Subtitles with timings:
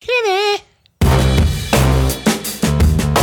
[0.00, 0.56] Kenny.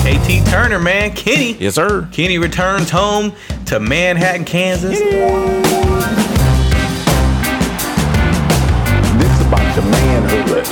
[0.04, 1.12] KT Turner, man.
[1.16, 1.54] Kenny.
[1.54, 2.08] Yes, sir.
[2.12, 3.34] Kenny returns home
[3.66, 5.00] to Manhattan, Kansas.
[5.00, 5.10] This
[9.32, 10.68] is about your manhood.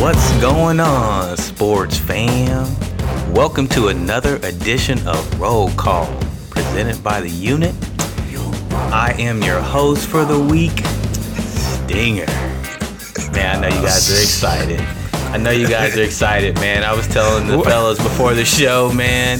[0.00, 2.66] What's going on, sports fam?
[3.34, 6.06] Welcome to another edition of Roll Call,
[6.48, 7.74] presented by the unit.
[8.92, 10.84] I am your host for the week,
[11.46, 12.26] Stinger.
[13.32, 14.80] Man, I know you guys are excited.
[15.32, 16.84] I know you guys are excited, man.
[16.84, 19.38] I was telling the fellas before the show, man,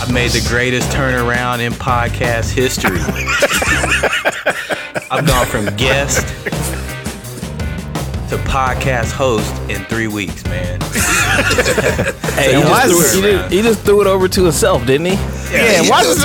[0.00, 2.98] I made the greatest turnaround in podcast history.
[5.10, 6.26] I've gone from guest
[8.30, 10.80] to podcast host in three weeks, man.
[12.38, 15.37] Hey, he, just he, he just threw it over to himself, didn't he?
[15.50, 16.22] Yeah, why does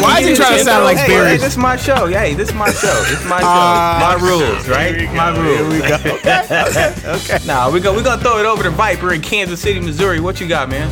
[0.00, 1.30] Why is he trying to sound like hey, Barry?
[1.30, 2.06] Hey, this is my show.
[2.06, 3.02] Hey, this is my show.
[3.02, 3.46] This is my show.
[3.46, 5.12] Ah, my rules, right?
[5.14, 5.58] My rules.
[5.58, 5.94] Here we go.
[6.14, 7.46] okay, okay.
[7.46, 7.94] Nah, we go.
[7.94, 10.20] We gonna throw it over to Viper in Kansas City, Missouri.
[10.20, 10.90] What you got, man?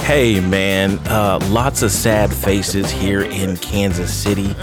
[0.00, 0.98] Hey, man.
[1.06, 4.54] Uh, lots of sad faces here in Kansas City.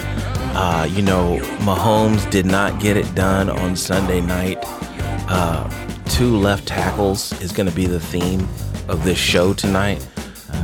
[0.57, 4.57] Uh, you know, Mahomes did not get it done on Sunday night.
[5.27, 5.69] Uh,
[6.09, 8.47] two left tackles is going to be the theme
[8.87, 10.07] of this show tonight.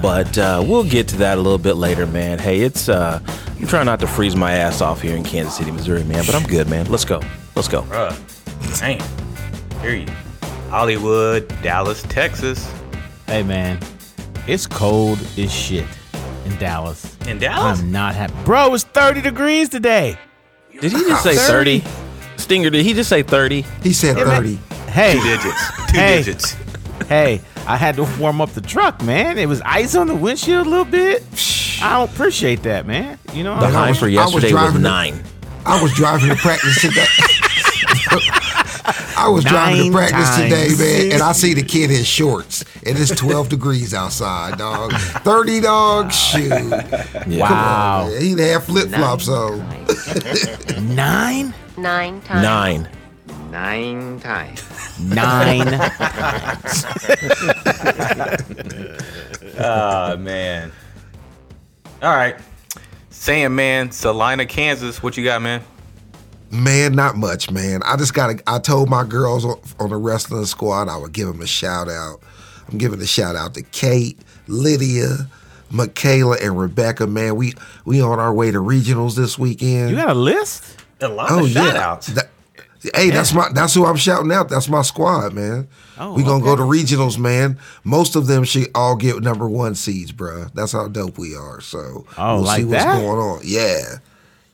[0.01, 2.39] But uh, we'll get to that a little bit later, man.
[2.39, 3.19] Hey, it's uh,
[3.59, 6.23] I'm trying not to freeze my ass off here in Kansas City, Missouri, man.
[6.25, 6.89] But I'm good, man.
[6.89, 7.21] Let's go.
[7.55, 7.83] Let's go.
[7.83, 9.81] Bruh, damn.
[9.81, 10.07] Hear you.
[10.69, 12.71] Hollywood, Dallas, Texas.
[13.27, 13.79] Hey man,
[14.47, 15.85] it's cold as shit
[16.45, 17.15] in Dallas.
[17.27, 17.79] In Dallas?
[17.79, 18.33] I'm not happy.
[18.45, 20.17] Bro, it's 30 degrees today.
[20.79, 21.83] Did he just say 30?
[22.37, 23.61] Stinger, did he just say 30?
[23.83, 24.55] He said 30.
[24.89, 25.71] Hey, Two digits.
[25.91, 26.17] Two Hey.
[26.17, 26.55] digits.
[27.11, 29.37] Hey, I had to warm up the truck, man.
[29.37, 31.21] It was ice on the windshield a little bit.
[31.81, 33.19] I don't appreciate that, man.
[33.33, 35.23] You know, The I- high was- for I was yesterday was, driving the- nine.
[35.65, 37.05] I was driving to practice today.
[39.17, 40.69] I was driving to practice today,
[41.03, 44.93] man, and I see the kid in shorts, and it's 12 degrees outside, dog.
[44.93, 46.11] 30, dog.
[46.13, 46.49] Shoot.
[47.27, 49.59] wow, Man, He had flip flops on.
[50.95, 52.41] nine, Nine times.
[52.41, 52.89] Nine.
[53.51, 54.63] Nine times.
[54.99, 55.67] nine.
[59.59, 60.71] Oh man.
[62.01, 62.35] All right.
[63.09, 65.03] Sam, man, Salina, Kansas.
[65.03, 65.61] What you got, man?
[66.49, 67.81] Man, not much, man.
[67.85, 71.13] I just got to, I told my girls on, on the wrestling squad I would
[71.13, 72.21] give them a shout out.
[72.69, 74.17] I'm giving a shout out to Kate,
[74.47, 75.27] Lydia,
[75.69, 77.35] Michaela, and Rebecca, man.
[77.35, 77.53] We
[77.85, 79.91] we on our way to regionals this weekend.
[79.91, 80.77] You got a list?
[81.01, 81.65] A lot Oh of yeah.
[81.65, 82.07] shout outs.
[82.07, 82.29] That-
[82.95, 84.49] hey, that's my that's who I'm shouting out.
[84.49, 85.67] That's my squad, man.
[85.99, 87.59] Oh, we gonna go to regionals, man.
[87.83, 90.51] Most of them should all get number one seeds, bruh.
[90.53, 91.61] That's how dope we are.
[91.61, 92.99] So Oh, we'll like see what's that?
[92.99, 93.39] going on.
[93.43, 93.97] Yeah.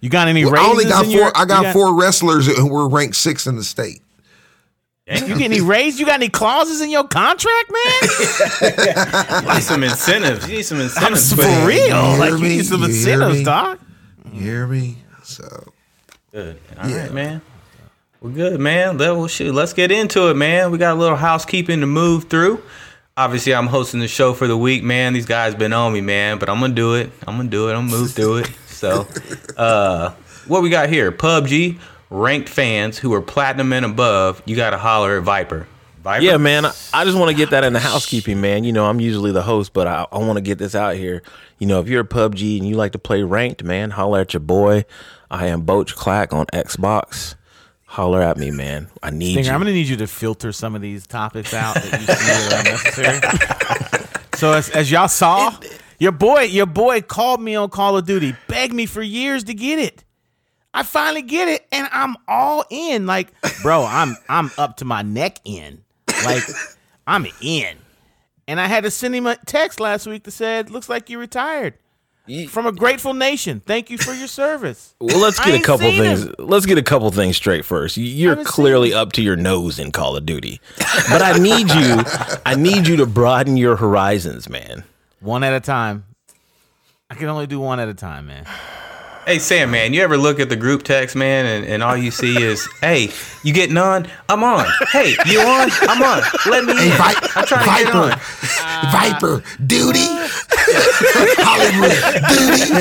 [0.02, 0.56] You got any Well.
[0.56, 1.14] I only got four.
[1.16, 4.02] your- I got, you four wrestlers who were ranked six in the state.
[5.10, 5.98] You get any raise?
[6.02, 9.42] You got any clauses in your contract, man?
[9.48, 10.50] You need some incentives.
[10.50, 11.32] You need some I'm incentives.
[11.34, 11.66] for man.
[11.68, 11.88] real.
[11.88, 12.50] You Like hear you me?
[12.50, 13.44] need some You incentives, me?
[13.46, 13.80] dog.
[14.34, 14.98] You hear me?
[15.24, 15.72] So
[16.32, 16.60] Good.
[16.78, 17.10] All right, Yeah.
[17.12, 17.42] man.
[18.22, 18.98] Well, good, man.
[18.98, 20.72] Well, shoot, let's get into it, man.
[20.72, 22.64] We got a little housekeeping to move through.
[23.16, 25.14] Obviously, I'm hosting the show for the week, man.
[25.14, 27.12] These guys been on me, man, but I'm gonna do it.
[27.28, 27.74] I'm gonna do it.
[27.74, 28.52] I'm gonna move through it.
[28.68, 29.08] So,
[29.58, 30.12] uh,
[30.48, 31.12] what we got here?
[31.12, 31.80] PUBG
[32.10, 34.42] ranked fans who are platinum and above.
[34.46, 35.68] You got to holler at Viper.
[36.04, 36.24] Viper.
[36.24, 36.66] Yeah, man.
[36.66, 38.64] I, I just want to get that in the housekeeping, man.
[38.64, 41.22] You know, I'm usually the host, but I, I want to get this out here.
[41.60, 44.34] You know, if you're a PUBG and you like to play ranked, man, holler at
[44.34, 44.86] your boy.
[45.30, 47.36] I am Boach Clack on Xbox.
[47.88, 48.90] Holler at me, man.
[49.02, 49.54] I need Stinger, you.
[49.54, 52.54] I'm gonna need you to filter some of these topics out that you see that
[52.54, 54.20] are unnecessary.
[54.36, 55.58] so as, as y'all saw,
[55.98, 59.54] your boy, your boy called me on Call of Duty, begged me for years to
[59.54, 60.04] get it.
[60.74, 63.08] I finally get it, and I'm all in.
[63.08, 63.34] Like,
[63.64, 65.82] bro, I'm I'm up to my neck in.
[66.26, 66.44] Like,
[67.08, 67.78] I'm in.
[68.50, 71.20] And I had to send him a text last week that said, "Looks like you
[71.20, 71.76] retired."
[72.50, 73.62] From a grateful nation.
[73.66, 74.94] Thank you for your service.
[75.02, 76.24] well, let's get a couple things.
[76.24, 76.36] him.
[76.40, 77.96] Let's get a couple things straight first.
[77.98, 80.60] You- You're clearly up to your nose in Call of Duty,
[81.10, 82.04] but I need you.
[82.46, 84.84] I need you to broaden your horizons, man.
[85.20, 86.06] One at a time.
[87.10, 88.46] I can only do one at a time, man.
[89.28, 92.12] Hey Sam, man, you ever look at the group text, man, and, and all you
[92.12, 93.12] see is, "Hey,
[93.44, 94.08] you getting on?
[94.30, 94.66] I'm on.
[94.94, 95.70] Hey, you on?
[95.82, 96.24] I'm on.
[96.46, 96.98] Let me Hey, in.
[96.98, 100.00] Vi- I'm trying to get on." Viper, Viper, duty,
[101.44, 101.92] Hollywood,
[102.32, 102.72] duty.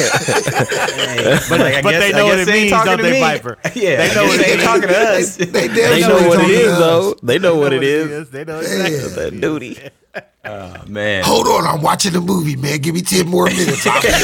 [1.49, 3.21] But, like, I but guess- they I know what guess it means, don't they.
[3.21, 3.59] Viper?
[3.75, 5.37] Yeah, They know what they ain't talking to us.
[5.37, 6.79] They, damn They sure know what it talking is, to us.
[6.79, 7.15] though.
[7.25, 8.31] They know what it is.
[8.31, 8.69] They know Yeah.
[8.69, 9.79] That duty.
[10.47, 11.25] Oh man.
[11.25, 12.79] Hold on, I'm watching the movie, man.
[12.79, 13.87] Give me 10 more minutes.
[13.87, 14.15] I'll be on.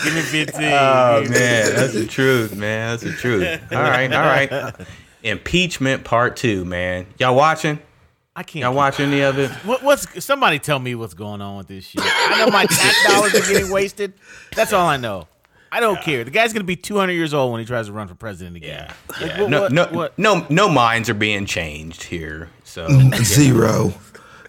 [0.04, 0.62] Give me 15.
[0.64, 2.90] Oh man, that's the truth, man.
[2.90, 3.60] That's the truth.
[3.72, 4.74] All right, all right.
[5.22, 7.06] Impeachment part two, man.
[7.18, 7.78] Y'all watching?
[8.34, 8.62] I can't.
[8.62, 9.50] Y'all watch any of it?
[9.66, 12.00] What, what's somebody tell me what's going on with this shit?
[12.02, 14.14] I know my tax dollars are getting wasted.
[14.54, 15.26] That's all I know.
[15.72, 16.24] I don't care.
[16.24, 18.92] The guy's gonna be 200 years old when he tries to run for president again.
[19.08, 22.48] Like, Yeah, what- no, what- no, what- no, no minds are being changed here.
[22.64, 23.94] So mm, Zero.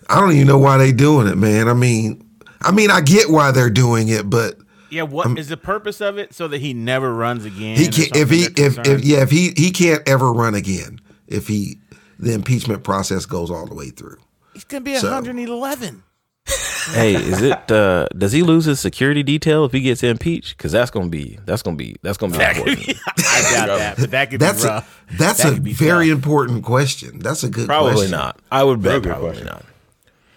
[0.09, 1.67] I don't even know why they doing it, man.
[1.69, 2.23] I mean,
[2.61, 4.57] I mean, I get why they're doing it, but
[4.89, 6.33] Yeah, what is the purpose of it?
[6.33, 7.77] So that he never runs again.
[7.77, 8.15] he can't.
[8.15, 11.77] If he, if, if yeah, if he he can't ever run again, if he
[12.19, 14.17] the impeachment process goes all the way through.
[14.53, 16.03] he's gonna be so- 111.
[16.93, 17.71] Hey, is it?
[17.71, 20.57] Uh, does he lose his security detail if he gets impeached?
[20.57, 22.79] Because that's gonna be that's gonna be that's gonna be important.
[23.19, 25.03] I doubt that, but that could That's be a rough.
[25.13, 26.15] that's That a be very tough.
[26.17, 27.19] important question.
[27.19, 28.11] That's a good Probably question.
[28.11, 28.39] not.
[28.51, 29.45] I would bet good probably question.
[29.45, 29.65] not.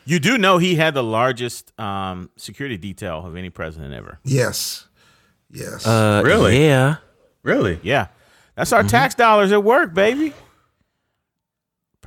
[0.05, 4.19] You do know he had the largest um, security detail of any president ever.
[4.23, 4.87] Yes,
[5.51, 5.87] yes.
[5.87, 6.63] Uh, Really?
[6.63, 6.97] Yeah.
[7.43, 8.09] really, Yeah,
[8.55, 10.35] that's our tax dollars at work, baby.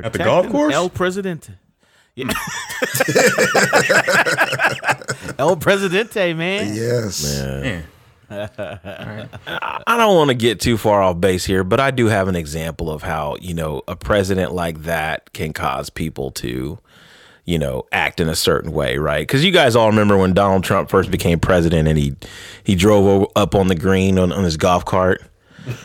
[0.02, 0.76] At the golf course?
[0.76, 1.54] El Presidente.
[2.18, 2.30] Yeah.
[5.38, 6.74] El Presidente, man.
[6.74, 7.24] yes.
[7.24, 7.84] man.
[8.32, 12.36] I don't want to get too far off base here, but I do have an
[12.36, 16.80] example of how, you know, a president like that can cause people to,
[17.46, 19.22] you know, act in a certain way, right?
[19.22, 22.16] Because you guys all remember when Donald Trump first became president and he
[22.64, 25.22] he drove up on the green on, on his golf cart.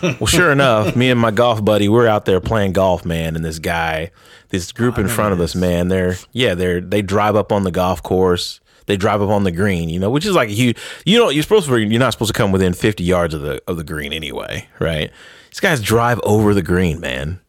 [0.01, 3.45] Well, sure enough, me and my golf buddy, we're out there playing golf, man, and
[3.45, 4.13] this guy,
[4.53, 7.65] this group in oh, front of us, man, they're yeah, they're they drive up on
[7.65, 8.61] the golf course.
[8.87, 10.79] They drive up on the green, you know, which is like a huge.
[11.05, 11.77] You know, you're supposed to.
[11.77, 15.11] You're not supposed to come within 50 yards of the of the green anyway, right?
[15.51, 17.41] These guys drive over the green, man.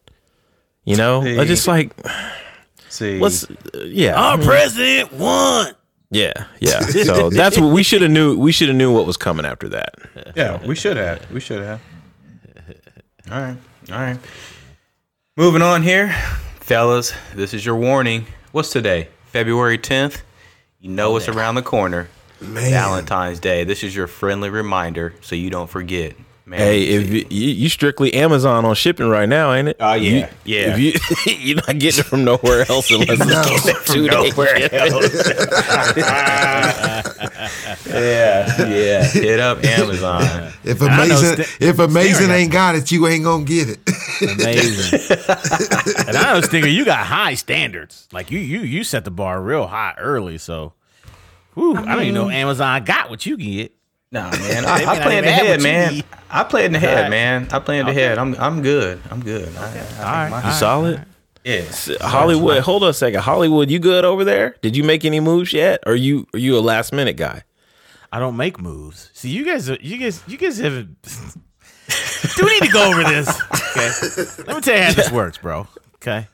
[0.85, 1.93] You know, I just like
[2.93, 5.73] See, let's, yeah, Our president won.
[6.11, 6.79] yeah, yeah.
[6.81, 8.37] So that's what we should have knew.
[8.37, 9.95] We should have knew what was coming after that.
[10.35, 11.31] yeah, we should have.
[11.31, 11.81] We should have.
[13.31, 13.57] All right,
[13.91, 14.19] all right.
[15.35, 16.15] Moving on here,
[16.63, 17.13] fellas.
[17.35, 18.25] This is your warning.
[18.53, 19.09] What's today?
[19.27, 20.21] February 10th.
[20.79, 22.07] You know it's around the corner.
[22.41, 22.71] Man.
[22.71, 23.63] Valentine's Day.
[23.63, 26.15] This is your friendly reminder so you don't forget.
[26.45, 29.77] Man, Hey, if you, you, you strictly Amazon on shipping right now, ain't it?
[29.79, 30.29] Oh, yeah.
[30.45, 30.75] You- Yeah.
[30.77, 33.43] If you you're not getting it from nowhere else unless No.
[33.45, 34.33] it's getting it two days.
[37.87, 39.03] yeah, yeah.
[39.03, 40.51] Hit up Amazon.
[40.63, 43.79] If I know amazing, St- if amazing ain't got it, you ain't gonna get it.
[44.21, 44.99] Amazing.
[46.07, 48.07] and I know, Stinger, you got high standards.
[48.11, 50.37] Like you, you, you set the bar real high early.
[50.37, 50.73] So,
[51.53, 53.73] whew, I, don't even know Amazon got what you get.
[54.11, 54.63] Nah, man.
[54.63, 56.03] They I, may I not play in the head, man.
[56.29, 57.47] I play in the head, man.
[57.51, 58.17] I play in the head.
[58.17, 59.01] I'm I'm good.
[59.09, 59.49] I'm good.
[59.57, 60.53] I, I All think right, my- all right.
[60.53, 61.05] Solid.
[61.43, 61.63] Yeah.
[62.01, 63.21] Hollywood, hold on a second.
[63.21, 64.55] Hollywood, you good over there?
[64.61, 65.81] Did you make any moves yet?
[65.85, 67.43] Or you are you a last minute guy?
[68.11, 69.09] I don't make moves.
[69.13, 71.01] See, you guys, are, you guys, you guys haven't.
[72.37, 73.27] Do we need to go over this?
[73.75, 75.67] Okay, let me tell you how this works, bro.
[75.95, 76.27] Okay,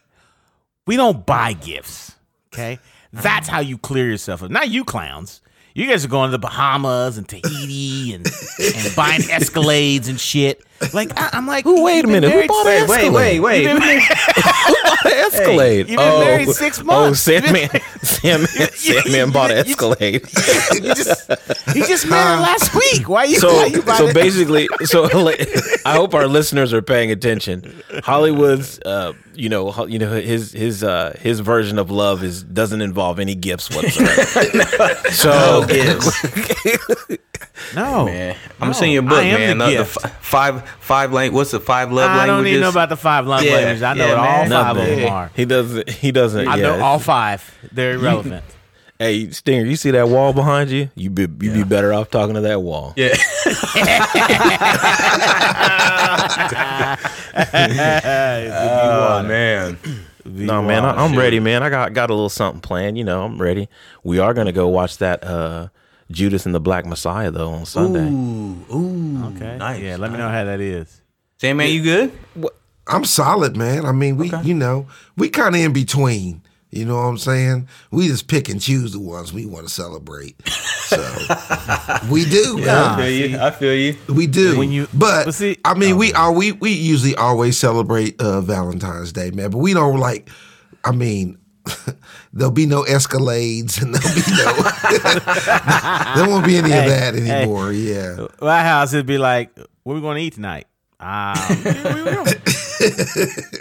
[0.86, 2.16] we don't buy gifts.
[2.54, 2.80] Okay,
[3.12, 4.52] that's how you clear yourself up.
[4.52, 5.42] Not you clowns.
[5.74, 10.62] You guys are going to the Bahamas and Tahiti and, and buying Escalades and shit.
[10.94, 11.84] Like I, I'm like, Who?
[11.84, 12.32] Wait a you've been minute.
[12.32, 14.02] Who bought six- an Wait, wait, wait, You've wait.
[14.08, 15.90] been- Escalade.
[15.90, 17.28] you've been married six months.
[17.28, 17.70] Oh, Sandman,
[18.02, 20.22] Sandman, Sandman bought an Escalade.
[20.74, 21.30] you just
[21.76, 23.08] you just met her last week.
[23.10, 23.40] Why you?
[23.40, 25.06] So, why you so the- basically, so
[25.86, 27.82] I hope our listeners are paying attention.
[28.04, 32.82] Hollywood's, uh, you know, you know, his his uh, his version of love is doesn't
[32.82, 34.96] involve any gifts whatsoever.
[35.12, 35.66] so,
[37.76, 39.58] no, Man, I'm gonna No, send you a book, I am man.
[39.58, 39.98] the The, the gift.
[40.06, 42.38] f- five five lang- What's the five love I languages?
[42.38, 43.84] don't even know about the five love Yeah, languages.
[43.84, 44.50] I know yeah, what all man.
[44.50, 45.32] five of them are.
[45.36, 45.90] he doesn't.
[45.90, 46.48] He doesn't.
[46.48, 46.62] I yeah.
[46.64, 47.58] know all five.
[47.72, 48.44] They're irrelevant.
[49.02, 50.90] Hey, Stinger, you see that wall behind you?
[50.94, 52.92] You be you be better off talking to that wall.
[52.98, 53.16] Yeah.
[58.52, 59.78] oh man.
[60.26, 61.64] No, man, I, I'm ready, man.
[61.64, 63.00] I got got a little something planned.
[63.00, 63.68] You know, I'm ready.
[64.04, 65.70] We are gonna go watch that uh,
[66.12, 68.08] Judas and the Black Messiah though on Sunday.
[68.10, 69.58] Ooh, ooh, okay.
[69.58, 69.98] Nice, Yeah.
[69.98, 71.02] Let me know how that is.
[71.40, 72.12] Sandman, you good?
[72.88, 73.86] I'm solid, man.
[73.86, 76.42] I mean, we, you know, we kind of in between.
[76.72, 77.68] You know what I'm saying?
[77.90, 80.36] We just pick and choose the ones we want to celebrate.
[80.48, 80.98] So
[82.12, 82.98] we do, I man.
[83.00, 83.40] feel you.
[83.40, 83.96] I feel you.
[84.08, 84.58] We do.
[84.58, 88.42] When you- but but see- I mean, we are we we usually always celebrate uh,
[88.42, 89.50] Valentine's Day, man.
[89.50, 90.30] But we don't like.
[90.84, 91.38] I mean,
[92.34, 94.54] there'll be no Escalades and there'll be no.
[96.16, 97.32] there won't be any Hey, of that hey.
[97.42, 97.72] anymore.
[97.72, 98.28] Yeah.
[98.42, 100.66] My house it'd be like, "What are we going to eat tonight?"
[101.02, 101.36] Um,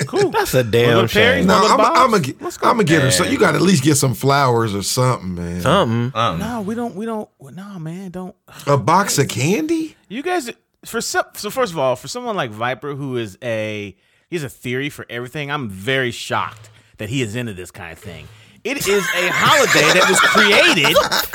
[0.06, 0.30] Cool.
[0.30, 1.46] That's a damn shame.
[1.46, 2.68] no, No, Well, I'm I'm gonna Let's go.
[2.68, 3.10] I'm gonna get her.
[3.10, 5.60] So you got to at least get some flowers or something, man.
[5.60, 6.18] Something.
[6.18, 6.94] Um, No, we don't.
[6.94, 7.28] We don't.
[7.40, 8.34] No, man, don't.
[8.66, 9.96] A box of candy.
[10.08, 10.50] You guys,
[10.84, 13.94] for some, so first of all, for someone like Viper, who is a
[14.30, 17.92] he has a theory for everything, I'm very shocked that he is into this kind
[17.92, 18.28] of thing.
[18.64, 20.94] It is a holiday that was created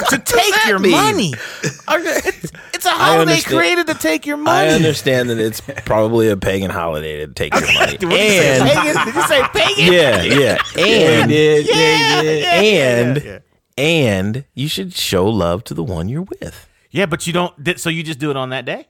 [0.09, 0.91] to take your mean?
[0.91, 1.33] money.
[1.63, 4.69] It's, it's a holiday created to take your money.
[4.69, 7.97] I understand that it's probably a pagan holiday to take your money.
[7.97, 9.05] Did you say, And pagan?
[9.05, 9.93] Did you say pagan?
[9.93, 13.39] yeah, yeah, and Yeah, yeah, yeah, and yeah.
[13.77, 16.67] and you should show love to the one you're with.
[16.91, 17.79] Yeah, but you don't.
[17.79, 18.87] So you just do it on that day?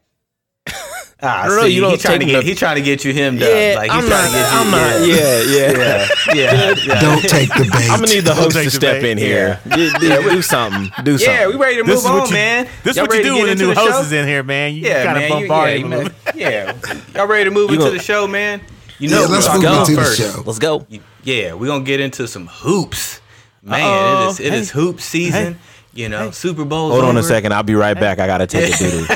[1.24, 2.82] Ah, No, no, see, you don't he trying to take get the- he trying to
[2.82, 3.50] get you hemmed up.
[3.50, 4.26] Like he's I'm trying not.
[4.26, 4.54] to get.
[4.54, 5.08] I'm not.
[5.08, 5.42] Yeah,
[6.36, 6.36] yeah.
[6.36, 7.02] yeah, yeah.
[7.02, 7.90] Don't take the bait.
[7.90, 9.12] I'm gonna need the host to step bait.
[9.12, 9.60] in here.
[9.70, 10.92] Do, do- do something.
[11.04, 11.34] Do something.
[11.36, 12.68] Yeah, we ready to This move on, you- man.
[12.84, 14.02] This is what you do when a into new the host show?
[14.02, 14.74] is in here, man.
[14.76, 15.32] You Yeah, kind man.
[15.32, 15.80] of you- yeah, him.
[15.80, 16.36] you a know, little bit.
[16.36, 16.74] yeah.
[17.16, 18.62] Y'all ready to move into the show, man?
[19.00, 20.18] You know let's I'm move into the first.
[20.20, 20.44] show.
[20.46, 20.86] Let's go.
[21.24, 23.22] Yeah, we're gonna get into some hoops.
[23.64, 24.80] Man, it is it is Hey.
[24.80, 25.58] hoop season.
[25.94, 26.90] You know, Super Bowl.
[26.90, 27.54] Hold on a second.
[27.54, 28.20] I'll be right back.
[28.20, 29.08] I gotta take a doo doo.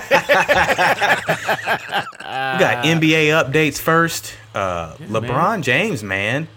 [2.58, 4.34] We got NBA updates first.
[4.54, 6.48] Uh, LeBron James, man.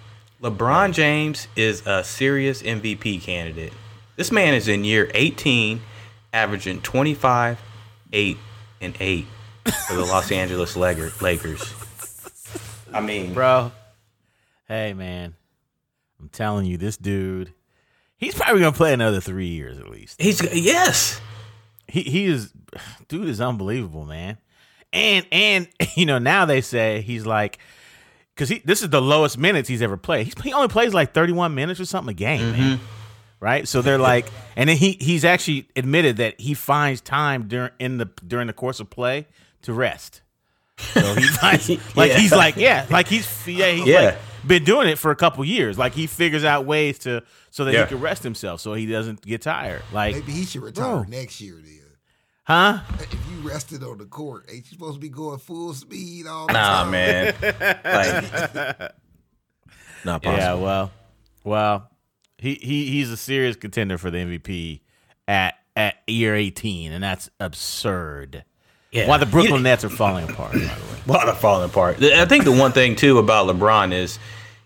[0.42, 3.72] LeBron James is a serious MVP candidate.
[4.16, 5.80] This man is in year 18,
[6.32, 7.60] averaging 25,
[8.12, 8.38] 8,
[8.80, 9.26] and 8
[9.86, 11.74] for the Los Angeles Lakers.
[12.92, 13.70] I mean, bro.
[14.66, 15.34] Hey, man,
[16.18, 17.52] I'm telling you, this dude,
[18.20, 20.20] he's probably gonna play another three years at least.
[20.22, 21.20] he's yes.
[21.88, 22.52] He he is,
[23.08, 24.38] dude is unbelievable, man.
[24.92, 27.58] And and you know now they say he's like,
[28.34, 30.26] because he this is the lowest minutes he's ever played.
[30.26, 32.76] He's, he only plays like 31 minutes or something a game, man.
[32.78, 32.84] Mm-hmm.
[33.42, 37.70] Right, so they're like, and then he he's actually admitted that he finds time during
[37.80, 39.26] in the during the course of play
[39.62, 40.20] to rest.
[40.76, 41.78] So he finds like
[42.10, 42.18] Yeah.
[42.18, 44.00] he's like yeah, like he's yeah he's Yeah.
[44.00, 45.78] like been doing it for a couple years.
[45.78, 47.82] Like he figures out ways to so that Yeah.
[47.85, 49.82] he can rest himself, so he doesn't get tired.
[49.92, 51.02] Like, Maybe he should retire Bro.
[51.09, 51.54] next year.
[51.54, 51.78] Then,
[52.44, 52.80] huh?
[52.99, 56.47] if you rested on the court, ain't you supposed to be going full speed all
[56.47, 56.90] the Nah, time?
[56.90, 57.35] man.
[57.42, 58.92] Like,
[60.04, 60.38] Not possible.
[60.38, 60.90] Yeah, well,
[61.44, 61.90] well,
[62.38, 64.80] he, he he's a serious contender for the MVP
[65.28, 68.44] at at year 18, and that's absurd.
[68.92, 69.09] Yeah.
[69.09, 70.75] Why the Brooklyn Nets are falling apart, by the way.
[71.06, 72.00] Well, they're falling apart.
[72.02, 74.18] I think the one thing too about LeBron is,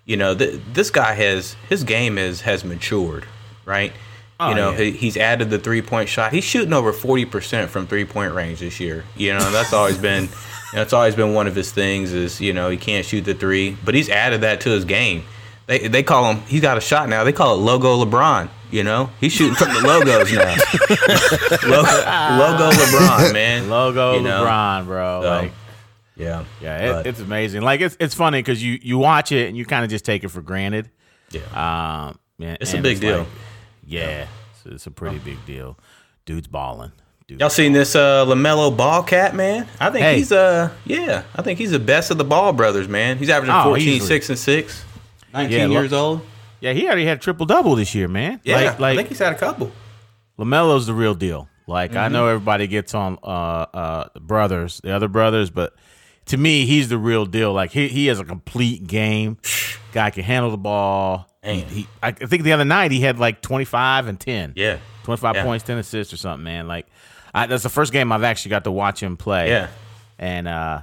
[0.04, 3.24] you know, th- this guy has his game is has matured,
[3.64, 3.92] right?
[4.40, 4.78] Oh, you know, yeah.
[4.78, 6.32] he, he's added the three point shot.
[6.32, 9.04] He's shooting over forty percent from three point range this year.
[9.16, 10.28] You know, that's always been
[10.74, 13.76] that's always been one of his things is you know he can't shoot the three,
[13.84, 15.22] but he's added that to his game.
[15.66, 16.42] They they call him.
[16.46, 17.22] He's got a shot now.
[17.24, 18.50] They call it logo LeBron.
[18.74, 20.56] You know, he's shooting from the logos now.
[21.68, 21.86] logo,
[22.58, 23.70] logo LeBron, man.
[23.70, 24.44] Logo You know?
[24.44, 25.20] LeBron, bro.
[25.22, 25.52] So, like,
[26.16, 27.62] Yeah, yeah, it, but- it's amazing.
[27.62, 30.24] Like it's it's funny because you you watch it and you kind of just take
[30.24, 30.90] it for granted.
[31.30, 31.40] yeah.
[32.08, 33.18] Um, man, It's a big deal.
[33.20, 33.28] like-
[33.86, 35.78] yeah, It's, it's a pretty big deal.
[36.26, 36.90] Dude's balling.
[37.28, 39.68] Dude's Y'all seen this uh Lamelo Ball cat man?
[39.78, 40.16] I think Hey.
[40.16, 43.18] he's uh yeah, I think he's the best of the Ball brothers, man.
[43.18, 44.08] He's averaging Oh, 14, easily.
[44.08, 44.84] 6 and 6.
[45.32, 46.22] 19 Yeah, years old.
[46.64, 48.40] Yeah, he already had a triple double this year, man.
[48.42, 49.70] Yeah, like, like I think he's had a couple.
[50.38, 51.48] Lamelo's the real deal.
[51.66, 52.12] Like I Mm-hmm.
[52.14, 53.26] know everybody gets on uh
[53.72, 55.74] uh brothers, the other brothers, but
[56.26, 57.52] to me he's the real deal.
[57.52, 59.38] Like he he has a complete game.
[59.92, 61.28] Guy can handle the ball.
[61.42, 64.54] He, he I think the other night he had like 25 and 10.
[64.56, 64.78] Yeah.
[65.04, 65.44] 25 Yeah.
[65.44, 66.66] points, 10 assists or something, man.
[66.66, 66.86] Like
[67.34, 69.48] I, that's the first game I've actually got to watch him play.
[69.50, 69.68] Yeah.
[70.18, 70.80] And uh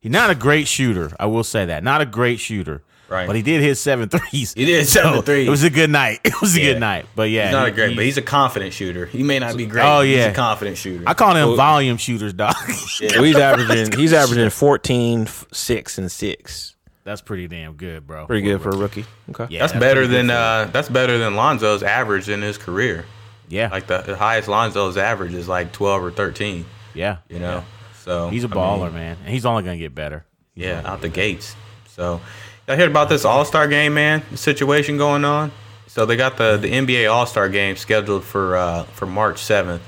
[0.00, 1.82] he's not a great shooter, I will say that.
[1.82, 2.82] Not a great shooter.
[3.08, 3.26] Right.
[3.26, 4.54] But he did hit seven threes.
[4.54, 5.46] He did seven So, threes.
[5.46, 6.20] It was a good night.
[6.24, 6.72] It was a Yeah.
[6.72, 7.06] good night.
[7.14, 7.44] But yeah.
[7.46, 9.04] He's not he- a great, he- but he's a confident shooter.
[9.06, 9.84] He may not be great.
[9.84, 10.16] Oh, yeah.
[10.16, 11.04] He's a confident shooter.
[11.06, 12.54] I call them volume shooters, dog.
[12.72, 16.76] So he's averaging he's averaging 14, 6, and 6.
[17.04, 18.26] That's pretty damn good, bro.
[18.26, 19.04] Pretty good for a rookie.
[19.30, 19.46] Okay.
[19.50, 23.04] Yeah, that's, better than uh that's better than Lonzo's average in his career.
[23.48, 27.16] yeah, Like the, the highest Lonzo's average is like 12 or 13, yeah.
[27.28, 27.64] you know.
[28.04, 30.24] So He's a I mean, baller, man, and he's only gonna get better.
[30.54, 31.54] Yeah, out the gates.
[31.88, 32.20] So,
[32.66, 34.22] y'all heard about this All Star game, man?
[34.36, 35.52] Situation going on.
[35.86, 39.82] So they got the the NBA All Star game scheduled for uh, for March seventh,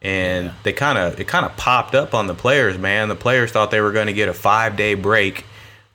[0.00, 3.08] and they kind of it kind of popped up on the players, man.
[3.08, 5.44] The players thought they were going to get a five day break,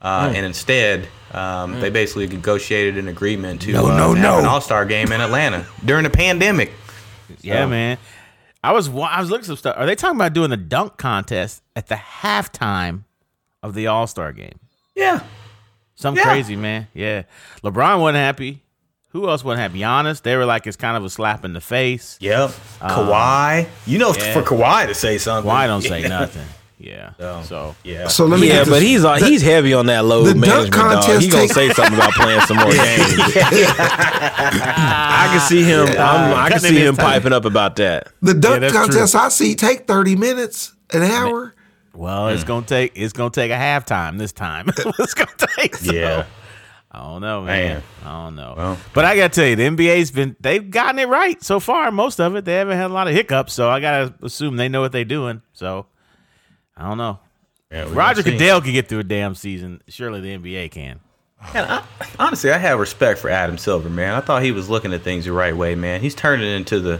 [0.01, 1.07] uh, and instead.
[1.29, 4.39] Um, They basically negotiated an agreement to No, uh, no, have no.
[4.39, 6.71] an All Star game in Atlanta during the pandemic.
[7.41, 7.97] Yeah, So- man.
[8.63, 9.75] I was I was looking at some stuff.
[9.77, 13.03] Are they talking about doing the dunk contest at the halftime
[13.61, 14.57] of the All Star game?
[14.95, 15.19] Yeah,
[15.99, 16.31] Something Yeah.
[16.31, 16.87] crazy, man.
[16.93, 17.23] Yeah,
[17.63, 18.63] LeBron wasn't happy.
[19.09, 19.79] Who else wasn't happy?
[19.79, 20.21] Giannis.
[20.21, 22.17] They were like it's kind of a slap in the face.
[22.21, 22.51] yep.
[22.81, 24.33] Um, Kawhi, you know, yeah.
[24.33, 26.07] for Kawhi to say something, Why don't say Yeah.
[26.09, 26.45] nothing?
[26.79, 27.09] Yeah.
[27.17, 28.07] So, So yeah.
[28.09, 30.33] So let me Yeah, but this- he's on, the- he's heavy on that load the
[30.33, 30.71] dunk management.
[30.73, 30.91] Dog.
[31.01, 33.13] contest He gonna say something about playing some more games.
[33.99, 35.87] I can see him.
[35.87, 37.13] I'm, I can see him this time.
[37.13, 38.09] piping up about that.
[38.21, 41.53] the dunk that's contest I see take thirty minutes, an hour.
[41.97, 44.67] Well, it's gonna take it's gonna take a halftime this time.
[44.99, 45.75] it's gonna take.
[45.75, 46.25] so- Yeah.
[46.89, 47.67] I don't know, man.
[47.67, 47.83] Man.
[48.05, 48.53] I don't know.
[48.57, 48.77] Well.
[48.93, 51.91] but I gotta tell you, the NBA's been they've gotten it right so far.
[51.91, 53.53] Most of it, they haven't had a lot of hiccups.
[53.53, 55.41] So I gotta assume they know what they're doing.
[55.53, 55.85] So
[56.77, 57.19] I don't know.
[57.71, 58.37] Yeah, Roger gonna.
[58.37, 59.81] Goodell can get through a damn season.
[59.89, 61.01] Surely the NBA can.
[61.53, 61.83] And I,
[62.17, 64.15] honestly, I have respect for Adam Silver, man.
[64.15, 66.01] I thought he was looking at things the right way, man.
[66.01, 66.99] He's turning into the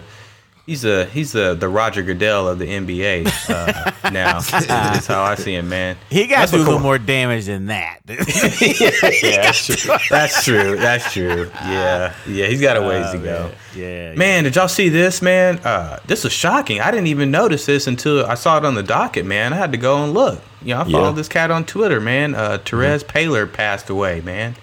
[0.67, 4.39] he's a he's the the Roger Goodell of the NBA uh, now.
[4.41, 5.97] That's how I see him, man.
[6.11, 8.01] He got That's to do a little more damage than that.
[8.07, 9.93] Yeah, that's true.
[10.11, 10.75] That's true.
[10.77, 11.49] That's true.
[11.63, 12.45] Yeah, yeah.
[12.47, 13.51] He's got a ways to go.
[13.75, 15.57] yeah, Man, did y'all see this, man?
[15.59, 16.79] Uh, this was shocking.
[16.81, 19.53] I didn't even notice this until I saw it on the docket, man.
[19.53, 20.39] I had to go and look.
[20.61, 21.15] You know, I followed Yeah.
[21.15, 22.35] this cat on Twitter, man.
[22.35, 24.55] Uh, Terez Paylor passed away, man.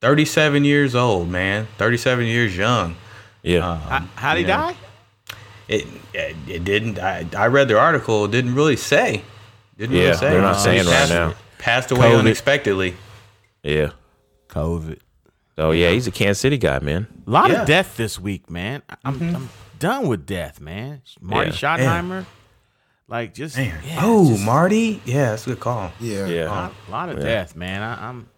[0.00, 1.66] 37 years old, man.
[1.78, 2.96] 37 years young.
[3.42, 4.56] Yeah, How, how'd he yeah.
[4.72, 4.76] die?
[5.72, 6.98] It, it, it didn't.
[6.98, 8.24] I, I read their article.
[8.26, 9.22] It didn't really say.
[9.78, 10.30] Didn't Yeah, really say.
[10.30, 11.34] they're not Uh, saying right now.
[11.58, 12.18] Passed away COVID.
[12.20, 12.94] unexpectedly.
[13.62, 13.90] yeah.
[14.48, 14.98] COVID.
[15.58, 17.06] Oh yeah, he's a Kansas City guy, man.
[17.26, 17.62] A lot Yeah.
[17.62, 18.82] of death this week, man.
[18.88, 19.48] I- I'm, I'm
[19.78, 21.02] done with death, man.
[21.20, 21.56] Marty Yeah.
[21.56, 22.26] Schottenheimer,
[23.08, 25.00] like just yeah, oh, just Marty.
[25.04, 25.92] Yeah, that's a good call.
[26.00, 27.82] Yeah, Yeah, a lot, lot of death, man.
[27.82, 28.28] I, I'm.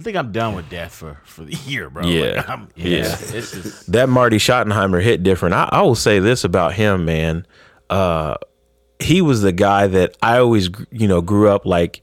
[0.00, 2.06] I think I'm done with death for for the year, bro.
[2.06, 2.36] Yeah.
[2.38, 2.98] Like, I'm, Yeah.
[3.00, 5.54] It's, it's just, that Marty Schottenheimer hit different.
[5.54, 7.46] I, I will say this about him, man.
[7.90, 8.36] Uh,
[8.98, 12.00] he was the guy that I always, you know, grew up like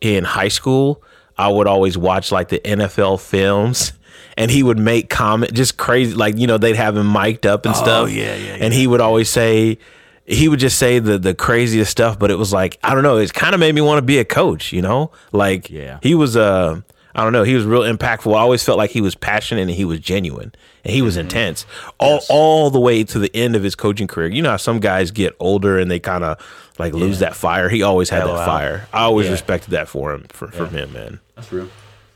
[0.00, 1.02] in high school.
[1.36, 3.94] I would always watch like the NFL films,
[4.36, 7.66] and he would make comment just crazy, like you know they'd have him mic'd up
[7.66, 8.04] and stuff.
[8.04, 9.78] Oh, yeah, yeah, And he would always say.
[10.26, 13.16] He would just say the the craziest stuff, but it was like I don't know.
[13.16, 15.10] It kind of made me want to be a coach, you know.
[15.32, 15.98] Like Yeah.
[16.04, 16.82] he was uh
[17.14, 18.34] I don't know, he was real impactful.
[18.34, 20.52] I always felt like he was passionate and he was genuine
[20.84, 21.66] and he was intense
[21.98, 24.28] all all the way to the end of his coaching career.
[24.28, 26.38] You know how some guys get older and they kind of
[26.78, 27.68] like lose that fire.
[27.68, 28.46] He always had Mellow that out.
[28.46, 28.88] fire.
[28.92, 29.32] I always Yeah.
[29.32, 31.20] respected that for him for, from him, man.
[31.34, 31.68] That's real.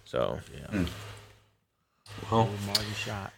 [0.05, 0.39] So
[0.73, 0.85] yeah.
[2.31, 3.33] Well, Marty shot.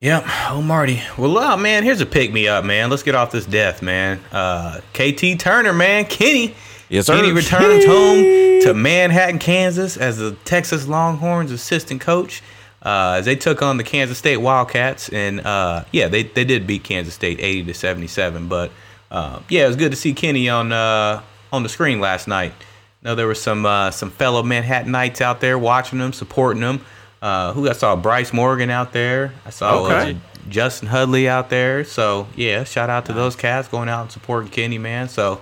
[0.00, 0.24] Yep.
[0.50, 1.02] Oh, Marty.
[1.16, 2.90] Well, uh, man, here's a pick me up, man.
[2.90, 4.20] Let's get off this death, man.
[4.30, 6.04] Uh, KT Turner, man.
[6.04, 6.54] Kenny.
[6.88, 7.16] Yes, sir.
[7.16, 8.22] Kenny returns home
[8.62, 12.42] to Manhattan, Kansas as the Texas Longhorns assistant coach.
[12.82, 16.68] Uh, as they took on the Kansas State Wildcats, and uh, yeah, they, they did
[16.68, 18.46] beat Kansas State eighty to seventy seven.
[18.46, 18.70] But
[19.10, 21.20] uh, yeah, it was good to see Kenny on uh,
[21.52, 22.52] on the screen last night.
[23.02, 26.80] know there were some uh, some fellow Manhattanites out there watching them, supporting them.
[27.20, 29.32] Uh, who I saw Bryce Morgan out there.
[29.44, 30.16] I saw Okay.
[30.48, 31.82] Justin Hudley out there.
[31.82, 35.08] So yeah, shout out to those cats going out and supporting Kenny, man.
[35.08, 35.40] So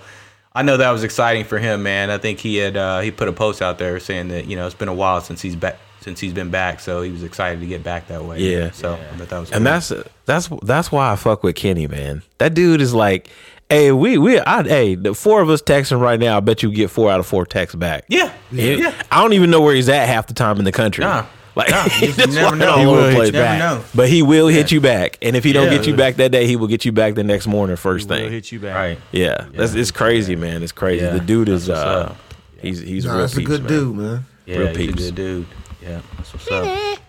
[0.55, 2.09] I know that was exciting for him, man.
[2.09, 4.65] I think he had uh, he put a post out there saying that you know
[4.65, 7.59] it's been a while since he's back since he's been back, so he was excited
[7.59, 8.39] to get back that way.
[8.39, 8.71] Yeah.
[8.71, 9.63] So I bet that was and cool.
[9.65, 9.91] that's
[10.25, 12.21] that's that's why I fuck with Kenny, man.
[12.37, 13.29] That dude is like,
[13.69, 16.37] hey, we we I hey, the four of us texting right now.
[16.37, 18.05] I bet you get four out of four texts back.
[18.07, 18.93] yeah, It- yeah.
[19.11, 21.03] I don't even know where he's at half the time in the country.
[21.03, 21.25] Nah.
[21.55, 22.77] Like Nah, he you never know.
[22.77, 23.27] He will the hit place.
[23.27, 23.59] you back.
[23.59, 23.85] Never know.
[23.95, 25.77] But he will hit you back, and if he don't Yeah.
[25.77, 28.19] get you back that day, he will get you back the next morning, first We'll
[28.19, 28.31] thing.
[28.31, 28.75] hit you back.
[28.75, 28.97] Right.
[29.11, 30.63] Yeah, that's it's crazy, man.
[30.63, 31.05] It's crazy.
[31.05, 32.17] Yeah, the dude is that's what's uh, up.
[32.61, 33.21] he's he's Nah, real.
[33.21, 33.69] that's a good man.
[33.69, 34.25] dude, man.
[34.45, 34.93] Yeah, Real he's peeps.
[34.93, 35.45] a good dude.
[35.81, 36.99] Yeah, that's what's up.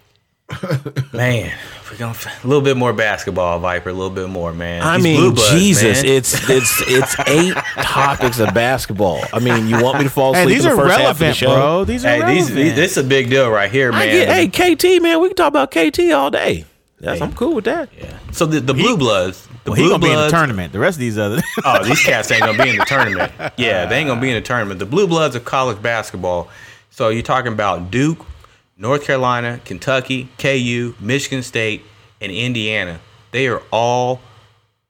[1.13, 1.53] Man,
[1.91, 3.91] we're going a little bit more basketball, Viper.
[3.91, 4.83] A little bit more, man.
[4.83, 6.13] I These mean, Blue Bloods, Jesus, man.
[6.13, 9.23] it's it's it's eight topics of basketball.
[9.33, 11.11] I mean, you want me to fall Hey, asleep these in the are first half
[11.13, 11.55] of the relevant, show?
[11.55, 11.85] bro.
[11.85, 12.77] These are Hey, these, relevant.
[12.77, 14.09] this is a big deal right here, man.
[14.09, 16.65] Get, hey, KT, man, we can talk about KT all day.
[17.01, 17.91] That's I'm cool with that.
[17.99, 18.17] Yeah.
[18.33, 20.73] So the, the Blue Bloods, the well, he Blue gonna be in the Bloods- tournament.
[20.73, 21.43] The rest of these other.
[21.65, 23.33] Oh, these cats ain't gonna be in the tournament.
[23.59, 24.79] Yeah, they ain't gonna be in the tournament.
[24.79, 26.49] The Blue Bloods of college basketball.
[26.91, 28.25] So you're talking about Duke,
[28.77, 31.83] North Carolina, Kentucky, KU, Michigan State,
[32.21, 33.01] and Indiana.
[33.33, 34.21] They are all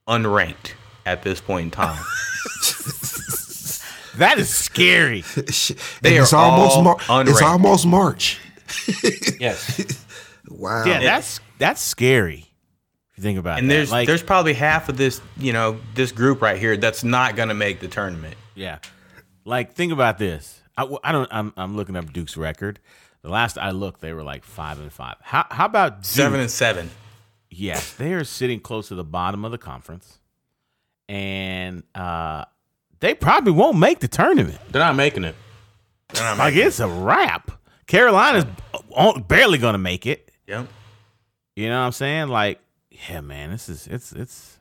[0.08, 0.72] unranked
[1.04, 2.02] at this point in time.
[4.16, 5.20] that is scary.
[6.02, 8.40] They it's are almost all Mar- it's almost March.
[9.40, 10.02] yes.
[10.48, 10.84] Wow.
[10.84, 12.46] Yeah, that's that's scary.
[13.10, 13.62] If you think about it.
[13.62, 13.74] And that.
[13.74, 17.34] there's like, there's probably half of this, you know, this group right here that's not
[17.34, 18.36] gonna make the tournament.
[18.54, 18.78] Yeah.
[19.44, 20.62] Like think about this.
[20.76, 21.28] I, I don't.
[21.32, 22.78] I'm, I'm looking up Duke's record.
[23.26, 25.16] The last I looked, they were like five and five.
[25.20, 26.04] How how about Duke?
[26.04, 26.90] Seven and seven.
[27.50, 30.20] Yes, they are sitting close to the bottom of the conference,
[31.08, 32.44] and uh,
[33.00, 34.60] they probably won't make the tournament.
[34.70, 35.34] They're not making it.
[36.10, 37.50] They're not Like it's a wrap.
[37.88, 38.44] Carolina's
[39.26, 40.30] barely gonna make it.
[40.46, 40.68] Yep.
[41.56, 42.28] You know what I'm saying?
[42.28, 42.60] Like,
[43.10, 44.56] yeah, man, this is it's it's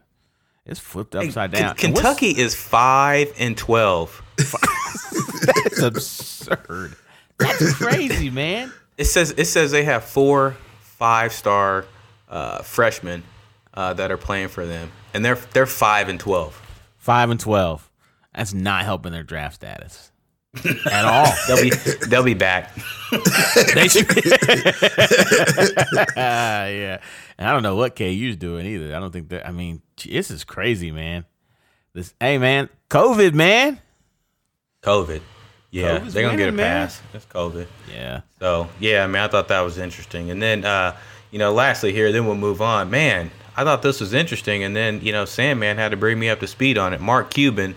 [0.65, 1.69] it's flipped upside Ken- down.
[1.69, 6.95] What's- Kentucky is five and twelve That's absurd.
[7.37, 8.71] That's crazy, man.
[8.97, 11.85] It says it says they have four five star
[12.29, 13.23] uh, freshmen
[13.73, 16.61] uh, that are playing for them, and they're they're five and twelve.
[16.97, 17.89] Five and twelve.
[18.33, 20.11] That's not helping their draft status
[20.91, 21.31] at all.
[21.47, 21.71] They'll be
[22.07, 22.75] they'll be back.
[23.75, 24.07] They should.
[26.15, 26.99] yeah,
[27.37, 28.95] and I don't know what KU's doing either.
[28.95, 29.47] I don't think that.
[29.47, 31.25] I mean, this is crazy, man.
[31.93, 33.79] This, hey, man, COVID, man.
[34.81, 35.21] COVID.
[35.75, 36.87] Yeah, COVID's they're gonna get a winning, man.
[36.87, 37.01] pass.
[37.13, 37.67] It's COVID.
[37.93, 40.31] Yeah, So yeah, I mean, I thought that was interesting.
[40.31, 40.95] And then, uh,
[41.31, 42.89] you know, lastly here, then we'll move on.
[42.89, 44.63] Man, I thought this was interesting.
[44.63, 47.01] And then, you know, Sandman had to bring me up to speed on it.
[47.01, 47.75] Mark Cuban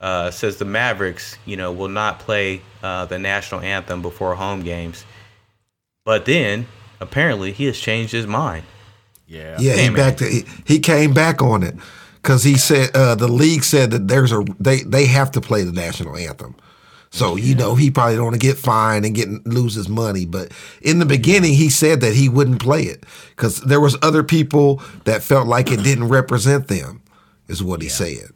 [0.00, 4.62] uh, says the Mavericks, you know, will not play uh, the national anthem before home
[4.62, 5.04] games.
[6.04, 6.68] But then,
[7.00, 8.64] apparently, he has changed his mind.
[9.26, 11.74] yeah, Yeah, he back to he, he came back on it
[12.22, 15.64] because he said uh, the league said that there's a they they have to play
[15.64, 16.54] the national anthem.
[17.14, 20.24] So you know he probably don't want to get fined and get lose his money.
[20.24, 23.04] But in the beginning, he said that he wouldn't play it
[23.36, 27.02] because there was other people that felt like it didn't represent them.
[27.48, 28.30] Is what he said.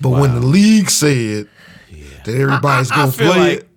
[0.00, 1.48] But when the league said
[2.24, 3.68] that everybody's I gonna play like-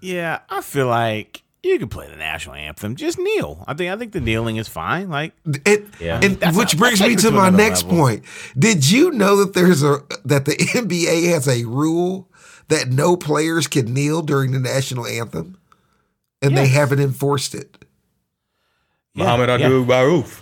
[0.00, 0.40] yeah.
[0.50, 2.94] I feel like you can play the national anthem.
[2.94, 3.64] Just kneel.
[3.66, 3.90] I think.
[3.92, 5.08] I think the kneeling is fine.
[5.08, 6.20] Like, it, it Yeah.
[6.22, 7.98] and which brings me to to my next level.
[7.98, 8.24] point.
[8.58, 12.28] Did you know that there's a that the NBA has a rule
[12.68, 15.56] that no players can kneel during the national anthem,
[16.42, 17.76] and they haven't enforced it.
[19.14, 19.54] yeah, Muhammad yeah.
[19.66, 20.40] Abdul Rauf.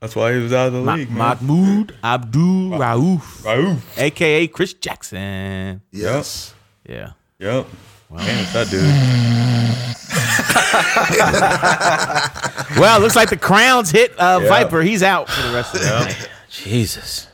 [0.00, 1.18] That's why he was out of the Ma- league, man.
[1.18, 3.98] Mahmoud Abdul Rauf, Rauf.
[3.98, 5.80] aka Chris Jackson.
[5.90, 6.54] Yes.
[6.88, 7.12] Yeah.
[7.38, 7.66] Yep.
[8.10, 8.84] Man, it's that dude.
[12.78, 14.48] Well, looks like the Crowns hit uh, Yeah.
[14.48, 14.82] Viper.
[14.82, 16.28] He's out for the rest of the night.
[16.50, 17.26] Jesus.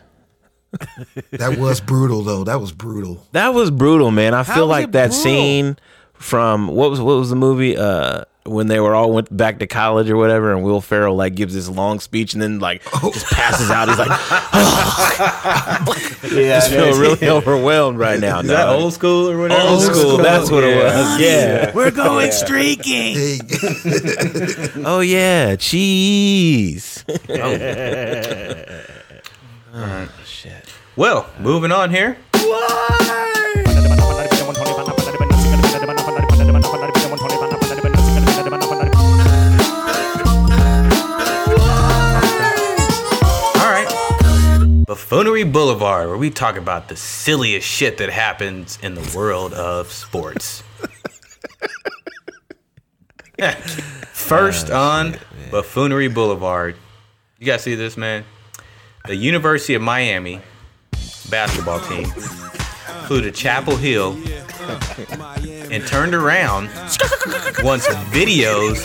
[1.32, 2.44] That was brutal, though.
[2.44, 3.26] That was brutal.
[3.32, 4.34] That was brutal, man.
[4.34, 5.22] I feel like that brutal?
[5.22, 5.76] scene
[6.14, 7.76] from what was what was the movie?
[7.76, 11.36] Uh when they were all went back to college or whatever, and Will Ferrell like
[11.36, 12.82] gives this long speech and then like
[13.12, 13.88] just passes out.
[13.88, 14.08] He's like,
[16.32, 18.40] Yeah, I feel really overwhelmed right now.
[18.40, 19.68] Is that old school or whatever?
[19.68, 20.16] Old school?
[20.18, 21.20] That's what it was.
[21.20, 21.70] Yeah.
[21.72, 23.14] We're going streaking.
[23.14, 23.38] Hey,
[24.84, 27.04] Oh yeah, cheese.
[30.94, 32.18] Well, moving on here.
[32.34, 32.50] All
[43.70, 44.84] right.
[44.86, 49.90] Buffoonery Boulevard, where we talk about the silliest shit that happens in the world of
[49.90, 50.62] sports.
[54.12, 55.16] First ah, on
[55.50, 56.76] Buffoonery Boulevard.
[57.38, 58.24] You guys see this, man?
[59.06, 60.42] The University of Miami
[61.30, 62.06] basketball team
[63.06, 64.16] flew to Chapel Hill
[65.70, 66.66] and turned around
[67.62, 68.78] once videos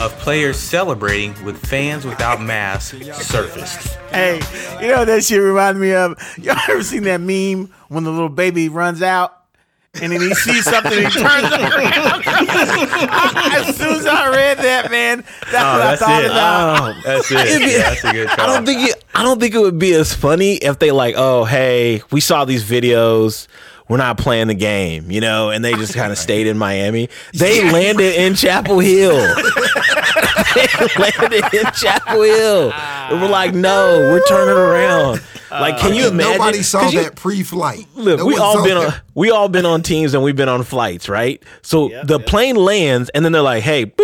[0.00, 3.96] of players celebrating with fans without masks surfaced.
[4.10, 4.40] Hey,
[4.80, 6.18] you know what that shit reminded me of?
[6.38, 9.43] Y'all ever seen that meme when the little baby runs out
[10.02, 12.22] and then he sees something and he turns around?
[12.26, 16.30] as soon as I read that, man, that's oh, what I thought it.
[16.30, 16.96] about.
[16.96, 17.62] Oh, that's it.
[17.62, 20.12] Yeah, that's a good I don't think it, I don't think it would be as
[20.14, 23.46] funny if they like, oh hey, we saw these videos.
[23.86, 27.10] We're not playing the game, you know, and they just kind of stayed in Miami.
[27.34, 29.12] They landed in Chapel Hill.
[30.54, 30.66] they
[30.98, 32.72] landed in Chapel Hill.
[32.72, 35.20] And we're like, no, we're turning around.
[35.60, 36.38] Like, can uh, you imagine?
[36.38, 37.86] nobody saw you- that pre-flight.
[37.94, 40.48] Look, No we all saw been on we all been on teams and we've been
[40.48, 41.42] on flights, right?
[41.62, 44.03] So the plane lands and then they're like, "Hey, boop boop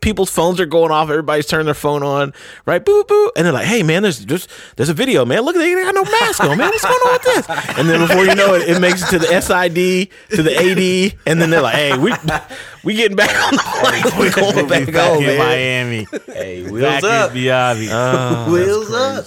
[0.00, 1.10] People's phones are going off.
[1.10, 2.32] Everybody's turning their phone on,
[2.64, 2.84] right?
[2.84, 3.28] Boop boop boop.
[3.36, 5.42] And they're like, "Hey, man, there's there's there's a video, man.
[5.42, 6.68] Look, they got no mask on, man.
[6.70, 9.18] What's going on with this?" And then before you know it, it makes it to
[9.18, 12.12] the SID, to the AD, and then they're like, "Hey, we
[12.82, 14.18] we getting back on the plane.
[14.20, 16.06] we going back back home, in man." Miami.
[16.26, 17.32] Hey, wheels is up.
[17.32, 18.50] Biabi.
[18.50, 19.26] Wheels up.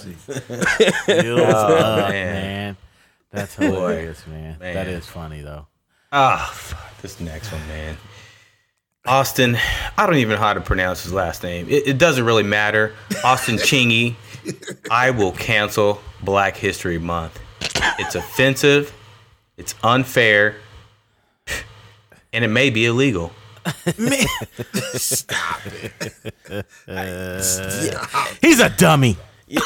[1.08, 2.08] Wheels up, man.
[2.10, 2.76] man.
[3.30, 4.56] That's hilarious, man.
[4.60, 4.88] That Man.
[4.88, 5.66] is funny though.
[6.12, 7.96] Ah, fuck, this next one, man.
[9.06, 9.58] Austin,
[9.98, 11.68] I don't even know how to pronounce his last name.
[11.68, 12.94] It, it doesn't really matter.
[13.22, 14.14] Austin Chenge,
[14.90, 17.38] I will cancel Black History Month.
[17.98, 18.94] It's offensive,
[19.56, 20.56] it's unfair,
[22.32, 23.32] and it may be illegal.
[23.98, 24.26] Man,
[24.94, 26.66] Stop it.
[28.40, 29.16] He's a dummy.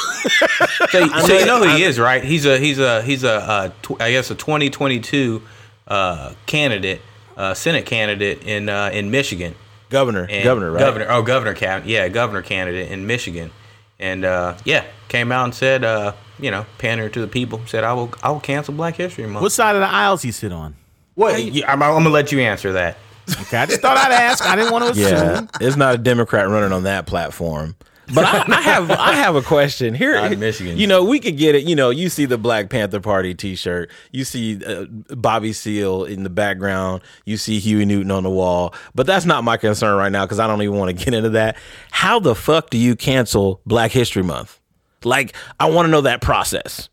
[0.91, 2.23] So, so you know who he is, right?
[2.23, 5.43] He's a he's a he's a uh, tw- I guess a 2022
[5.87, 7.01] uh, candidate,
[7.39, 9.55] uh, Senate candidate in uh, in Michigan.
[9.89, 10.81] Governor, And governor, right?
[10.81, 11.07] Governor.
[11.09, 13.51] Oh, governor can Yeah, governor candidate in Michigan,
[13.99, 17.63] and uh, yeah, came out and said, uh, you know, pander to the people.
[17.65, 19.43] Said, I will, I will cancel Black History Month.
[19.43, 20.77] What side of the aisles he sit on?
[21.15, 21.43] What?
[21.43, 22.99] Yeah, I'm, I'm gonna let you answer that.
[23.31, 24.47] Okay, I just thought I'd ask.
[24.47, 25.05] I didn't want to assume.
[25.05, 27.75] Yeah, it's not a Democrat running on that platform.
[28.15, 30.15] But I, I have I have a question here.
[30.15, 30.79] Not in Michigan.
[30.79, 31.65] You know, we could get it.
[31.65, 33.91] You know, you see the Black Panther Party T-shirt.
[34.13, 37.03] You see uh, Bobby Seale in the background.
[37.25, 38.75] You see Huey Newton on the wall.
[38.95, 41.31] But that's not my concern right now because I don't even want to get into
[41.31, 41.57] that.
[41.91, 44.59] How the fuck do you cancel Black History Month?
[45.05, 46.89] Like, I want to know that process.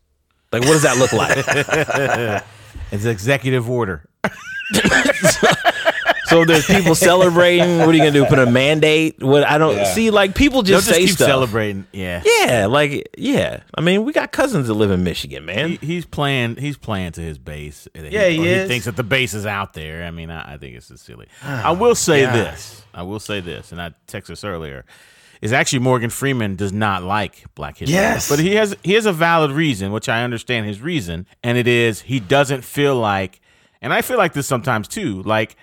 [0.52, 2.44] Like, what does that look like?
[2.92, 4.08] It's executive order.
[4.72, 5.48] so
[6.30, 7.78] there's people celebrating.
[7.78, 8.24] What are you gonna do?
[8.26, 9.22] Put a mandate?
[9.22, 9.84] What I don't Yeah.
[9.84, 10.10] see.
[10.10, 11.28] Like people They'll just just say keep stuff.
[11.28, 11.86] celebrating.
[11.92, 12.22] Yeah.
[12.24, 13.60] Yeah, like yeah.
[13.74, 15.70] I mean, we got cousins that live in Michigan, man.
[15.70, 16.56] He, he's playing.
[16.56, 17.88] He's playing to his base.
[17.94, 18.68] Yeah, he or is.
[18.68, 20.04] thinks that the base is out there.
[20.04, 21.26] I mean, I, I think it's just silly.
[21.42, 22.82] Ah, I will say this.
[22.94, 24.84] I will say this, and I texted this earlier.
[25.42, 28.26] Is actually Morgan Freeman does not like Black History, Yes.
[28.30, 31.68] But he has he has a valid reason, which I understand his reason, and it
[31.68, 33.42] is he doesn't feel like,
[33.82, 35.22] and I feel like this sometimes too.
[35.24, 35.54] Like,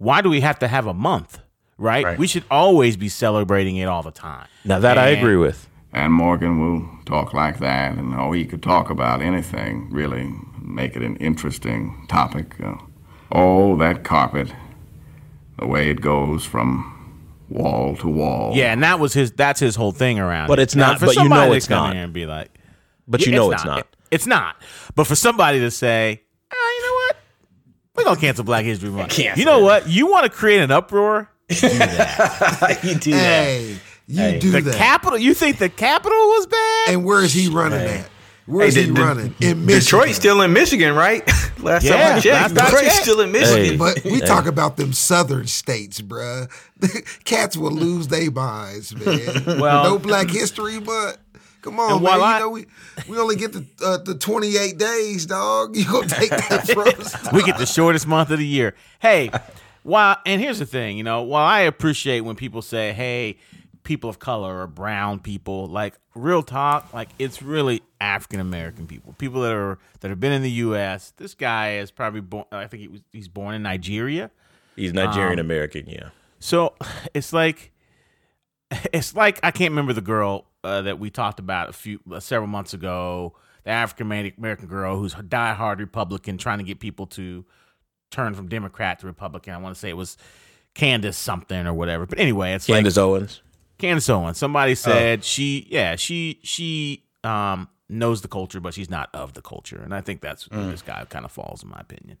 [0.00, 1.38] why do we have to have a month?
[1.76, 2.04] Right?
[2.04, 2.18] Right.
[2.18, 4.48] We should always be celebrating it all the time.
[4.64, 5.68] Now that I agree with.
[5.92, 10.94] And Morgan will talk like that, and oh, he could talk about anything, really, make
[10.96, 12.54] it an interesting topic.
[12.62, 12.76] Uh,
[13.32, 14.52] oh, that carpet,
[15.58, 16.96] the way it goes from
[17.48, 18.52] wall to wall.
[18.54, 19.32] Yeah, and that was his.
[19.32, 20.48] That's his whole thing around.
[20.48, 20.62] But it.
[20.62, 21.92] it's not- for but you know it's not.
[21.94, 22.50] here and be like,
[23.08, 23.86] But you Yeah, know it's not.
[24.10, 24.56] It's not.
[24.94, 27.16] But for somebody to say, ah, you know what?
[27.96, 29.10] We're gonna cancel Black History Month.
[29.12, 29.64] Cancel You know it.
[29.64, 29.88] what?
[29.88, 31.28] You want to create an uproar?
[31.48, 32.80] you do that.
[34.06, 34.64] You Hey, you do that.
[34.64, 34.76] The that.
[34.76, 35.18] Capitol?
[35.18, 36.94] You think the Capitol was bad?
[36.94, 38.08] and where is he running at?
[38.46, 39.34] Where's Hey, he the- the- running?
[39.40, 39.80] In Michigan.
[40.00, 41.24] Detroit's still in Michigan, right?
[41.60, 43.02] last Yeah, time I checked, last time Detroit's checked.
[43.02, 43.64] still in Michigan.
[43.64, 43.76] Hey.
[43.76, 46.48] But we talk about them southern states, bruh.
[47.24, 49.60] Cats will lose their minds, man.
[49.60, 51.18] Well- no Black History, but
[51.60, 52.18] come on, And man.
[52.20, 52.66] while you know we
[53.08, 55.76] we only get the uh, the twenty eight days, dog.
[55.76, 57.32] You gonna take that from us?
[57.32, 58.74] we get the shortest month of the year.
[59.00, 59.30] Hey,
[59.82, 63.38] while and here's the thing, you know, while I appreciate when people say, "Hey,
[63.82, 69.14] people of color or brown people," like real talk, like it's really African American people,
[69.18, 71.12] people that are that have been in the U.S.
[71.16, 72.44] This guy is probably born.
[72.52, 74.30] I think he was he's born in Nigeria.
[74.76, 76.10] He's Nigerian American, yeah.
[76.38, 76.74] So
[77.14, 77.72] it's like,
[78.92, 82.20] it's like I can't remember the girl uh, that we talked about a few uh,
[82.20, 83.34] several months ago.
[83.64, 84.06] The African
[84.38, 87.44] American girl who's a diehard Republican, trying to get people to
[88.10, 89.54] turn from Democrat to Republican.
[89.54, 90.16] I want to say it was
[90.74, 92.06] Candace something or whatever.
[92.06, 93.42] But anyway, it's Candace Owens.
[93.42, 94.38] like Candace Owens.
[94.38, 99.42] Somebody said she, yeah, she she um knows the culture, but she's not of the
[99.42, 102.18] culture, and I think that's where this guy kind of falls, in my opinion.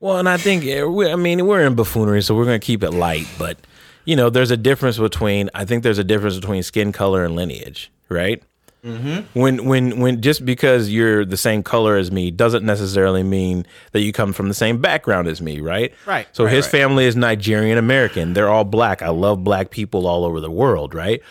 [0.00, 2.90] Well, and I think I mean we're in buffoonery, so we're going to keep it
[2.90, 3.26] light.
[3.38, 3.58] But
[4.04, 5.50] you know, there's a difference between.
[5.54, 8.42] I think there's a difference between skin color and lineage, right?
[8.84, 9.38] Mm-hmm.
[9.38, 14.00] When when when just because you're the same color as me doesn't necessarily mean that
[14.00, 15.94] you come from the same background as me, right?
[16.04, 16.72] Right, So right, his right.
[16.72, 18.32] family is Nigerian American.
[18.32, 19.00] They're all black.
[19.00, 21.22] I love black people all over the world, right?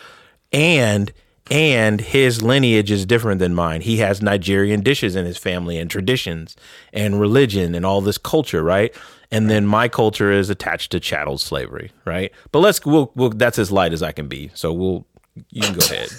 [0.50, 1.12] And
[1.50, 3.82] and his lineage is different than mine.
[3.82, 6.56] He has Nigerian dishes in his family and traditions
[6.94, 8.94] and religion and all this culture, right?
[9.32, 12.30] And then my culture is attached to chattel slavery, right?
[12.52, 14.50] But let's we'll, we'll that's as light as I can be.
[14.54, 15.06] So we'll
[15.50, 16.10] you can go ahead.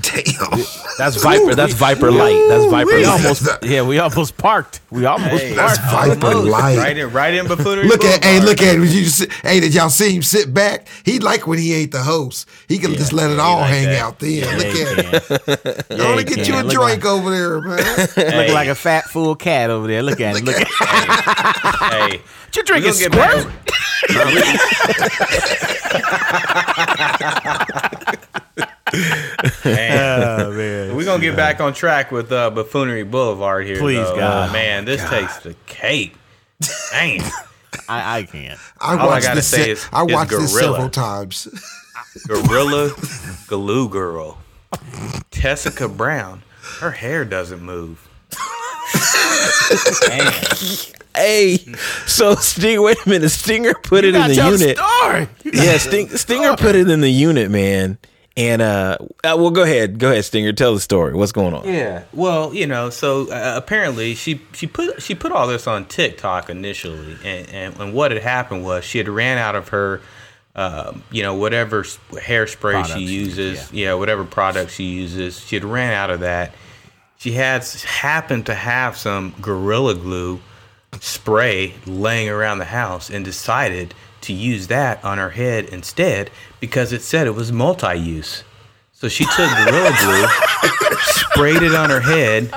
[0.00, 0.64] Damn.
[0.98, 1.54] That's Viper.
[1.54, 2.44] That's Viper light.
[2.48, 3.22] That's Viper We light.
[3.24, 4.80] almost, yeah, we almost parked.
[4.90, 6.20] We almost That's parked.
[6.20, 6.76] Viper light.
[6.78, 7.88] Right in, right in buffoonery.
[7.88, 8.82] Look at, hey, look at him.
[8.82, 10.86] You sit, hey, did y'all see him sit back?
[11.04, 12.48] He like when he ain't the host.
[12.68, 14.02] He can just let it all like hang that.
[14.02, 14.30] out then.
[14.32, 14.96] Yeah, look at him.
[15.38, 15.48] can.
[15.90, 16.62] You Yeah, only he get you a.
[16.62, 17.78] Look drink over there, man.
[18.16, 20.02] Look like a fat fool cat over there.
[20.02, 20.44] Look at him.
[20.44, 20.66] Look at
[21.92, 22.20] Hey,
[22.54, 22.98] you drinking we
[28.56, 29.78] gonna get squirt.
[29.78, 30.96] Oh man.
[30.96, 33.78] We're gonna get back on track with uh, Buffoonery Boulevard here.
[33.78, 34.16] Please, though.
[34.16, 34.50] God.
[34.50, 36.14] Uh, man, this takes the cake.
[36.90, 37.20] Dang.
[37.88, 38.58] I, I can't.
[38.80, 39.48] I All I watched gotta this.
[39.48, 40.72] say se- is- I is watched this gorilla.
[40.74, 41.48] several times.
[42.26, 42.90] Gorilla
[43.46, 44.38] Glue Girl.
[45.30, 46.42] Tessica Brown.
[46.80, 48.08] Her hair doesn't move.
[50.08, 50.32] Man.
[51.14, 51.58] Hey,
[52.06, 52.82] so Sting.
[52.82, 53.28] Wait a minute.
[53.30, 54.76] Stinger put it in the your unit.
[54.78, 55.28] story.
[55.44, 57.98] Yeah, Sting, Stinger put it in the unit, man.
[58.36, 60.52] And uh, uh, well, go ahead, go ahead, Stinger.
[60.52, 61.14] Tell the story.
[61.14, 61.66] What's going on?
[61.66, 62.02] Yeah.
[62.12, 66.50] Well, you know, so uh, apparently she she put she put all this on TikTok
[66.50, 70.02] initially, and, and and what had happened was she had ran out of her,
[70.54, 73.94] um, you know, whatever hairspray Products, she uses, yeah.
[73.94, 76.54] whatever product she uses, she had ran out of that.
[77.16, 80.40] She had happened to have some Gorilla Glue
[81.00, 83.94] spray laying around the house and decided
[84.26, 88.44] to use that on her head instead because it said it was multi-use.
[88.92, 90.26] So she took Gorilla Glue,
[91.00, 92.50] sprayed it on her head,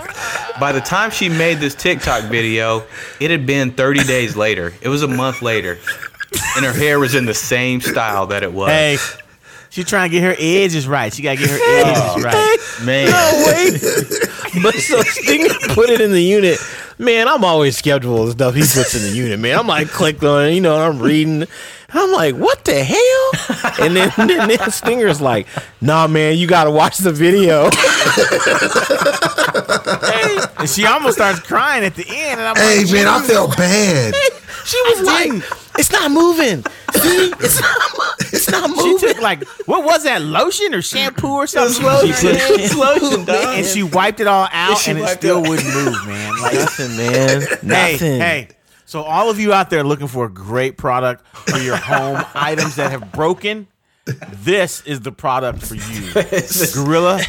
[0.59, 2.83] by the time she made this TikTok video,
[3.19, 4.73] it had been 30 days later.
[4.81, 5.77] It was a month later,
[6.55, 8.69] and her hair was in the same style that it was.
[8.69, 8.97] Hey,
[9.69, 11.13] she trying to get her edges right.
[11.13, 12.85] She got to get her oh, edges right.
[12.85, 13.73] man, No, wait.
[14.63, 16.59] but so Stinger put it in the unit.
[16.97, 19.57] Man, I'm always skeptical of stuff he puts in the unit, man.
[19.57, 21.45] I'm like clicked on it, you know, I'm reading.
[21.91, 23.85] I'm like, what the hell?
[23.85, 25.47] And then, then, then Stinger's like,
[25.81, 27.69] nah, man, you got to watch the video.
[30.59, 32.39] And she almost starts crying at the end.
[32.39, 34.13] And I'm Hey like, man, I felt bad.
[34.65, 35.31] She was like,
[35.77, 36.63] it's not moving.
[36.95, 37.79] See, it's not,
[38.19, 39.07] it's not She moving.
[39.09, 41.75] took like what was that lotion or shampoo or something?
[41.75, 43.57] She put lotion, dog.
[43.57, 46.41] and she wiped it all out, she and it still it- wouldn't move, man.
[46.41, 47.41] Like, Nothing, man.
[47.41, 48.19] hey, Nothing.
[48.21, 48.47] hey.
[48.85, 52.75] So all of you out there looking for a great product for your home items
[52.77, 53.67] that have broken,
[54.31, 56.11] this is the product for you.
[56.73, 57.21] Gorilla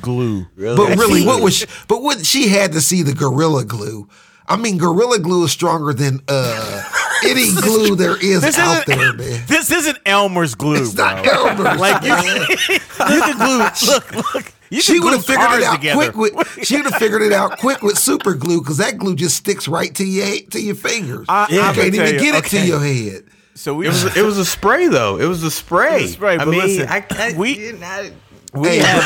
[0.00, 0.46] Glue.
[0.56, 1.56] But really, what was?
[1.56, 4.08] She, but what she had to see the gorilla glue.
[4.46, 6.82] I mean, gorilla glue is stronger than uh,
[7.24, 9.42] any glue there is This out isn't- there, man.
[9.46, 11.04] This isn't Elmer's glue, It's bro.
[11.04, 11.80] not Elmer's.
[11.80, 12.10] Like you,
[12.74, 13.66] you can glue.
[13.92, 14.52] Look, look.
[14.70, 16.12] You she would glue have figured it out together.
[16.12, 16.48] quick with.
[16.64, 19.66] She would have figured it out quick with super glue because that glue just sticks
[19.66, 21.26] right to your to your fingers.
[21.28, 22.60] I- you I'm can't even you, get it okay.
[22.60, 23.24] to your head.
[23.54, 25.16] So we it was it was a spray though.
[25.18, 25.98] It was a spray.
[25.98, 28.12] It was a spray, I but mean, listen, I, I, we- I,
[28.54, 28.78] we Hey.
[28.78, 29.04] have.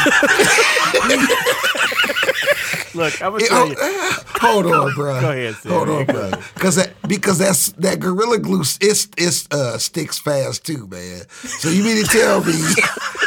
[2.94, 3.76] Look, I'm gonna tell you.
[3.80, 5.20] hold on, bro.
[5.20, 5.72] Go ahead, Sid.
[5.72, 6.30] Hold on, bro.
[6.54, 11.28] Because that because that's that gorilla glue it, it uh, sticks fast too, man.
[11.28, 12.52] So you mean to tell me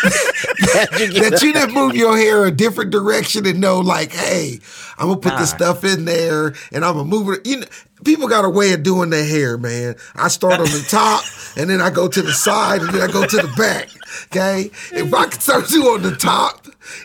[0.60, 4.58] that you didn't move your hair a different direction and know, like, hey,
[4.98, 7.46] I'm gonna put this stuff in there and I'm gonna move it.
[7.46, 7.66] You know,
[8.04, 9.96] people got a way of doing their hair, man.
[10.14, 11.24] I start on the top
[11.56, 13.88] and then I go to the side and then I go to the back.
[14.26, 16.59] Okay, if I can start you on the top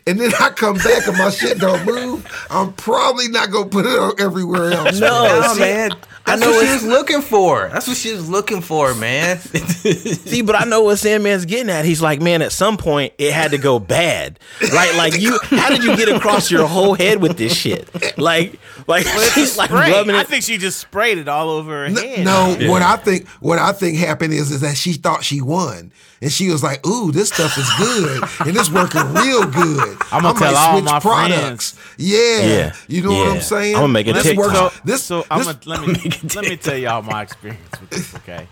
[0.08, 3.86] and then I come back and my shit don't move, I'm probably not gonna put
[3.86, 5.00] it on everywhere else.
[5.00, 5.92] No, no, see, man.
[6.26, 7.70] That's know what she it's- was looking for.
[7.72, 9.38] That's what she was looking for, man.
[9.40, 11.86] See, but I know what Sandman's getting at.
[11.86, 14.40] He's like, man, at some point it had to go bad,
[14.74, 14.96] right?
[14.96, 17.88] Like you, how did you get across your whole head with this shit?
[18.18, 19.92] Like, like she's like Spray.
[19.92, 22.26] rubbing I think she just sprayed it all over her N- head.
[22.26, 25.92] No, what I think what I think happened is is that she thought she won.
[26.22, 28.24] And she was like, ooh, this stuff is good.
[28.48, 29.98] and it's working real good.
[30.12, 31.78] I'm gonna I tell might all my products.
[31.98, 32.40] Yeah.
[32.40, 32.76] Yeah.
[32.88, 33.76] You know what I'm saying?
[33.76, 34.46] I'm gonna make a This TikTok.
[34.46, 35.94] works- So, This, so I'm gonna let me
[36.36, 38.16] let me tell y'all my experience with this.
[38.16, 38.48] Okay,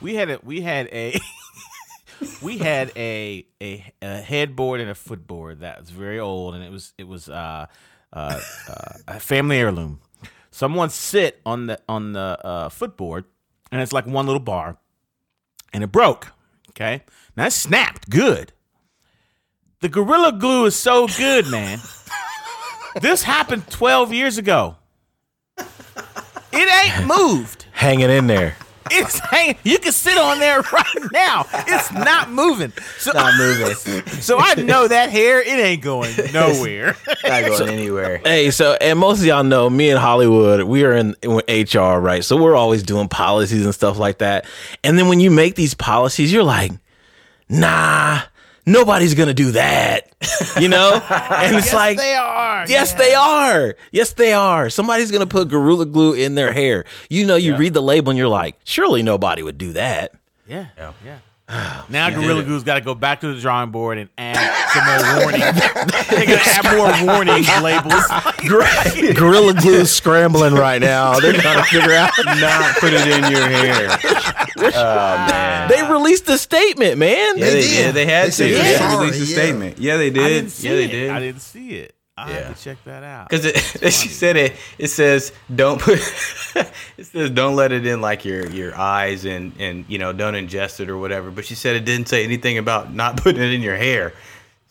[0.00, 1.18] we had a we had a
[2.40, 6.70] we had a, a a headboard and a footboard that was very old, and it
[6.70, 7.66] was it was uh,
[8.12, 10.00] uh, uh, a family heirloom.
[10.50, 13.24] Someone sit on the on the uh, footboard,
[13.70, 14.76] and it's like one little bar,
[15.72, 16.28] and it broke.
[16.70, 17.02] Okay,
[17.36, 18.52] now it snapped good.
[19.80, 21.80] The gorilla glue is so good, man.
[23.00, 24.76] this happened 12 years ago.
[25.58, 25.66] It
[26.54, 27.66] ain't moved.
[27.72, 28.56] hanging in there.
[28.90, 29.56] It's hanging.
[29.64, 31.46] You can sit on there right now.
[31.52, 32.72] It's not moving.
[32.98, 33.74] So, Not moving.
[34.20, 35.40] so I know that hair.
[35.40, 36.96] It ain't going nowhere.
[37.24, 38.18] Not going anywhere.
[38.18, 41.98] Hey, so and most of y'all know me in Hollywood, we are in, in HR,
[42.00, 42.24] right?
[42.24, 44.46] So we're always doing policies and stuff like that.
[44.84, 46.72] And then when you make these policies, you're like,
[47.48, 48.20] nah,
[48.66, 50.08] nobody's gonna do that,
[50.60, 50.94] you know?
[50.94, 52.66] And it's yes, like, they are.
[52.68, 53.74] Yes, they are.
[53.90, 54.70] Yes, they are.
[54.70, 56.84] Somebody's gonna put gorilla glue in their hair.
[57.08, 60.12] You know, you read the label and you're like, surely nobody would do that.
[60.46, 60.66] Yeah.
[61.04, 61.18] Yeah.
[61.88, 64.36] Now Gorilla Glue's got to go back to the drawing board and add
[64.72, 65.40] some more warning.
[66.10, 69.14] They're gonna add more warning labels.
[69.18, 71.18] gorilla Glue's scrambling right now.
[71.20, 72.10] They're trying to figure out.
[72.24, 73.88] Not put it in your hair.
[74.74, 75.68] Oh man.
[75.68, 77.36] They released a statement, man.
[77.36, 77.62] Yeah, they did.
[77.62, 77.94] did.
[77.94, 78.42] They had They to.
[78.44, 79.36] They they're had to sorry, release a yeah.
[79.36, 79.78] statement.
[79.78, 80.58] Yeah, they did.
[80.60, 81.10] Yeah, they did.
[81.10, 81.94] I didn't see it.
[82.22, 82.40] I Yeah.
[82.48, 83.28] have to check that out.
[83.28, 83.44] Because
[83.94, 84.54] she said it.
[84.78, 85.98] It says don't put.
[86.96, 90.34] it says don't let it in like your your eyes and and you know don't
[90.34, 91.30] ingest it or whatever.
[91.30, 94.12] But she said it didn't say anything about not putting it in your hair.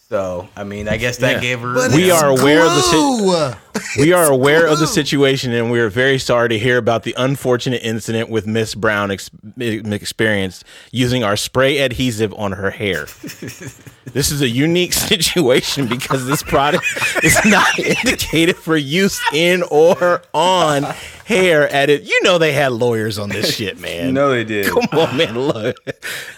[0.09, 1.39] So I mean, I guess that Yeah.
[1.41, 1.73] gave her.
[1.73, 3.51] But We are aware of the si- glue.
[3.97, 7.13] We are aware of the situation, and we are very sorry to hear about the
[7.17, 13.05] unfortunate incident with Miss Brown ex- experienced using our spray adhesive on her hair.
[13.23, 16.85] this is a unique situation because this product
[17.23, 20.83] is not indicated for use in or on
[21.25, 21.67] hair.
[21.71, 24.13] At it, you know they had lawyers on this shit, man.
[24.13, 24.67] No, they did.
[24.67, 25.37] Come on, man.
[25.39, 25.75] Look,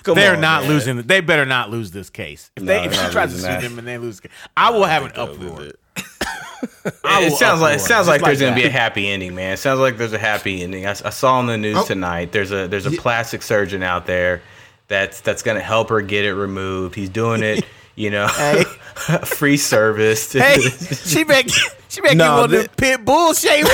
[0.04, 0.72] come They're on, not man.
[0.72, 1.02] losing.
[1.04, 2.52] They better not lose this case.
[2.56, 3.62] If they No, if they're she tries to sue that.
[3.62, 4.22] them and they lose,
[4.58, 5.72] I will have an uproar.
[7.04, 9.54] I It sounds like it sounds just like there's gonna be a happy ending, man.
[9.54, 10.86] It sounds like there's a happy ending.
[10.86, 11.86] I saw on the news Oh.
[11.86, 12.32] tonight.
[12.32, 14.42] There's a there's a plastic surgeon out there
[14.88, 16.96] that's that's gonna help her get it removed.
[16.96, 18.28] He's doing it, you know,
[19.26, 20.32] free service.
[20.34, 21.50] Hey, she better
[21.90, 23.70] She making No, one of thi- pit bull shavers.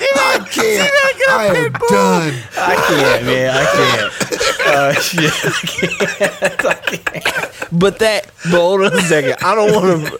[0.00, 0.92] I can't.
[1.30, 2.34] I am done.
[2.56, 3.50] I can't, man.
[3.54, 4.12] I can't.
[4.68, 5.32] Uh, shit.
[5.44, 6.64] I can't.
[6.64, 6.74] I
[7.20, 7.54] can't.
[7.70, 9.36] But that, but hold on a second.
[9.42, 10.18] I don't want to.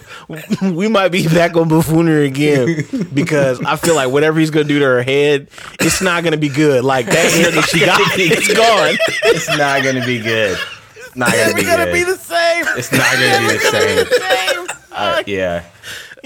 [0.75, 2.85] We might be back on buffoonery again
[3.15, 5.49] because I feel like whatever he's gonna do to her head,
[5.81, 6.85] it's not gonna be good.
[6.85, 8.99] Like that head that she got, it's gone.
[9.25, 10.59] It's not gonna be good.
[10.97, 11.93] It's not gonna be It's gonna good.
[11.95, 12.65] be the same.
[12.77, 14.67] it's not gonna be the same.
[14.67, 14.67] same.
[14.93, 15.65] Uh, yeah.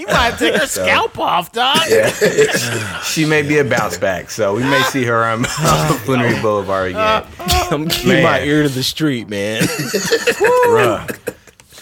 [0.05, 1.77] He might take her scalp off, dog.
[1.87, 2.11] Yeah.
[3.03, 7.25] She may be a bounce back, so we may see her on Buffoonery Boulevard again.
[7.39, 9.67] I'm keeping my ear to the street, man.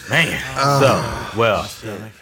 [0.10, 0.42] Man.
[0.82, 1.70] so, well,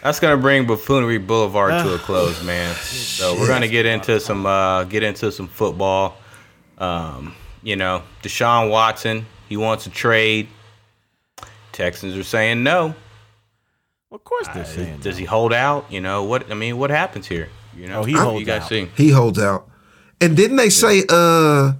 [0.02, 2.74] that's gonna bring Buffoonery Boulevard to a close, man.
[2.76, 6.16] So we're gonna get into some uh get into some football.
[6.78, 7.34] Um,
[7.64, 10.48] you know, Deshaun Watson, he wants a trade.
[11.72, 12.94] Texans are saying no.
[14.12, 15.00] Of course they're saying.
[15.00, 15.86] Does he hold out?
[15.90, 16.50] You know what?
[16.50, 17.48] I mean, what happens here?
[17.76, 18.68] You know, Oh, he you holds guys out.
[18.68, 18.88] see?
[18.96, 19.68] He holds out.
[20.20, 21.72] And didn't they say uh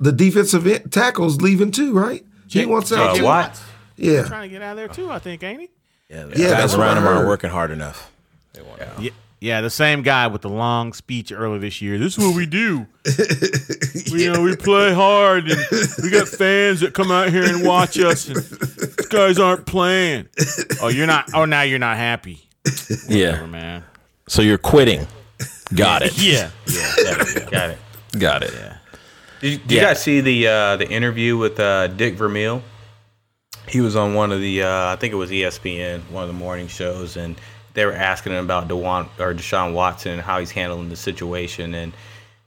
[0.00, 2.24] the defensive end- tackle's leaving too, right?
[2.48, 3.16] He wants Uh, out.
[3.16, 3.24] too?
[3.24, 3.60] what?
[3.96, 4.24] Yeah.
[4.24, 5.70] Trying to get out of there too, I think, ain't he?
[6.10, 8.10] Yeah, Yeah, guys that's what around I him aren't working hard enough.
[8.52, 9.10] They Yeah, yeah,
[9.60, 11.98] the same guy with the long speech earlier this year.
[11.98, 12.86] This is what we do.
[14.12, 15.60] we, you know, we play hard, and
[16.02, 18.28] we got fans that come out here and watch us.
[18.28, 20.28] And these guys aren't playing.
[20.80, 21.28] Oh, you're not.
[21.34, 22.48] Oh, now you're not happy,
[23.08, 23.44] Yeah.
[23.46, 23.84] man.
[24.28, 25.06] So you're quitting.
[25.74, 26.16] Got it.
[26.18, 27.50] Yeah, Yeah.
[27.50, 27.78] Got it.
[28.18, 28.54] Got it.
[29.40, 32.62] Did you, did you guys see the uh, the interview with uh, Dick Vermeil?
[33.68, 36.34] He was on one of the uh, I think it was ESPN, one of the
[36.34, 37.36] morning shows, and
[37.74, 41.74] they were asking him about Dewan or Deshaun Watson and how he's handling the situation,
[41.74, 41.92] and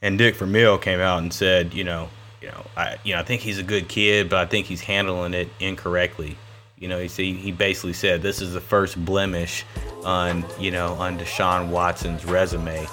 [0.02, 2.10] and Dick Vermeil came out and said, you know,
[2.42, 4.82] you know, I you know I think he's a good kid, but I think he's
[4.82, 6.38] handling it incorrectly.
[6.80, 9.66] You know, he said he basically said this is the first blemish
[10.04, 12.88] on you know on Deshaun Watson's resume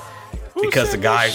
[0.61, 1.31] because the guy?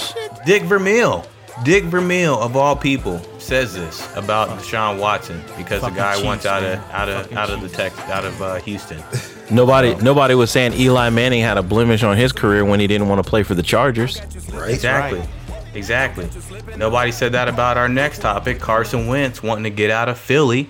[0.45, 1.25] Dick Vermeil,
[1.63, 6.45] Dick Vermeil of all people says this about Deshaun Watson because the guy Chiefs, wants
[6.45, 6.91] out of man.
[6.91, 7.77] out of Fucking out of the Chiefs.
[7.77, 9.03] tech out of uh, Houston.
[9.51, 13.07] Nobody, nobody was saying Eli Manning had a blemish on his career when he didn't
[13.07, 14.21] want to play for the Chargers.
[14.53, 14.71] Right.
[14.71, 15.21] Exactly.
[15.73, 16.29] Exactly.
[16.77, 20.69] Nobody said that about our next topic, Carson Wentz wanting to get out of Philly.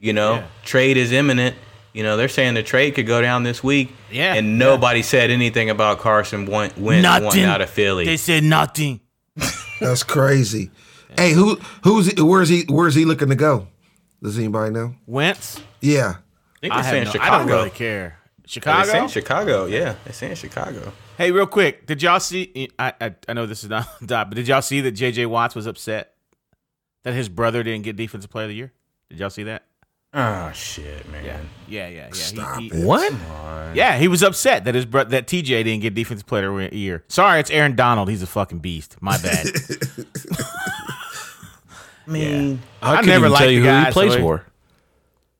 [0.00, 0.42] You know, Yeah.
[0.64, 1.56] trade is imminent.
[1.92, 3.94] You know, they're saying the trade could go down this week.
[4.10, 8.04] Yeah, And nobody said anything about Carson Wentz Wentz wanting out of Philly.
[8.04, 9.00] They said nothing.
[9.80, 10.70] That's crazy.
[11.16, 13.68] Hey, who who's where's he where's he looking to go?
[14.22, 14.94] Does anybody know?
[15.06, 15.60] Wentz.
[15.80, 16.14] Yeah.
[16.64, 17.38] I think I, they're saying have no, I Chicago.
[17.48, 18.18] don't really care.
[18.38, 18.90] They're Chicago.
[18.90, 19.66] saying Chicago.
[19.66, 20.92] Yeah, they're saying Chicago.
[21.18, 22.68] Hey, real quick, did y'all see?
[22.78, 25.26] I, I I know this is not dot, but did y'all see that J.J.
[25.26, 26.14] Watts was upset
[27.04, 28.72] that his brother didn't get Defensive Player of the Year?
[29.10, 29.64] Did y'all see that?
[30.16, 31.24] Oh shit, man.
[31.24, 32.08] Yeah, yeah, yeah.
[32.12, 32.74] Stop he, it.
[32.74, 33.12] he, What?
[33.74, 36.76] yeah, he was upset that his bro- that TJ didn't get Defensive Player of the
[36.78, 37.02] Year.
[37.08, 38.08] Sorry, it's Aaron Donald.
[38.08, 38.96] He's a fucking beast.
[39.00, 39.46] My bad.
[42.06, 44.12] I mean, I, I couldn't never even liked tell the you guy, who he plays
[44.12, 44.46] so he- for.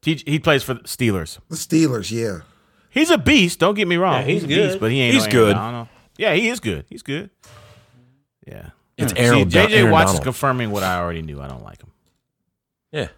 [0.05, 1.39] TJ, he plays for the Steelers.
[1.49, 2.41] The Steelers, yeah.
[2.91, 3.59] He's a beast.
[3.59, 4.21] Don't get me wrong.
[4.21, 4.69] Yeah, he's a good.
[4.69, 5.15] beast, but he ain't.
[5.15, 5.55] He's no good.
[5.55, 5.89] Donald.
[6.17, 6.85] Yeah, he is good.
[6.89, 7.31] He's good.
[8.47, 8.71] Yeah.
[8.97, 11.41] It's See, Aaron, JJ Aaron Watts is confirming what I already knew.
[11.41, 11.91] I don't like him.
[12.93, 13.09] Yeah.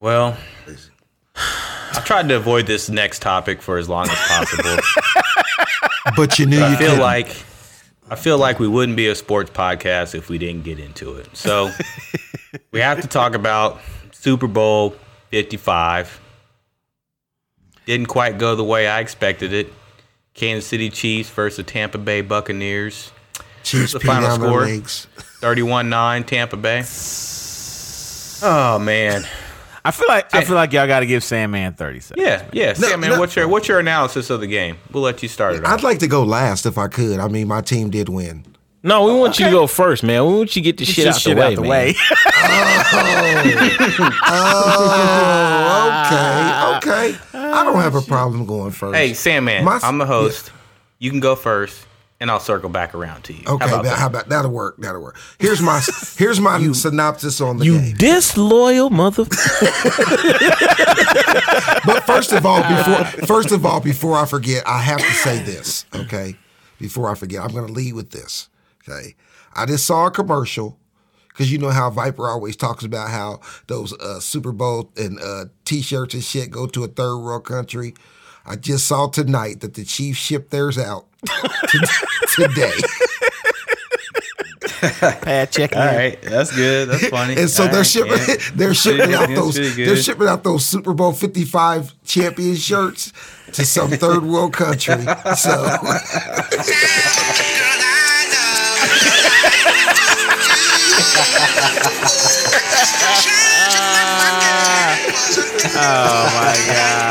[0.00, 0.36] well,
[1.36, 4.76] I tried to avoid this next topic for as long as possible.
[6.16, 7.00] But you knew you I feel couldn't.
[7.00, 7.28] like
[8.10, 11.34] I feel like we wouldn't be a sports podcast if we didn't get into it.
[11.34, 11.70] So
[12.72, 13.80] we have to talk about
[14.12, 14.94] Super Bowl
[15.34, 16.20] 55.
[17.86, 19.72] Didn't quite go the way I expected it.
[20.32, 23.10] Kansas City Chiefs versus the Tampa Bay Buccaneers.
[23.64, 24.60] Chiefs the final score?
[24.60, 25.08] legs.
[25.40, 26.84] 31-9 Tampa Bay.
[28.46, 29.26] Oh man.
[29.84, 32.24] I feel like I feel like y'all got to give Sandman thirty seconds.
[32.24, 32.72] Yeah, yeah.
[32.72, 33.18] Sam, man, no.
[33.18, 34.78] what's your what's your analysis of the game?
[34.92, 35.72] We'll let you start it off.
[35.72, 37.20] I'd like to go last if I could.
[37.20, 38.53] I mean, my team did win.
[38.86, 40.26] No, we want you to go first, man.
[40.26, 41.70] We want you to get the shit, out, your the way, out the man.
[41.70, 41.94] way.
[44.26, 46.10] Oh.
[46.12, 47.18] oh, okay, okay.
[47.32, 48.94] I don't have a problem going first.
[48.96, 50.50] Hey, Sandman, My- I'm the host.
[50.98, 51.86] You can go first,
[52.20, 53.42] and I'll circle back around to you.
[53.46, 53.98] Okay, How about that, that?
[53.98, 54.76] how about that'll work?
[54.78, 55.16] That'll work.
[55.38, 55.80] Here's my
[56.18, 57.96] here's my synopsis on the You game.
[57.96, 59.24] disloyal mother.
[61.86, 62.76] But first of all, uh.
[63.12, 65.84] before first of all, before I forget, I have to say this.
[65.94, 66.36] Okay,
[66.78, 68.48] before I forget, I'm going to lead with this.
[68.88, 69.14] Okay,
[69.54, 70.78] I just saw a commercial
[71.28, 75.46] because you know how Viper always talks about how those uh, Super Bowl and uh,
[75.64, 77.94] T-shirts and shit go to a third world country.
[78.46, 81.78] I just saw tonight that the Chiefs shipped theirs out t-
[82.36, 82.72] today.
[85.50, 85.74] check.
[85.74, 86.88] All right, that's good.
[86.90, 87.36] That's funny.
[87.36, 88.36] And so All they're right, shipping yeah.
[88.54, 93.12] they're shipping Pretty out those they're shipping out those Super Bowl 55 champion shirts
[93.52, 95.02] to some third world country.
[95.36, 95.52] So
[105.76, 107.04] Oh my god.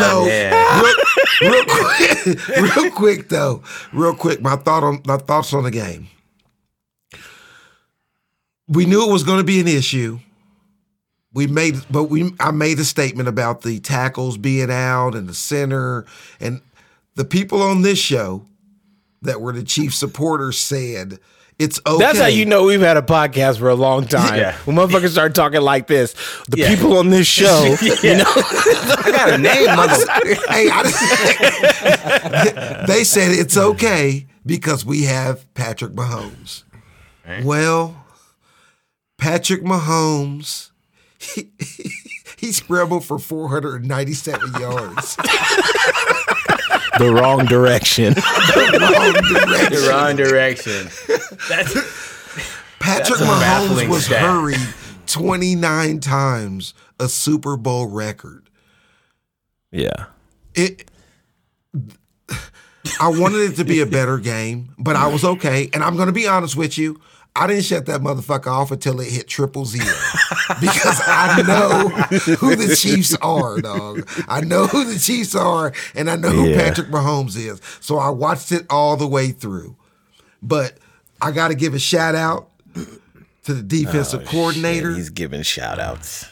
[0.00, 0.82] no, man.
[0.82, 4.40] real, real quick, real quick though, real quick.
[4.40, 6.08] My thought on my thoughts on the game.
[8.68, 10.18] We knew it was going to be an issue.
[11.32, 15.34] We made, but we I made a statement about the tackles being out and the
[15.34, 16.06] center
[16.40, 16.62] and
[17.16, 18.46] the people on this show
[19.22, 21.18] that were the chief supporters said
[21.58, 22.04] it's okay.
[22.04, 24.38] That's how you know we've had a podcast for a long time.
[24.38, 24.54] Yeah.
[24.66, 26.12] When motherfuckers start talking like this,
[26.50, 26.68] the Yeah.
[26.68, 27.64] people on this show,
[28.02, 29.66] you know, I got a name,
[30.48, 30.82] hey, I,
[32.86, 36.64] they said it's okay because we have Patrick Mahomes.
[37.42, 38.04] Well,
[39.16, 40.72] Patrick Mahomes,
[41.18, 41.48] he,
[42.36, 45.16] he scrambled for 497 yards.
[46.98, 48.14] the wrong direction.
[48.14, 50.88] The wrong direction.
[51.48, 51.74] That's
[52.78, 54.20] Patrick That's Mahomes was stat.
[54.20, 54.58] hurried
[55.06, 58.48] 29 times, a Super Bowl record.
[59.70, 60.06] yeah.
[60.54, 60.90] It.
[63.00, 65.68] I wanted it to be a better game, but I was okay.
[65.74, 66.98] And I'm going to be honest with you.
[67.38, 69.84] I didn't shut that motherfucker off until it hit triple zero
[70.60, 71.88] because I know
[72.36, 74.08] who the Chiefs are, dog.
[74.28, 76.56] I know who the Chiefs are, and I know who Yeah.
[76.62, 77.60] Patrick Mahomes is.
[77.80, 79.76] So I watched it all the way through.
[80.42, 80.78] But
[81.20, 82.48] I got to give a shout out
[83.44, 84.90] to the defensive coordinator.
[84.90, 86.26] Shit, he's giving shout outs.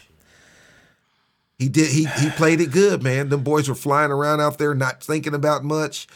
[1.58, 1.90] He did.
[1.90, 3.28] He he played it good, man.
[3.28, 6.06] Them boys were flying around out there, not thinking about much.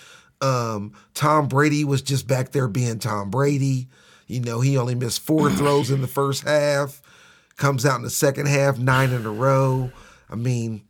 [0.40, 3.88] Um, Tom Brady was just back there being Tom Brady.
[4.28, 7.02] You know, he only missed four throws in the first half.
[7.56, 9.90] Comes out in the second half, nine in a row.
[10.30, 10.82] I mean,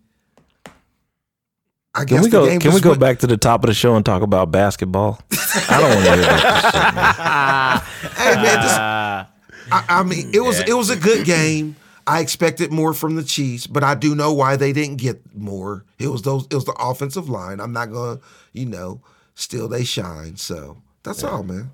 [1.95, 2.47] I Can guess we the go?
[2.47, 4.51] game Can we go what- back to the top of the show and talk about
[4.51, 5.21] basketball?
[5.31, 7.83] I don't want to hear about this shit, man.
[8.19, 11.77] Hey man, just, I, I mean, it was it was a good game.
[12.07, 15.85] I expected more from the Chiefs, but I do know why they didn't get more.
[15.99, 16.47] It was those.
[16.51, 17.61] It was the offensive line.
[17.61, 18.21] I'm not gonna,
[18.53, 19.01] you know,
[19.35, 20.37] still they shine.
[20.37, 21.71] So that's all, man.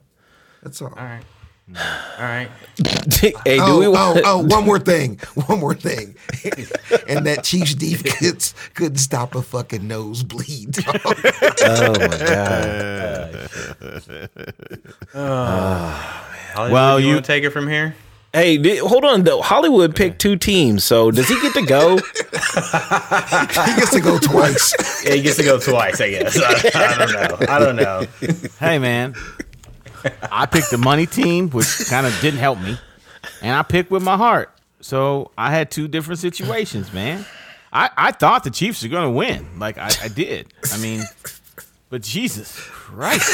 [0.62, 0.88] That's all.
[0.88, 1.22] all right.
[1.66, 1.74] All
[2.20, 2.48] right.
[3.20, 4.20] hey, do Oh, we oh, want?
[4.24, 5.18] oh, one more thing.
[5.46, 6.14] One more thing.
[7.08, 10.76] and that Chiefs defense couldn't stop a fucking nosebleed.
[10.86, 13.48] Oh my god!
[15.14, 15.86] Oh,
[16.54, 17.94] Hollywood, Well, you, you- want to take it from here?
[18.32, 19.22] Hey, di- hold on.
[19.22, 21.96] Though Hollywood picked two teams, so does he get to go?
[21.98, 24.74] he gets to go twice.
[25.04, 26.36] Yeah, he gets to go twice, I guess.
[26.36, 27.46] I, I don't know.
[27.48, 28.06] I don't know.
[28.58, 29.14] Hey man,
[30.30, 32.78] I picked the money team, which kind of didn't help me,
[33.42, 34.50] and I picked with my heart.
[34.80, 37.24] So I had two different situations, man.
[37.72, 40.52] I, I thought the Chiefs were going to win, like I, I did.
[40.72, 41.02] I mean,
[41.88, 43.28] but Jesus Christ,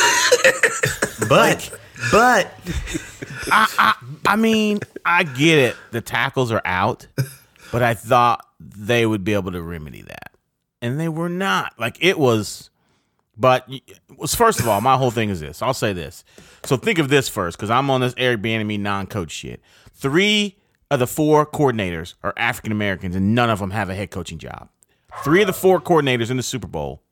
[1.28, 1.78] But,
[2.10, 2.52] but,
[3.52, 3.94] I I,
[4.26, 5.76] I mean, I get it.
[5.90, 7.06] The tackles are out,
[7.72, 10.32] but I thought they would be able to remedy that,
[10.80, 11.78] and they were not.
[11.78, 12.70] Like it was.
[13.36, 13.66] But
[14.18, 15.62] was first of all, my whole thing is this.
[15.62, 16.24] I'll say this.
[16.64, 19.61] So think of this first, because I'm on this Eric Bieniemy non-coach shit.
[19.94, 20.58] Three
[20.90, 24.38] of the four coordinators are African Americans, and none of them have a head coaching
[24.38, 24.68] job.
[25.24, 27.02] Three of the four coordinators in the Super Bowl,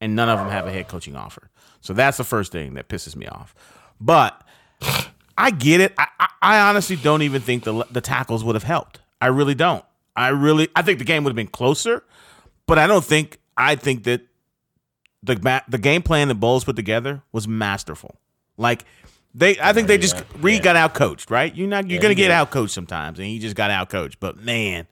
[0.00, 1.50] and none of them have a head coaching offer.
[1.80, 3.54] So that's the first thing that pisses me off.
[4.00, 4.40] But
[5.36, 5.92] I get it.
[5.98, 9.00] I, I, I honestly don't even think the the tackles would have helped.
[9.20, 9.84] I really don't.
[10.16, 12.04] I really I think the game would have been closer,
[12.66, 14.22] but I don't think I think that
[15.22, 18.16] the the game plan that Bowles put together was masterful.
[18.56, 18.84] Like
[19.34, 21.54] they, I think they just Reid got out coached, right?
[21.54, 24.20] You're not you're gonna get out coached sometimes, and he just got out coached.
[24.20, 24.86] But man,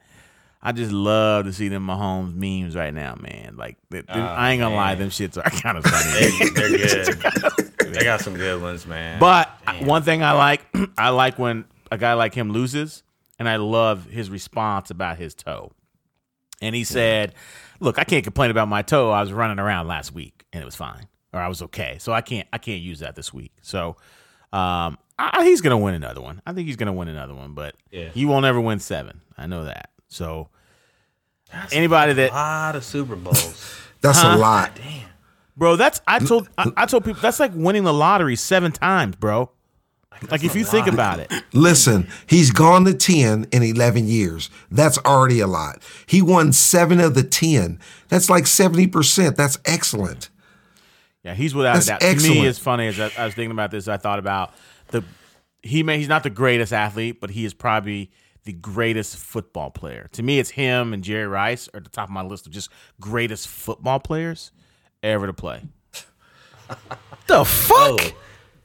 [0.61, 3.55] I just love to see them Mahomes memes right now, man.
[3.57, 6.29] Like they- oh, I ain't gonna lie, them shits are kind of funny.
[6.29, 7.15] they, they're
[7.87, 7.95] good.
[7.95, 9.21] they got some good ones, man.
[9.21, 10.63] But uh, one thing I like,
[10.99, 13.03] I like when a guy like him loses,
[13.39, 15.73] and I love his response about his toe.
[16.61, 17.35] And he said,
[17.81, 19.11] "Look, I can't complain about my toe.
[19.11, 21.97] I was running around last week, and it was fine, or I was okay.
[22.01, 23.53] So I can't, I can't use that this week.
[23.63, 23.97] So,
[24.53, 26.43] um, I, he's gonna win another one.
[26.47, 28.09] I think he's gonna win another one, but Yeah.
[28.11, 29.21] he won't ever win seven.
[29.39, 29.91] I know that.
[30.09, 30.49] So,
[31.71, 33.79] anybody that a lot of Super Bowls.
[34.01, 34.75] That's a lot.
[34.75, 35.09] damn,
[35.57, 39.15] Bro, that's I told I, I told people that's like winning the lottery seven times,
[39.15, 39.49] bro.
[40.29, 44.51] Like if you think about it, Listen, he's gone to 10 in 11 years.
[44.73, 45.83] That's already a lot.
[46.07, 47.79] He won seven of the 10.
[48.09, 49.37] That's like 70%.
[49.37, 50.31] That's excellent.
[51.25, 52.01] Yeah, he's without That's a doubt.
[52.01, 53.87] To me, it's funny as I, I was thinking about this.
[53.89, 54.55] I thought about
[54.89, 55.05] the
[55.63, 58.11] he may he's not the greatest athlete, but he is probably
[58.45, 60.09] the greatest football player.
[60.13, 62.53] To me, it's him and Jerry Rice are at the top of my list of
[62.53, 62.71] just
[63.01, 64.51] greatest football players
[65.03, 65.63] ever to play.
[67.27, 67.77] The fuck?
[67.79, 68.13] Oh,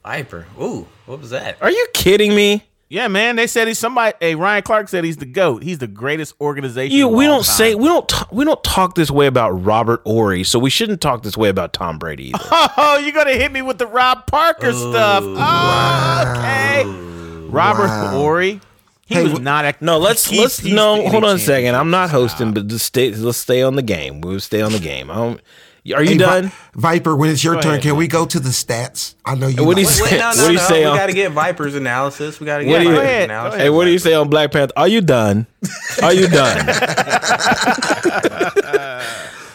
[0.02, 0.46] Viper.
[0.60, 1.58] Ooh, what was that?
[1.60, 2.67] Are you kidding me?
[2.90, 3.36] Yeah, man.
[3.36, 4.16] They said he's somebody.
[4.18, 5.62] Hey, Ryan Clark said he's the goat.
[5.62, 6.96] He's the greatest organization.
[6.96, 7.54] You, we don't time.
[7.56, 11.02] say we don't t- we don't talk this way about Robert Horry, so we shouldn't
[11.02, 12.38] talk this way about Tom Brady either.
[12.80, 15.22] Oh, you're gonna hit me with the Rob Parker oh, stuff.
[15.26, 16.84] Oh, okay.
[17.50, 18.10] Robert Wow.
[18.12, 18.60] Horry.
[19.06, 21.02] He Hey, was not a No, let's he- let's he's no.
[21.02, 21.74] the Hold on a second.
[21.74, 22.30] I'm not championship.
[22.38, 23.10] hosting, but just stay.
[23.14, 24.20] Let's stay on the game.
[24.20, 25.10] We'll stay on the game.
[25.10, 25.40] I don't,
[25.94, 26.52] are you Hey, Vi- done?
[26.74, 27.98] Viper, when it's your Go turn, ahead, can man.
[27.98, 29.14] we go to the stats?
[29.24, 29.64] I know you.
[29.64, 30.02] What do you say?
[30.04, 30.64] Wait, no, What no, do you no.
[30.64, 32.40] say We got to get Viper's analysis.
[32.40, 33.50] We got to What get do you- Viper's Go ahead, analysis.
[33.52, 33.64] go ahead.
[33.66, 34.72] Hey, what do you say on Black Panther?
[34.76, 35.46] Are you done?
[36.02, 36.66] Are you done?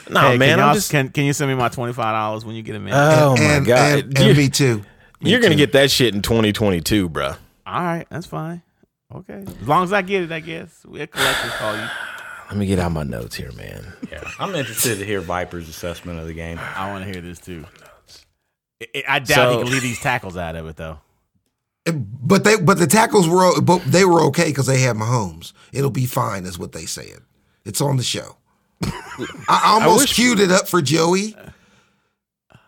[0.10, 0.50] no, Hey, man.
[0.50, 0.92] can, I'm y'all- just.
[0.92, 2.98] can, can you send me my twenty five dollars when you get a minute?
[2.98, 4.84] oh my and, god, And, You- and me too.
[5.22, 7.28] Me you're gonna get that shit in 2022, bro.
[7.30, 7.36] All
[7.82, 8.62] right, that's fine.
[9.16, 11.88] Okay, as long as I get it, I guess we'll collectors call you.
[12.54, 13.84] Let me get out my notes here, man.
[14.12, 16.60] Yeah, I'm interested to hear Viper's assessment of the game.
[16.76, 17.66] I want to hear this too.
[18.80, 21.00] I- I I doubt So- he can leave these tackles out of it though.
[21.88, 25.52] Eh, but they, but the tackles were, but they were okay because they had Mahomes.
[25.72, 27.22] It'll be fine, is what they said.
[27.66, 28.38] It's on the show.
[29.50, 31.36] I almost wish- queued it up for Joey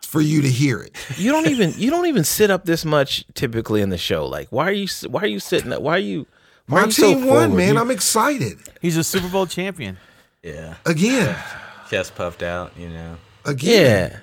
[0.01, 0.95] for you to hear it.
[1.15, 4.25] You don't even you don't even sit up this much typically in the show.
[4.25, 5.71] Like, why are you why are you sitting?
[5.71, 5.83] up?
[5.83, 6.25] Why are you?
[6.67, 7.75] Why are My you so team won, man.
[7.75, 9.97] You- I'm excited He's a Super Bowl champion.
[10.43, 11.35] Yeah, again,
[11.89, 12.71] chest puffed out.
[12.77, 13.17] You know.
[13.45, 14.11] again.
[14.11, 14.19] yeah.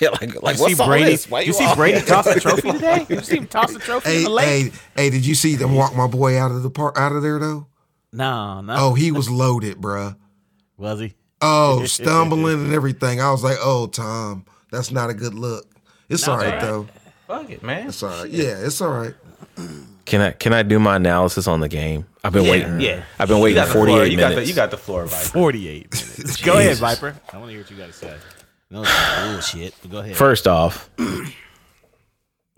[0.00, 1.10] Yeah, like, like You what's see all Brady?
[1.12, 1.30] this?
[1.30, 3.06] Why you you see all- Brady toss the trophy today?
[3.08, 4.46] You see him toss the trophy in Hey, the lake?
[4.72, 5.10] hey, hey!
[5.10, 7.66] Did you see them walk my boy out of the park, out of there though?
[8.12, 8.74] No, no.
[8.76, 10.16] Oh, he was loaded, bruh.
[10.76, 11.14] was he?
[11.40, 13.20] Oh, stumbling and everything.
[13.20, 15.66] I was like, oh, Tom, that's not a good look.
[16.08, 16.86] It's all right though.
[17.26, 17.88] Fuck it, man.
[17.88, 18.28] It's all right.
[18.30, 19.14] Yeah, it's all right.
[20.12, 22.04] Can I can I do my analysis on the game?
[22.22, 22.82] I've been waiting.
[22.82, 23.86] Yeah, I've been You waiting got the floor.
[23.86, 24.46] 48 You got minutes.
[24.46, 25.24] the you got the floor, Viper.
[25.28, 26.42] Forty-eight minutes.
[26.42, 27.16] Go ahead, Viper.
[27.32, 28.14] I want to hear what you got to say.
[28.68, 28.82] No
[29.32, 29.74] bullshit.
[29.80, 30.14] But go ahead.
[30.14, 30.90] First off,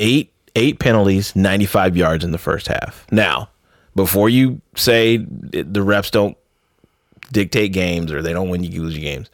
[0.00, 3.07] eight eight penalties, 95 yards in the first half.
[3.12, 3.50] Now,
[3.94, 6.36] before you say the refs don't
[7.30, 9.30] dictate games or they don't win you lose your games,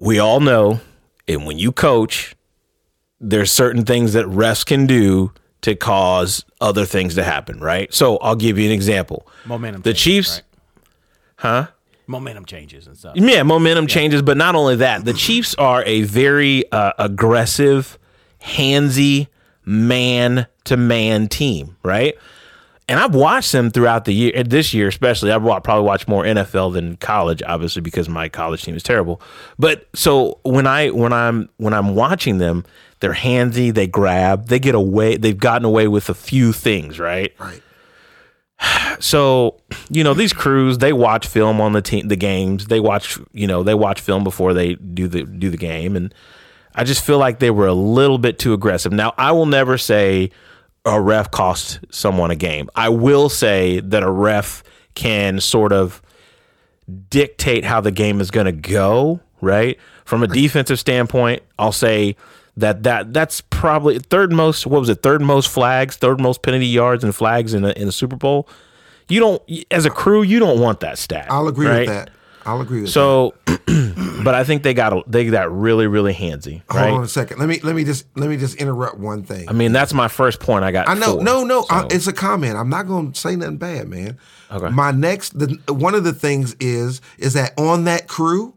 [0.00, 0.80] we all know,
[1.28, 2.34] and when you coach,
[3.20, 5.32] there's certain things that refs can do
[5.64, 7.92] to cause other things to happen, right?
[7.94, 9.26] So I'll give you an example.
[9.46, 9.80] Momentum.
[9.80, 10.42] The changes, Chiefs, right?
[11.36, 11.66] huh?
[12.06, 13.16] Momentum changes and stuff.
[13.16, 17.98] Yeah, momentum changes, but not only that, the Chiefs are a very uh, aggressive,
[18.42, 19.28] handsy,
[19.64, 22.14] man to man team, right?
[22.86, 25.32] And I've watched them throughout the year, this year especially.
[25.32, 29.22] I've probably watched more NFL than college, obviously, because my college team is terrible.
[29.58, 32.64] But so when I when I'm when I'm watching them,
[33.00, 37.32] they're handsy, they grab, they get away, they've gotten away with a few things, right?
[37.38, 37.62] Right.
[39.00, 39.56] so
[39.90, 43.46] you know these crews they watch film on the team the games they watch you
[43.46, 46.14] know they watch film before they do the do the game and
[46.74, 49.76] i just feel like they were a little bit too aggressive now i will never
[49.76, 50.30] say
[50.84, 54.62] a ref cost someone a game i will say that a ref
[54.94, 56.02] can sort of
[57.08, 62.14] dictate how the game is going to go right from a defensive standpoint i'll say
[62.56, 66.66] that that that's probably third most what was it third most flags third most penalty
[66.66, 68.48] yards and flags in a, in a super bowl
[69.08, 71.80] you don't as a crew you don't want that stat I'll agree right?
[71.80, 72.10] with that.
[72.46, 72.92] I'll agree with that.
[72.92, 73.34] so
[74.24, 77.38] but i think they got they got really really handsy Hold on a second.
[77.38, 79.48] Let me let me just let me just interrupt one thing.
[79.48, 81.64] i mean that's my first point i got I know, for, no, no.
[81.70, 82.56] I, it's a comment.
[82.56, 84.18] I'm not going to say nothing bad, man.
[84.50, 84.68] Okay.
[84.68, 88.54] My next, the one of the things is is that on that crew,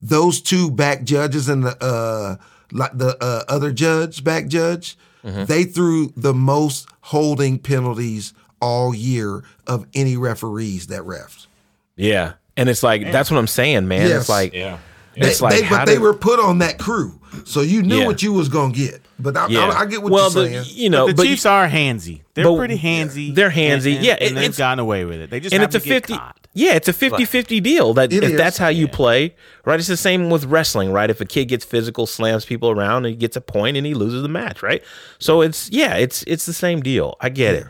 [0.00, 2.36] those two back judges and the uh
[2.72, 5.44] like the uh, other judge, back judge, Mm-hmm.
[5.44, 11.46] they threw the most holding penalties all year of any referees that refs.
[11.94, 14.20] yeah and it's like that's what i'm saying man Yes.
[14.20, 14.78] it's like Yeah.
[15.16, 17.98] it's they, like they- how but they were put on that crew, so you knew
[18.00, 18.06] Yeah.
[18.06, 19.02] what you was gonna get.
[19.18, 20.66] But I, yeah I, I get what well you're the, saying.
[20.76, 22.22] you know the but Chiefs are handsy.
[22.34, 23.34] They're but- pretty handsy.
[23.34, 23.86] They're handsy.
[23.88, 25.30] and- and- Yeah, and they've it's- gotten away with it.
[25.30, 26.36] They just and have it's a get 50 caught.
[26.54, 28.36] yeah it's a 50-50 deal that It if is.
[28.38, 29.34] that's how you play
[29.64, 33.04] right it's the same with wrestling right if a kid gets physical slams people around
[33.04, 34.82] and he gets a point and he loses the match right
[35.20, 37.66] so it's yeah it's it's the same deal i get it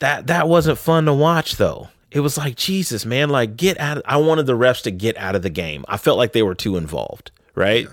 [0.00, 3.96] that that wasn't fun to watch though it was like jesus man like get out
[3.98, 6.42] of, i wanted the refs to get out of the game i felt like they
[6.42, 7.86] were too involved right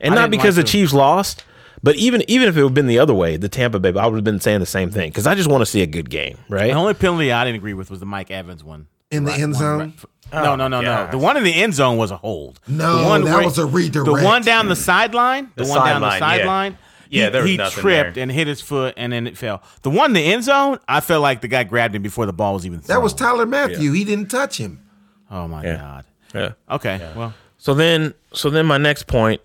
[0.00, 1.44] and I not because like the the- chiefs lost
[1.82, 4.06] but even even if it would have been the other way the tampa bay i
[4.06, 6.08] would have been saying the same thing because i just want to see a good
[6.10, 8.86] game right The only penalty I didn't agree with was the Mike Evans one.
[9.10, 9.78] In the Right, end zone?
[9.78, 10.92] right- no, no, no, no.
[10.92, 11.10] Oh, gosh.
[11.12, 12.60] The one in the end zone was a hold.
[12.68, 14.04] No, the one that where- was a redirect.
[14.18, 16.78] The one down the sideline, the, The one down the sideline, yeah.
[17.10, 17.20] Sideline.
[17.20, 18.22] Yeah, he, there was he nothing tripped there.
[18.22, 19.62] and hit his foot, and then it fell.
[19.82, 22.32] The one in the end zone, I felt like the guy grabbed him before the
[22.32, 22.80] ball was even.
[22.80, 22.96] Thrown.
[22.98, 23.92] That was Tyrann Mathieu.
[23.92, 24.82] He didn't touch him.
[25.30, 25.76] Oh my Yeah.
[25.76, 26.04] god.
[26.34, 26.52] Yeah.
[26.70, 29.40] Okay, well, So then, so then my next point,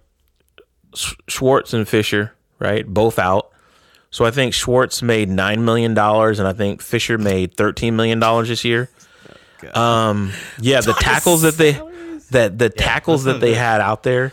[1.28, 3.50] Schwartz and Fisher, right, both out.
[4.12, 8.20] So I think Schwartz made nine million dollars, and I think Fisher made thirteen million
[8.20, 8.90] dollars this year.
[9.74, 11.80] Um, yeah, the tackles that they,
[12.32, 14.32] that the tackles that they had out there,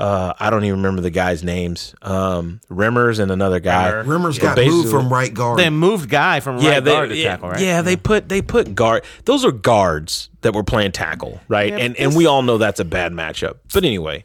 [0.00, 1.94] uh, I don't even remember the guys' names.
[2.02, 3.90] Um, Remmers and another guy.
[3.90, 4.18] Rimmer.
[4.18, 5.58] Remmers Yeah, got moved from right guard.
[5.58, 7.60] they moved guy from yeah, right they, guard to yeah, tackle, right?
[7.60, 9.04] yeah, they put they put guard.
[9.26, 11.68] Those are guards that were playing tackle, right?
[11.70, 13.58] Yeah, and and we all know that's a bad matchup.
[13.74, 14.24] But anyway,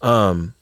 [0.00, 0.54] um,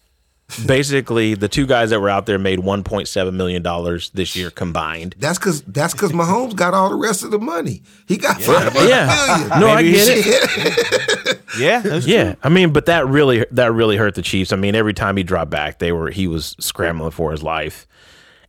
[0.66, 5.14] basically the two guys that were out there made 1.7 million dollars this year combined.
[5.18, 7.82] That's because that's because Mahomes got all the rest of the money.
[8.08, 9.60] He got five hundred Yeah, million.
[9.60, 11.18] no, I get it.
[11.56, 14.52] yeah, that's Yeah, I mean, but that really that really hurt the Chiefs.
[14.52, 17.86] I mean, every time he dropped back, they were he was scrambling for his life.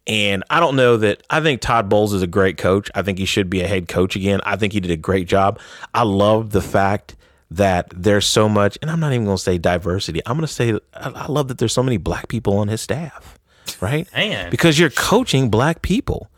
[0.07, 2.89] And I don't know that I think Todd Bowles is a great coach.
[2.95, 4.41] I think he should be a head coach again.
[4.43, 5.59] I think he did a great job.
[5.93, 7.15] I love the fact
[7.51, 10.21] that there's so much, and I'm not even going to say diversity.
[10.25, 12.81] I'm going to say I, I love that there's so many black people on his
[12.81, 13.37] staff,
[13.79, 14.07] right?
[14.13, 14.49] Man.
[14.49, 16.29] because you're coaching black people,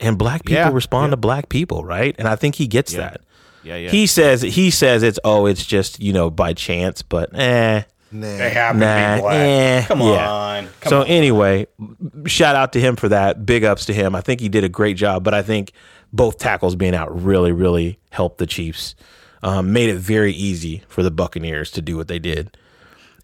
[0.00, 2.14] and black people Yeah, respond to black people, right?
[2.18, 3.22] And I think he gets that.
[3.64, 3.90] Yeah, yeah.
[3.90, 7.82] He says he says it's oh it's just you know by chance, but eh.
[8.14, 8.20] Nah.
[8.36, 9.34] They happen to Nah, be black.
[9.36, 10.30] eh, Come yeah.
[10.30, 10.68] on.
[10.82, 11.06] Come so on.
[11.06, 11.66] anyway,
[12.26, 13.46] shout out to him for that.
[13.46, 14.14] Big ups to him.
[14.14, 15.72] I think he did a great job, but I think
[16.12, 18.94] both tackles being out really, really helped the Chiefs.
[19.42, 22.54] Um, made it very easy for the Buccaneers to do what they did.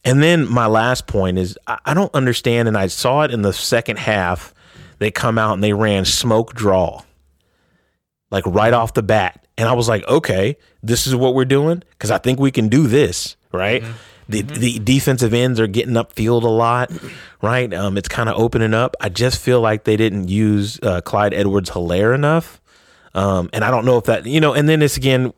[0.05, 3.43] And then my last point is I, I don't understand, and I saw it in
[3.43, 4.55] the second half.
[5.01, 7.03] They come out and they ran smoke draw,
[8.31, 11.83] like right off the bat, and I was like, okay, this is what we're doing
[11.91, 13.85] because I think we can do this, right?
[14.31, 16.91] The the defensive ends are getting upfield a lot,
[17.43, 17.73] right?
[17.75, 18.95] Um, it's kind of opening up.
[19.01, 22.61] I just feel like they didn't use uh, Clyde Edwards Helaire enough.
[23.15, 25.33] Um, and I don't know if that, you know, and then it's again,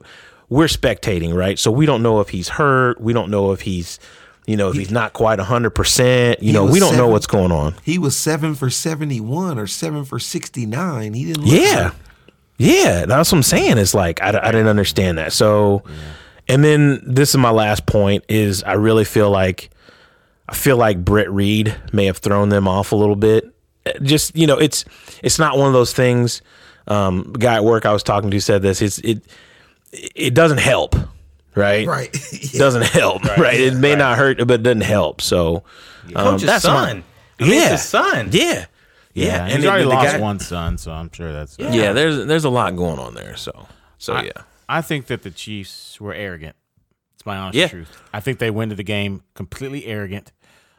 [0.49, 1.57] we're spectating, right?
[1.59, 3.01] So we don't know if he's hurt.
[3.01, 4.01] We don't know if he's,
[4.47, 6.43] you know, if he's not quite 100%.
[6.43, 7.77] You know, we don't know what's going on.
[7.85, 11.15] He was seven for seventy one or seven for sixty nine.
[11.15, 11.45] He didn't.
[11.45, 11.83] Look Yeah.
[11.91, 11.95] hurt.
[12.61, 13.07] Yeah.
[13.07, 13.79] That's what I'm saying.
[13.79, 15.33] It's like, I, I didn't understand that.
[15.33, 15.83] So,
[16.47, 19.71] and then this is my last point is I really feel like,
[20.49, 23.51] I feel like Britt Reid may have thrown them off a little bit.
[24.03, 24.85] Just, you know, it's,
[25.23, 26.43] it's not one of those things.
[26.87, 28.83] Um, guy at work I was talking to said this.
[28.83, 29.23] It's, it,
[29.93, 30.97] it doesn't help.
[31.55, 31.87] Right.
[31.87, 32.11] Right.
[32.13, 33.25] It doesn't help.
[33.25, 33.59] Right.
[33.59, 35.21] It may not hurt, but it doesn't help.
[35.21, 35.65] So,
[36.15, 37.03] um, that's my-
[37.41, 37.77] I mean, yeah.
[37.77, 38.29] son.
[38.33, 38.67] Yeah.
[39.21, 39.27] Yeah.
[39.27, 41.57] yeah, and he's already the lost guy- one son, so I'm sure that's.
[41.59, 41.93] Yeah.
[41.93, 43.37] there's there's a lot going on there.
[43.37, 43.67] So
[43.99, 44.33] so I, yeah.
[44.69, 46.57] I think that the Chiefs were arrogant.
[47.15, 47.69] It's my honest Yeah.
[47.69, 48.03] truth.
[48.13, 50.33] I think they went to the game completely arrogant.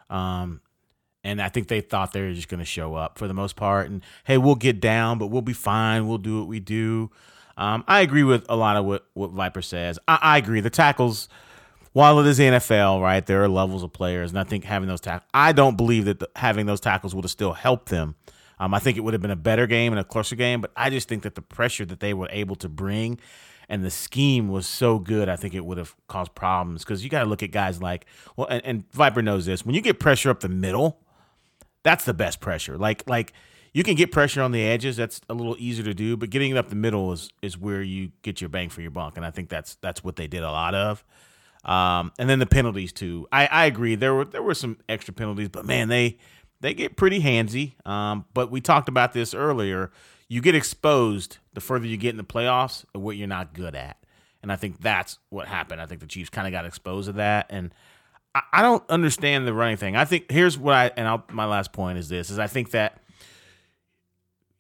[0.10, 0.62] Um,
[1.24, 3.56] and I think they thought they were just going to show up for the most
[3.56, 3.90] part.
[3.90, 6.08] And hey, we'll get down, but we'll be fine.
[6.08, 7.12] We'll do what we do.
[7.58, 10.00] Um, I agree with a lot of what, what Viper says.
[10.08, 10.62] I, I agree.
[10.62, 11.30] The tackles,
[11.94, 14.32] while it is the NFL, right, there are levels of players.
[14.32, 17.26] And I think having those tackles, I don't believe that the, having those tackles would
[17.26, 18.16] have still helped them.
[18.60, 20.72] Um, I think it would have been a better game and a closer game, but
[20.76, 23.20] I just think that the pressure that they were able to bring
[23.68, 27.10] and the scheme was so good, I think it would have caused problems because you
[27.10, 29.66] got to look at guys like, well, and, and Viper knows this.
[29.66, 31.00] When you get pressure up the middle,
[31.82, 32.78] that's the best pressure.
[32.78, 33.34] Like, like
[33.74, 34.98] you can get pressure on the edges.
[34.98, 37.82] That's a little easier to do, but getting it up the middle is is where
[37.82, 40.44] you get your bang for your buck, and I think that's that's what they did
[40.44, 41.04] a lot of.
[41.64, 43.28] Um, and then the penalties too.
[43.32, 43.96] I, I agree.
[43.96, 46.18] There were there were some extra penalties, but man, they
[46.60, 47.74] they get pretty handsy.
[47.88, 49.92] Um, but we talked about this earlier.
[50.28, 53.76] You get exposed the further you get in the playoffs of what you're not good
[53.76, 53.98] at,
[54.42, 55.82] and I think that's what happened.
[55.82, 57.74] I think the Chiefs kind of got exposed to that, and
[58.34, 59.96] I, I don't understand the running thing.
[59.96, 62.72] I think here's what I and I'll, my last point is this: is I think
[62.72, 63.02] that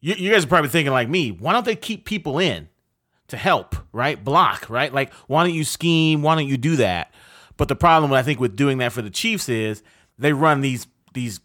[0.01, 1.31] you, you guys are probably thinking like me.
[1.31, 2.67] Why don't they keep people in?
[3.31, 4.21] To help, right?
[4.23, 4.93] Block, right?
[4.93, 6.21] Like, why don't you scheme?
[6.21, 7.13] Why don't you do that?
[7.57, 9.83] But the problem I think with doing that for the Chiefs is
[10.19, 11.39] they run these these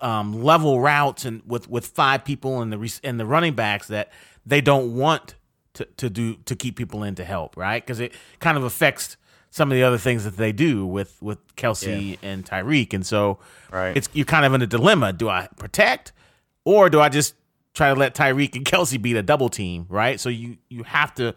[0.00, 4.10] um, level routes and with with five people and the and the running backs that
[4.44, 5.34] they don't want
[5.74, 7.82] to, to do to keep people in to help, right?
[7.82, 9.16] Because it kind of affects
[9.50, 13.38] some of the other things that they do with with Kelce and Tyreek, and so
[13.72, 13.96] Right.
[13.96, 15.12] it's you're kind of in a dilemma.
[15.14, 16.12] Do I protect
[16.64, 17.34] or do I just
[17.74, 20.18] try to let Tyreek and Kelce beat a double team, right?
[20.18, 21.34] So you you have to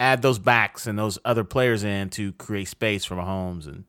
[0.00, 3.66] add those backs and those other players in to create space for Mahomes.
[3.66, 3.84] And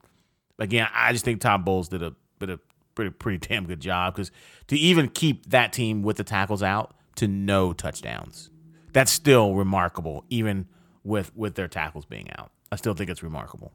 [0.59, 2.59] again, I just think Tom Bowles did a did a
[2.93, 4.31] pretty pretty damn good job because
[4.67, 8.49] to even keep that team with the tackles out to no touchdowns,
[8.93, 10.67] that's still remarkable, even
[11.03, 12.51] with with their tackles being out.
[12.71, 13.73] I still think it's remarkable.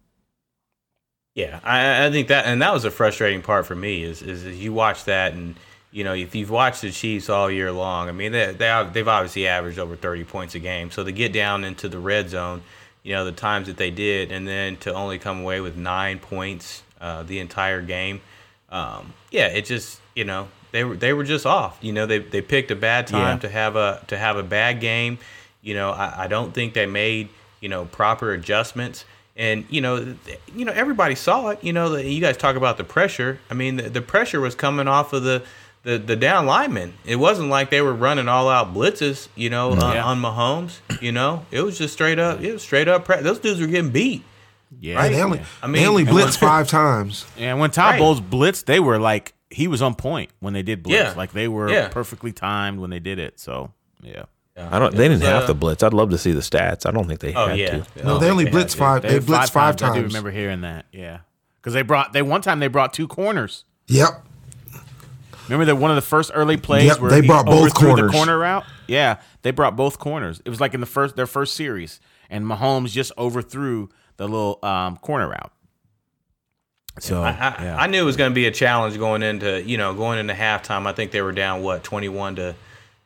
[1.34, 4.44] Yeah, I, I think that, and that was a frustrating part for me is is
[4.44, 5.54] you watch that, and
[5.92, 9.08] you know if you've watched the Chiefs all year long, I mean they they they've
[9.08, 12.62] obviously averaged over thirty points a game, so to get down into the red zone,
[13.02, 16.18] you know the times that they did, and then to only come away with nine
[16.18, 18.20] points uh, the entire game,
[18.70, 21.78] um, yeah, it just you know they were they were just off.
[21.80, 23.40] You know they they picked a bad time Yeah.
[23.40, 25.18] to have a to have a bad game.
[25.62, 27.28] You know I, I don't think they made
[27.60, 29.04] you know proper adjustments.
[29.36, 30.16] And you know,
[30.54, 31.64] you know, everybody saw it.
[31.64, 33.38] You know, you guys talk about the pressure.
[33.50, 35.42] I mean, the, the pressure was coming off of the,
[35.82, 36.94] the the down linemen.
[37.04, 39.28] It wasn't like they were running all out blitzes.
[39.34, 40.04] You know, uh, Yeah.
[40.04, 40.78] on Mahomes.
[41.00, 42.40] You know, it was just straight up.
[42.42, 43.04] It was straight up.
[43.04, 44.22] Pre- those dudes were getting beat.
[44.78, 47.26] Yeah, Hey, they only, I they only blitzed when- five times.
[47.36, 47.98] And when Todd Right.
[47.98, 50.96] Bowles blitzed, they were like he was on point when they did blitz.
[51.10, 51.14] Yeah.
[51.16, 51.88] Like they were Yeah.
[51.88, 53.40] perfectly timed when they did it.
[53.40, 53.72] So
[54.02, 54.24] yeah.
[54.56, 54.92] I don't.
[54.94, 55.82] They didn't was, have to blitz.
[55.82, 56.84] I'd love to see the stats.
[56.84, 57.78] I don't think they Oh had yeah.
[57.96, 58.04] to.
[58.04, 59.00] No, they only had blitzed five.
[59.00, 59.94] They, had blitzed five I times.
[59.96, 60.84] do remember hearing that.
[60.92, 61.20] Yeah,
[61.60, 63.64] because they brought they one time they brought two corners.
[63.86, 64.22] Yep.
[65.50, 67.88] Remember that one of the first early plays Yep, where they he brought both overthrew
[67.88, 68.10] corners.
[68.12, 68.64] the corner route.
[68.86, 70.40] Yeah, they brought both corners.
[70.44, 74.58] It was like in the first their first series, and Mahomes just overthrew the little
[74.62, 75.52] um, corner route.
[76.98, 77.76] So I, I, yeah.
[77.78, 80.34] I knew it was going to be a challenge going into you know going into
[80.34, 80.86] halftime.
[80.86, 82.54] I think they were down what twenty one to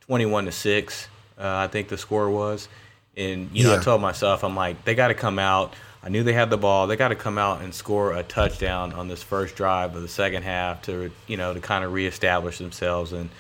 [0.01, 1.09] twenty one to six.
[1.39, 2.69] Uh, I think the score was,
[3.17, 3.81] and you know Yeah.
[3.81, 5.75] I told myself I'm like they got to come out.
[6.05, 6.87] I knew they had the ball.
[6.87, 10.09] They got to come out and score a touchdown on this first drive of the
[10.09, 13.13] second half to you know to kind of reestablish themselves.
[13.13, 13.31] And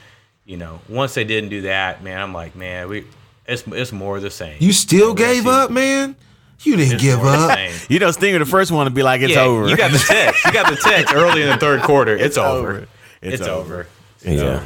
[0.47, 3.05] you know once they didn't do that, man, I'm like man we
[3.47, 4.57] it's it's more of the same.
[4.61, 6.17] You still We're gave up, man.
[6.61, 7.91] You didn't it's give more of the up.
[7.91, 9.99] you know, Stinger, the first one to be like, "It's yeah, over." You got the
[9.99, 10.45] text.
[10.47, 12.17] You got the text early in the third quarter.
[12.17, 12.69] It's, over.
[12.71, 12.89] over.
[13.21, 13.81] It's, It's over.
[13.81, 13.87] over.
[14.25, 14.65] Yeah.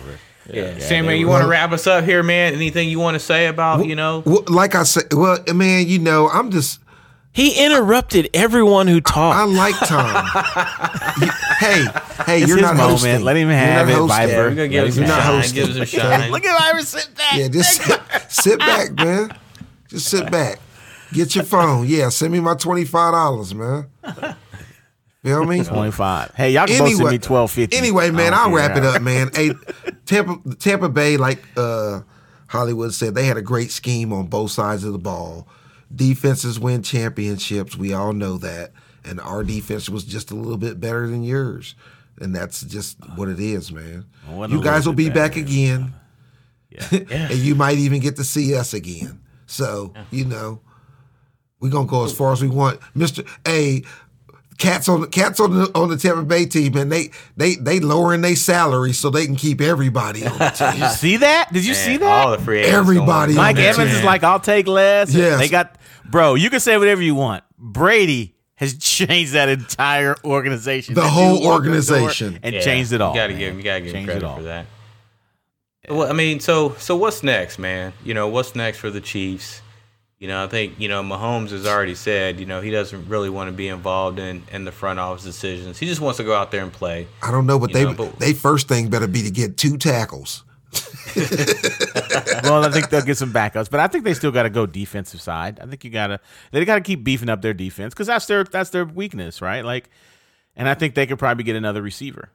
[0.50, 0.78] Yeah.
[0.78, 2.54] Sam, man, you want to wrap us up here, man?
[2.54, 4.22] Anything you want to say about, you know?
[4.24, 6.80] Well, like I said, well, man, you know, I'm just.
[7.32, 9.38] He interrupted everyone who talked.
[9.38, 9.54] I talked.
[9.54, 11.20] like Tom.
[11.20, 11.26] You-
[11.58, 11.84] hey,
[12.26, 12.90] hey, It's you're his not moment.
[12.90, 13.22] hosting.
[13.24, 14.08] Let him You're have it, hosting.
[14.08, 14.30] Viper.
[14.32, 15.34] Yeah, we're going to give us some You're not shine.
[15.34, 15.54] hosting.
[15.54, 16.30] Give us some shine.
[16.32, 17.36] Look at Ira sit back.
[17.36, 19.30] Yeah, just sit, sit back, man.
[19.88, 20.58] Just sit back.
[21.12, 21.86] Get your phone.
[21.86, 23.86] Yeah, send me my twenty five dollars, man.
[25.22, 25.64] Feel me?
[25.64, 26.32] Twenty five.
[26.34, 27.76] Hey, y'all can both send me twelve fifty.
[27.76, 29.30] Anyway, man, I'll wrap it up, man.
[29.34, 29.52] Hey,
[30.06, 32.00] Tampa, Tampa Bay, like uh,
[32.48, 35.46] Hollywood said, they had a great scheme on both sides of the ball.
[35.94, 37.76] Defenses win championships.
[37.76, 38.72] We all know that,
[39.04, 41.74] and our defense was just a little bit better than yours,
[42.20, 44.04] and that's just what it is, man.
[44.48, 45.94] You guys will be back again,
[46.70, 46.86] Yeah.
[46.92, 49.20] and you might even get to see us again.
[49.46, 50.60] So you know,
[51.60, 53.22] we're gonna go as far as we want, Mister.
[53.46, 53.82] A
[54.58, 57.80] cats on the cats on the on the Tampa Bay team, and they they they
[57.80, 60.82] lowering their salary so they can keep everybody on the team.
[60.82, 61.52] you See that?
[61.52, 62.26] Did you see that?
[62.26, 63.98] All the free agents Everybody on Mike Evans team.
[63.98, 65.14] is like, I'll take less.
[65.14, 65.38] Yes.
[65.38, 65.76] They got,
[66.10, 67.44] bro, you can say whatever you want.
[67.58, 70.94] Brady has changed that entire organization.
[70.94, 72.40] The That whole dude walked in door organization.
[72.42, 73.14] And Yeah, changed it all.
[73.14, 73.38] You got to man.
[73.38, 73.58] give him.
[73.58, 74.66] You got to give him credit for that.
[75.88, 77.92] Well, I mean, so so what's next, man?
[78.04, 79.62] You know, what's next for the Chiefs?
[80.18, 83.30] You know, I think you know Mahomes has already said, you know, he doesn't really
[83.30, 85.78] want to be involved in in the front office decisions.
[85.78, 87.06] He just wants to go out there and play.
[87.22, 89.76] I don't know, but they know, but- they first thing better be to get two
[89.76, 90.44] tackles.
[91.16, 94.66] well, I think they'll get some backups, but I think they still got to go
[94.66, 95.60] defensive side.
[95.60, 98.44] I think you gotta they got to keep beefing up their defense because that's their
[98.44, 99.64] that's their weakness, right?
[99.64, 99.88] Like,
[100.56, 102.30] and I think they could probably get another receiver,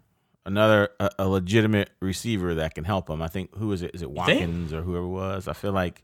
[0.46, 3.22] another a, a legitimate receiver that can help them.
[3.22, 3.92] I think who is it?
[3.94, 4.10] Is it?
[4.10, 5.48] Watkins or whoever it was?
[5.48, 6.04] I feel like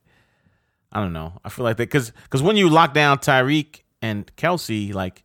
[0.92, 1.34] I don't know.
[1.44, 5.24] I feel like that because because when you lock down Tyreek and Kelce, like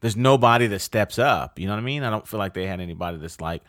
[0.00, 1.58] there's nobody that steps up.
[1.58, 2.02] You know what I mean?
[2.02, 3.62] I don't feel like they had anybody that's like.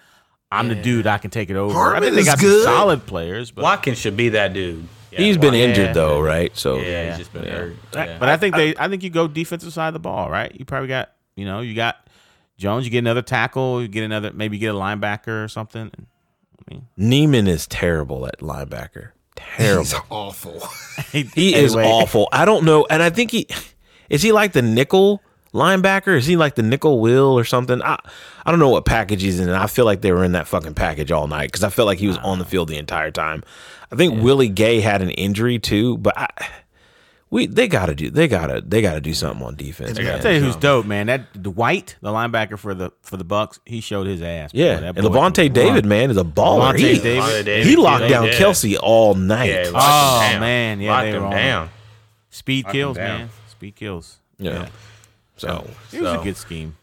[0.52, 1.06] I'm the dude.
[1.06, 1.72] I can take it over.
[1.72, 2.64] I Hardman think they got good.
[2.64, 4.88] some solid players, but Watkins should be that dude.
[5.12, 6.56] Yeah, He's been Watkins- injured though, right?
[6.58, 7.76] So Yeah, he's just been hurt.
[7.94, 8.18] Yeah.
[8.18, 10.52] But I think they, I think you go defensive side of the ball, right?
[10.56, 11.98] You probably got, you know, you got
[12.58, 12.84] Jones.
[12.86, 13.80] You get another tackle.
[13.80, 15.92] You get another, maybe you get a linebacker or something.
[15.96, 19.12] I mean, Niemann is terrible at linebacker.
[19.56, 19.84] Terrible.
[19.84, 20.64] He's awful.
[21.12, 21.90] He is Anyway.
[21.90, 22.28] awful.
[22.32, 23.48] I don't know, and I think he
[24.10, 25.22] is he like the nickel
[25.54, 26.16] linebacker?
[26.18, 27.82] Is he like the nickel will or something?
[27.82, 27.98] I
[28.46, 29.50] I don't know what package he's in.
[29.50, 32.00] I feel like they were in that fucking package all night because I felt like
[32.00, 32.48] he was on the ah.
[32.48, 33.44] field the entire time.
[33.92, 36.28] I think Willie Gay had an injury too, but I,
[37.32, 39.98] we they gotta do they gotta they gotta do something on defense.
[39.98, 40.14] They man.
[40.16, 41.08] I'll tell you who's dope, man.
[41.08, 44.52] That the White, the linebacker for the for the Bucks, he showed his ass.
[44.54, 45.88] Yeah, That and boy Lavonte David, run.
[45.90, 46.74] man, is a baller.
[46.74, 47.46] Lavonte he, David.
[47.46, 48.32] David, he locked yeah, down yeah.
[48.34, 49.50] Kelce all night.
[49.50, 50.42] Yeah, Yeah, Oh, him down.
[50.42, 51.70] man, yeah, locked they him were on down.
[52.32, 53.20] Speed Lock kills, down.
[53.20, 53.30] man.
[53.50, 54.20] Speed kills.
[54.40, 54.68] Yeah.
[55.38, 56.76] So It was So- a good scheme.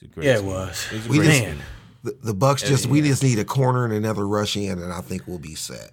[0.00, 0.46] It was a great Yeah, it scheme.
[0.48, 0.86] was.
[0.90, 1.58] It was a We great just- scheme.
[2.02, 5.00] The, the Bucks just we just need a corner and another rush in, and I
[5.00, 5.90] think we'll be set.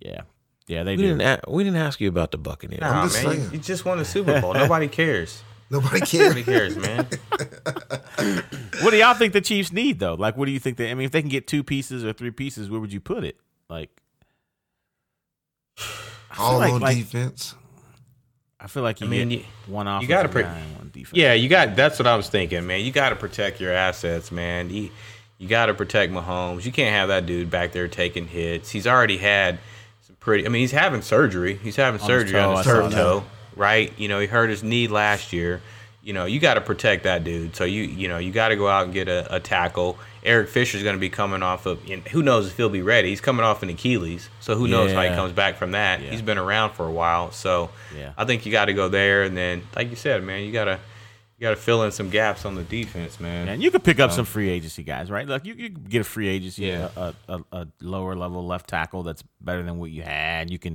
[0.00, 0.22] Yeah.
[0.66, 1.16] Yeah, they We do.
[1.16, 1.20] didn't.
[1.46, 2.80] A- we didn't ask you about the Buccaneers.
[2.80, 3.52] Nah, just man, you, saying.
[3.52, 4.54] you just won the Super Bowl.
[4.54, 5.42] Nobody cares.
[5.70, 6.34] Nobody cares.
[6.34, 7.06] Nobody cares, man.
[8.82, 10.14] What do y'all think the Chiefs need though?
[10.14, 10.76] Like, what do you think?
[10.76, 13.00] They, I mean, if they can get two pieces or three pieces, where would you
[13.00, 13.36] put it?
[13.68, 13.90] Like,
[15.78, 17.54] I feel All like- on like- defense.
[18.60, 20.00] I feel like you I mean, get you- one off.
[20.00, 21.12] you gotta pre- guy one defense.
[21.16, 21.76] Yeah, you got.
[21.76, 22.80] That's what I was thinking, man.
[22.80, 24.70] You got to protect your assets, man.
[24.70, 24.88] You,
[25.38, 26.64] you got to protect Mahomes.
[26.64, 28.70] You can't have that dude back there taking hits.
[28.70, 29.60] He's already had some
[30.24, 30.46] pretty.
[30.46, 31.54] I mean, he's having surgery.
[31.62, 33.92] He's having On his surgery toe, on his turf toe, right?
[33.98, 35.60] You know, he hurt his knee last year.
[36.02, 37.56] You know, you got to protect that dude.
[37.56, 39.96] So you, you know, you got to go out and get a, a tackle.
[40.22, 41.82] Eric Fisher's going to be coming off of.
[41.82, 43.08] Who knows if he'll be ready?
[43.10, 46.00] He's coming off an Achilles, so who knows how he comes back from that?
[46.00, 46.10] Yeah.
[46.10, 48.12] He's been around for a while, so Yeah.
[48.16, 50.78] I think you got to go there, and then, like you said, man, you gotta
[51.44, 53.48] you gotta fill in some gaps on the defense, man.
[53.48, 55.28] And you could pick up some free agency guys, right?
[55.28, 56.88] Like you, you get a free agency, Yeah.
[56.96, 60.50] a, a, a lower level left tackle that's better than what you had.
[60.50, 60.74] You can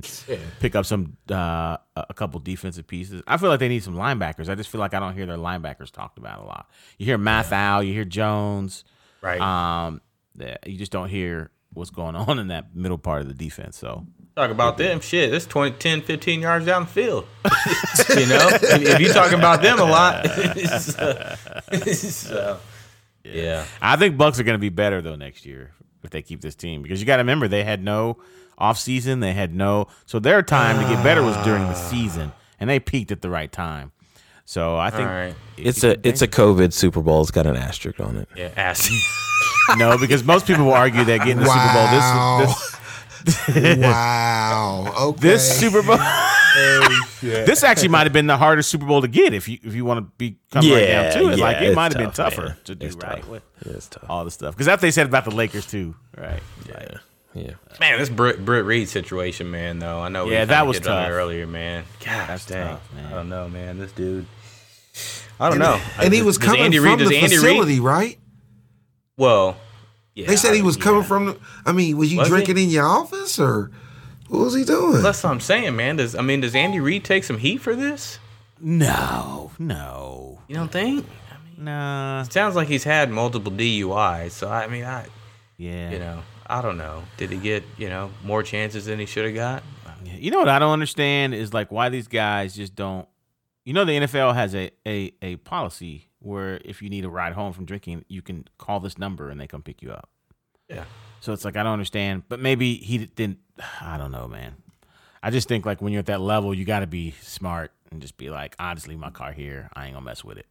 [0.60, 3.20] pick up some uh, a couple defensive pieces.
[3.26, 4.48] I feel like they need some linebackers.
[4.48, 6.70] I just feel like I don't hear their linebackers talked about a lot.
[6.98, 8.84] You hear Mathieu, you hear Jones,
[9.22, 9.40] right.
[9.40, 10.00] um,
[10.64, 13.76] you just don't hear what's going on in that middle part of the defense.
[13.76, 14.06] So
[14.36, 14.88] Talk about mm-hmm.
[14.88, 15.34] them, shit.
[15.34, 17.26] It's 20, 10, 15 yards down the field.
[17.44, 20.26] you know, if, if you talking about them a lot,
[20.80, 21.36] so,
[21.92, 22.60] so,
[23.24, 23.64] yeah.
[23.82, 25.72] I think Bucks are going to be better though next year
[26.02, 28.18] if they keep this team because you got to remember they had no
[28.56, 32.32] off season, they had no so their time to get better was during the season
[32.58, 33.92] and they peaked at the right time.
[34.44, 35.34] So I think All right.
[35.56, 37.20] It's a it's a COVID Super Bowl.
[37.20, 38.28] It's got an asterisk on it.
[38.36, 38.90] Yeah, ass.
[39.76, 41.54] no because most people will argue that getting the Wow.
[41.54, 42.79] Super Bowl this this
[43.78, 44.94] wow.
[45.10, 45.20] Okay.
[45.20, 45.96] this Super Bowl
[47.22, 49.84] this actually might have been the hardest Super Bowl to get if you if you
[49.84, 51.38] want to be come right Yeah, down to it.
[51.38, 52.56] yeah, like it might have been tougher man.
[52.64, 53.28] to do It's right tough.
[53.28, 54.04] with It's tough.
[54.08, 56.40] all the stuff because that's what they said about the Lakers too, right?
[56.68, 56.98] Yeah,
[57.34, 57.50] yeah.
[57.78, 60.00] man, this Britt, Britt Reid situation, man, though.
[60.00, 61.10] I know Yeah, kinda that was hit on tough.
[61.12, 61.84] earlier, man.
[62.04, 62.66] Gosh, That's dang.
[62.68, 63.06] tough, man.
[63.06, 63.78] I don't know, man.
[63.78, 64.26] This dude.
[65.38, 65.80] I don't know.
[66.00, 68.18] and he was does coming Andy from Reid- the does Andy Reid- facility, right?
[69.16, 69.56] Well,
[70.14, 70.82] yeah, They said he was yeah.
[70.84, 71.26] coming from.
[71.26, 72.34] The, I mean, was you Was he?
[72.34, 73.70] drinking in your office or
[74.28, 75.02] what was he doing?
[75.02, 75.96] That's what I'm saying, man.
[75.96, 78.18] Does I mean, does Andy Reid take some heat for this?
[78.60, 81.06] No, no, You don't think?
[81.30, 82.22] I mean, nah.
[82.24, 84.32] sounds like he's had multiple DUIs.
[84.32, 85.06] So I mean, I
[85.56, 87.04] Yeah, you know, I don't know.
[87.16, 89.62] Did he get you know more chances than he should have got?
[90.04, 93.08] You know what I don't understand is like why these guys just don't.
[93.64, 97.32] You know the NFL has a a a policy where if you need a ride
[97.32, 100.08] home from drinking, you can call this number and they come pick you up.
[100.68, 100.84] Yeah.
[101.20, 103.38] So it's like I don't understand, but maybe he didn't.
[103.80, 104.54] I don't know, man.
[105.22, 108.00] I just think like when you're at that level, you got to be smart and
[108.00, 109.68] just be like, I just leave my car here.
[109.74, 110.46] I ain't gonna mess with it.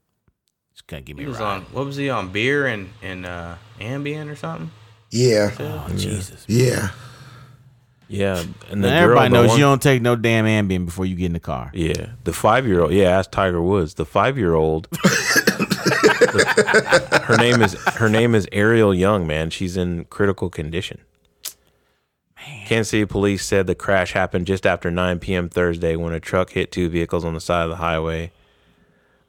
[0.74, 1.56] Just can't give me He a was ride.
[1.56, 4.70] on what was he on beer and and uh, Ambien or something?
[5.12, 6.46] yeah, oh Jesus!
[6.48, 6.90] yeah.
[8.12, 10.86] Yeah, and the And girl, everybody the knows one- you don't take no damn Ambien
[10.86, 11.70] before you get in the car.
[11.76, 12.92] Yeah, the five year old.
[12.92, 13.94] Yeah, ask Tiger Woods.
[13.94, 14.88] The five year old.
[17.24, 19.28] her name is her name is Ariel Young.
[19.28, 21.00] Man, she's in critical condition.
[22.66, 25.50] Kansas City police said the crash happened just after 9 p.m.
[25.50, 28.32] Thursday when a truck hit two vehicles on the side of the highway.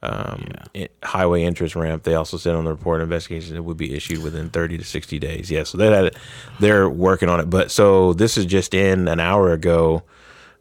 [0.02, 2.04] Um, it- highway entrance ramp.
[2.04, 5.18] They also said on the report, investigation it would be issued within 30 to 60
[5.18, 5.50] days.
[5.50, 6.16] Yeah, so they had,
[6.58, 7.50] they're working on it.
[7.50, 10.02] But so this is just in an hour ago.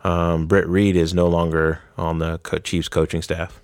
[0.02, 3.62] Um, Britt Reid is no longer on the co- Chiefs coaching staff.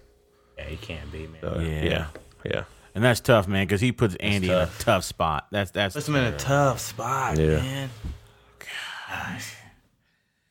[0.57, 1.43] Yeah, he can't be, man.
[1.43, 1.83] Uh, Yeah.
[1.83, 2.07] yeah,
[2.45, 2.63] yeah,
[2.93, 4.79] And that's tough, man, because he puts Andy in a tough.
[4.79, 5.47] tough spot.
[5.51, 7.57] That's that's Puts him in a tough spot, Yeah.
[7.57, 7.89] man.
[9.09, 9.53] Gosh.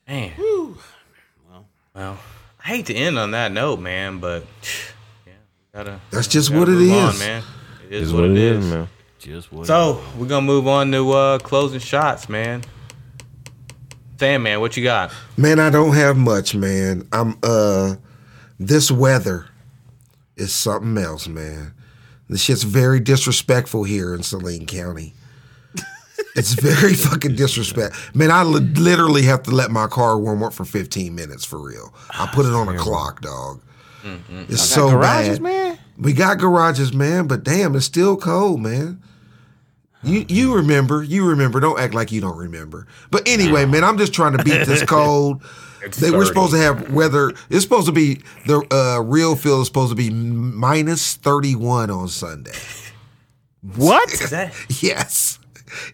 [0.07, 0.31] Man.
[0.37, 1.65] Well,
[1.95, 2.19] well,
[2.63, 4.94] I hate to end on that note, man, but yeah, we
[5.75, 5.99] gotta.
[6.11, 7.43] That's just gotta what it move on, man.
[7.89, 8.87] It is what it is, man.
[9.19, 9.67] just what.
[9.67, 12.63] So we're gonna move on to uh, closing shots, man.
[14.17, 15.11] Sam, man, what you got?
[15.35, 17.07] Man, I don't have much, man.
[17.11, 17.95] I'm uh
[18.59, 19.47] this weather
[20.37, 21.73] is something else, man.
[22.29, 25.13] This shit's very disrespectful here in Saline County.
[26.37, 27.95] It's very fucking disrespect.
[28.13, 31.59] Man, I li- literally have to let my car warm up for 15 minutes for
[31.61, 31.93] real.
[32.09, 33.61] I put it on a clock, dog.
[34.49, 35.43] It's so garages, bad.
[35.43, 35.79] man.
[35.97, 39.01] We got garages, man, but damn, it's still cold, man.
[40.03, 41.59] You you remember, you remember.
[41.59, 42.85] Don't act like you don't remember.
[43.09, 45.41] But anyway, man, I'm just trying to beat this cold.
[45.99, 47.31] They were supposed to have weather.
[47.49, 52.07] It's supposed to be the uh, real feel is supposed to be minus 31 on
[52.07, 52.51] Sunday.
[53.75, 54.11] What?
[54.13, 55.39] Is that Yes,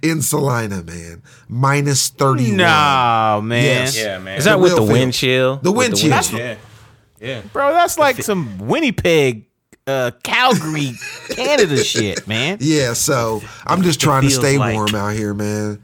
[0.02, 2.58] in Salina, man, minus 31.
[2.58, 3.64] No, man.
[3.64, 3.98] Yes.
[3.98, 4.38] yeah, man?
[4.38, 5.58] Is that The with the real wind chill?
[5.58, 6.10] The wind chill.
[6.12, 6.56] wind- yeah,
[7.22, 7.42] yeah?
[7.54, 9.46] Bro, that's like some Winnipeg,
[9.88, 10.92] uh, Calgary,
[11.30, 12.58] Canada shit, man.
[12.60, 15.82] Yeah, so I'm just trying to stay like- warm out here, man.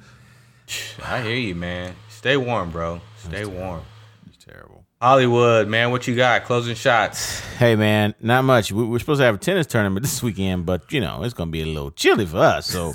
[1.05, 1.95] I hear you, man.
[2.09, 2.99] Stay warm, bro.
[3.23, 3.81] Stay warm.
[4.27, 4.83] It's terrible.
[5.01, 6.43] Hollywood, man, what you got?
[6.45, 7.39] Closing shots.
[7.57, 8.71] Hey man, not much.
[8.71, 11.51] We- We're supposed to have a tennis tournament this weekend, but you know it's gonna
[11.51, 12.93] be a little chilly for us, so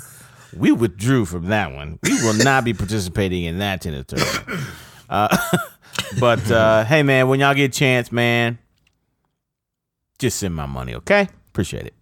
[0.55, 1.97] we withdrew from that one.
[2.03, 4.67] We will not be participating in that tennis tournament.
[5.09, 5.35] Uh,
[6.19, 8.57] but uh, hey man, when y'all get a chance, man,
[10.19, 11.27] just send my money, okay?
[11.49, 11.93] Appreciate it.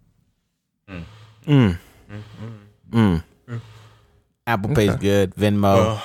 [0.88, 1.04] Mm.
[1.46, 1.78] Mm.
[2.90, 3.60] Mm.
[4.46, 5.34] Apple Pay's good.
[5.34, 6.00] Venmo.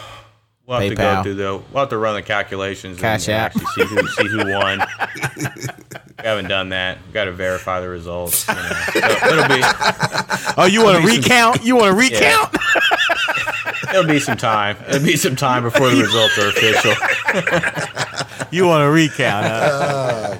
[0.65, 1.15] We'll have to PayPal.
[1.17, 1.61] go through the.
[1.71, 3.55] We'll have to run the calculations Cash and App.
[3.55, 4.79] actually see who see who won.
[5.37, 6.97] we haven't done that.
[7.07, 8.47] We got to verify the results.
[8.47, 8.61] You know.
[8.97, 9.61] So it'll be
[10.57, 11.63] oh, you want to be some- recount?
[11.63, 12.55] You want to recount?
[13.97, 14.77] it'll be some time.
[14.87, 16.93] It'll be some time before the results are official.
[18.49, 19.45] You want to recount?
[19.45, 20.37] Huh?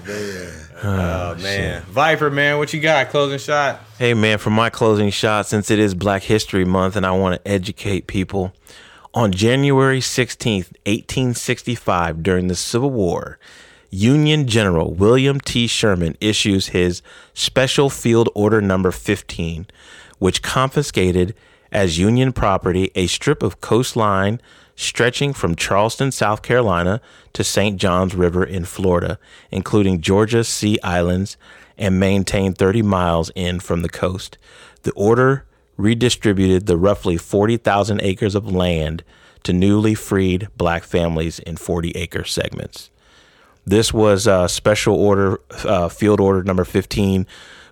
[0.81, 3.09] Oh, oh man, Viper man, what you got?
[3.09, 3.81] Closing shot.
[3.97, 7.43] Hey man, for my closing shot, since it is Black History Month and I want
[7.43, 8.53] to educate people,
[9.13, 13.39] on January 16th, 1865, during the Civil War,
[13.89, 15.67] Union General William T.
[15.67, 17.01] Sherman issues his
[17.33, 19.67] Special Field Order Number 15,
[20.19, 21.35] which confiscated
[21.71, 24.41] as Union property a strip of coastline
[24.75, 27.01] stretching from Charleston, South Carolina
[27.33, 27.77] to St.
[27.77, 29.19] Johns River in Florida,
[29.51, 31.35] including Georgia's Sea Islands,
[31.77, 34.37] and maintained 30 miles in from the coast.
[34.83, 35.45] The order
[35.77, 39.03] redistributed the roughly 40,000 acres of land
[39.43, 42.89] to newly freed black families in 40 acre segments.
[43.65, 47.27] This was uh, special order, uh, field order number 15,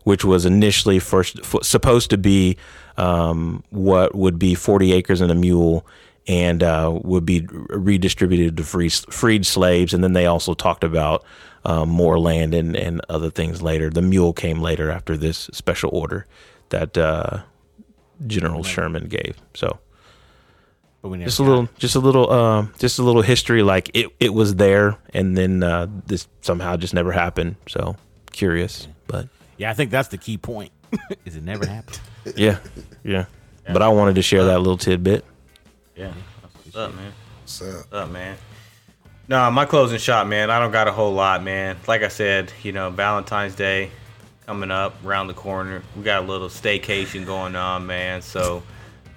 [0.06, 2.56] which was initially first f- supposed to be
[2.95, 5.86] um, what would be 40 acres and a mule
[6.28, 9.93] and uh, would be redistributed to free, freed slaves.
[9.93, 11.26] And then they also talked about
[11.66, 13.89] um, more land and, and other things later.
[13.89, 16.26] The mule came later after this special order
[16.70, 17.39] that uh,
[18.26, 19.38] General Sherman gave.
[19.56, 19.80] So
[21.01, 23.89] But we never just a little just a little uh, just a little history like
[23.95, 27.95] it, it was there and then uh, this somehow just never happened so
[28.32, 29.28] curious but
[29.58, 30.72] Yeah, I think that's the key point.
[31.26, 31.99] is it never happened?
[32.36, 32.58] yeah
[33.03, 33.26] yeah
[33.72, 35.24] but i wanted to share that little tidbit
[35.95, 36.12] Yeah.
[36.64, 37.14] What's up, man?
[37.45, 38.36] So, What's up, man?
[39.28, 40.49] No, my closing shot, man.
[40.49, 41.78] I don't got a whole lot, man.
[41.88, 43.91] Like I said, you know, Valentine's Day
[44.45, 45.84] coming up around the corner.
[45.95, 48.22] We got a little staycation going on, man.
[48.22, 48.64] So,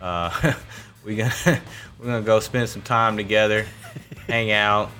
[0.00, 0.54] uh,
[1.04, 1.60] we gonna
[1.98, 3.66] we're gonna go spend some time together,
[4.26, 4.90] hang out,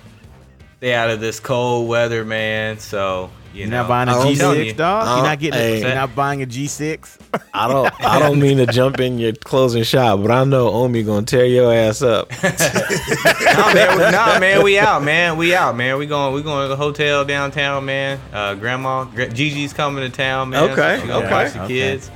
[0.78, 2.78] stay out of this cold weather, man.
[2.78, 4.74] So, you You're know, not buying a I'm G telling six, you.
[4.74, 5.06] dog.
[5.18, 5.58] You're not getting.
[5.60, 5.80] Hey.
[5.80, 7.18] You're not buying a G six.
[7.52, 11.02] i don't i don't mean to jump in your closing shot but i know omi
[11.02, 15.36] gonna tear your ass up nah, man, we, nah, man, we out, man.
[15.36, 15.98] We out, man.
[15.98, 18.18] We going, we going to the hotel downtown, man.
[18.32, 20.70] Uh, grandma, Gra- Gigi's coming to town, man.
[20.70, 21.30] Okay, so okay.
[21.30, 21.74] watch the Okay.
[21.74, 22.10] kids.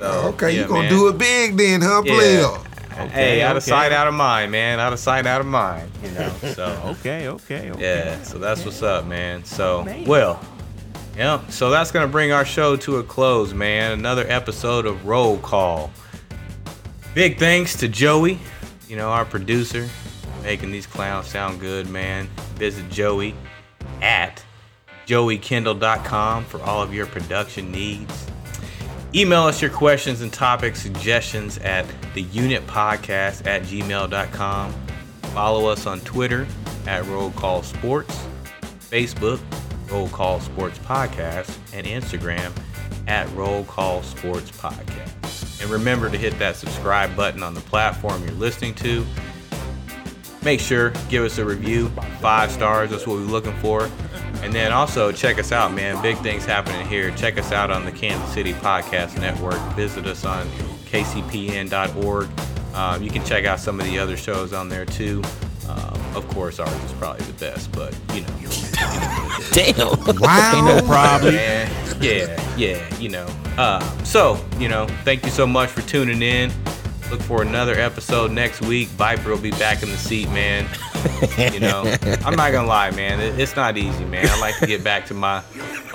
[0.00, 0.90] So, okay, yeah, you gonna man.
[0.90, 2.58] do it big then, huh, Yeah.
[2.96, 3.08] Player?
[3.08, 4.80] hey, out of sight, out of mind, man.
[4.80, 5.90] Out of sight, out of mind.
[6.02, 6.32] You know.
[6.54, 7.80] So Okay, okay, okay.
[7.80, 9.44] yeah, so that's what's up, man.
[9.44, 10.40] So well,
[11.16, 11.46] yeah.
[11.48, 13.92] So that's gonna bring our show to a close, man.
[13.92, 15.90] Another episode of Roll Call.
[17.14, 18.38] Big thanks to Joey,
[18.88, 19.88] you know, our producer,
[20.42, 22.28] making these clowns sound good, man.
[22.56, 23.34] Visit Joey
[24.00, 24.42] at
[25.06, 28.26] joeykendall.com for all of your production needs.
[29.14, 31.84] Email us your questions and topic suggestions at
[32.14, 34.72] the unit podcast at gmail.com.
[35.34, 36.46] Follow us on Twitter
[36.86, 38.24] at Roll Call Sports,
[38.80, 39.38] Facebook,
[39.90, 42.52] Roll Call Sports Podcast, and Instagram
[43.06, 45.60] at Roll Call Sports Podcast.
[45.60, 49.04] And remember to hit that subscribe button on the platform you're listening to.
[50.42, 51.88] Make sure give us a review,
[52.20, 52.90] five stars.
[52.90, 53.90] That's what we're looking for.
[54.42, 56.00] And then also check us out, man.
[56.02, 57.10] Big things happening here.
[57.12, 59.60] Check us out on the Kansas City Podcast Network.
[59.74, 60.46] Visit us on
[60.90, 62.28] kcpn.org.
[62.74, 65.22] Um, you can check out some of the other shows on there too.
[65.68, 68.28] Um, of course, ours is probably the best, but you know,
[69.52, 70.80] damn Wow.
[70.86, 71.32] Probably.
[71.32, 71.70] man.
[72.00, 73.26] Yeah, yeah, you know.
[73.56, 76.50] Uh, so, you know, thank you so much for tuning in.
[77.10, 78.88] Look for another episode next week.
[78.88, 80.66] Viper will be back in the seat, man.
[81.52, 81.82] You know,
[82.24, 83.20] I'm not gonna lie, man.
[83.20, 84.26] It, it's not easy, man.
[84.28, 85.42] I like to get back to my,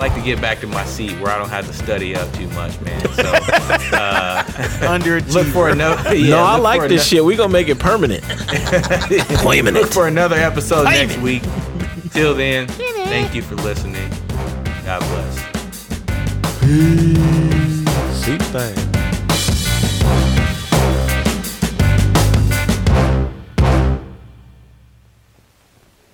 [0.00, 2.48] like to get back to my seat where I don't have to study up too
[2.48, 3.00] much, man.
[3.14, 3.22] So,
[3.92, 6.14] uh, Under look for another.
[6.14, 8.22] Yeah, no i like this ano- shit we gonna make it permanent
[9.38, 11.42] claiming Look for another episode next week.
[12.10, 14.10] Till then, thank you for listening.
[14.84, 15.38] God bless.
[18.24, 18.87] Sweet thing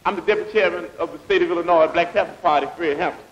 [0.06, 3.24] I'm the deputy chairman of the state of Illinois Black Panther Party, Fred Hampton.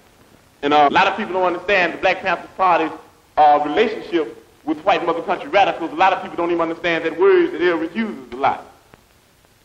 [0.62, 2.92] And uh, a lot of people don't understand the Black Panther Party's
[3.36, 5.90] uh, relationship with white mother country radicals.
[5.90, 8.64] A lot of people don't even understand that word that Elvis uses a lot.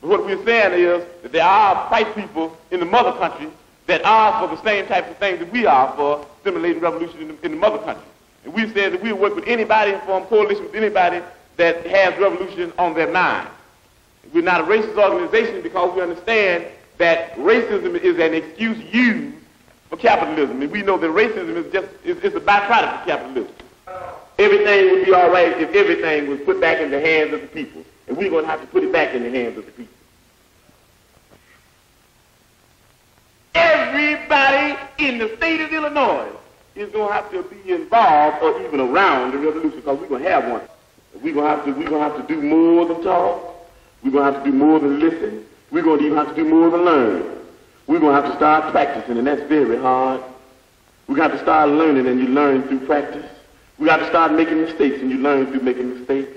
[0.01, 3.47] But what we're saying is that there are white people in the mother country
[3.85, 7.27] that are for the same types of things that we are for stimulating revolution in
[7.29, 8.03] the, in the mother country.
[8.43, 11.21] And we said that we'll work with anybody and form coalition with anybody
[11.55, 13.47] that has revolution on their mind.
[14.33, 16.65] We're not a racist organization because we understand
[16.97, 19.37] that racism is an excuse used
[19.89, 20.61] for capitalism.
[20.61, 23.55] And we know that racism is just is, is a byproduct of capitalism.
[24.39, 27.47] Everything would be all right if everything was put back in the hands of the
[27.47, 27.83] people.
[28.07, 29.93] And we're going to have to put it back in the hands of the people.
[33.55, 36.29] Everybody in the state of Illinois
[36.75, 40.23] is going to have to be involved or even around the revolution because we're going
[40.23, 40.61] to have one.
[41.23, 43.55] We're going to have to, we're going to have to do more than talk.
[44.03, 45.46] We're going to have to do more than listen.
[45.71, 47.37] We're going to even have to do more than learn.
[47.87, 50.21] We're going to have to start practicing, and that's very hard.
[51.07, 53.25] We're going to have to start learning, and you learn through practice.
[53.77, 56.31] We got to start making mistakes, and you learn through making mistakes.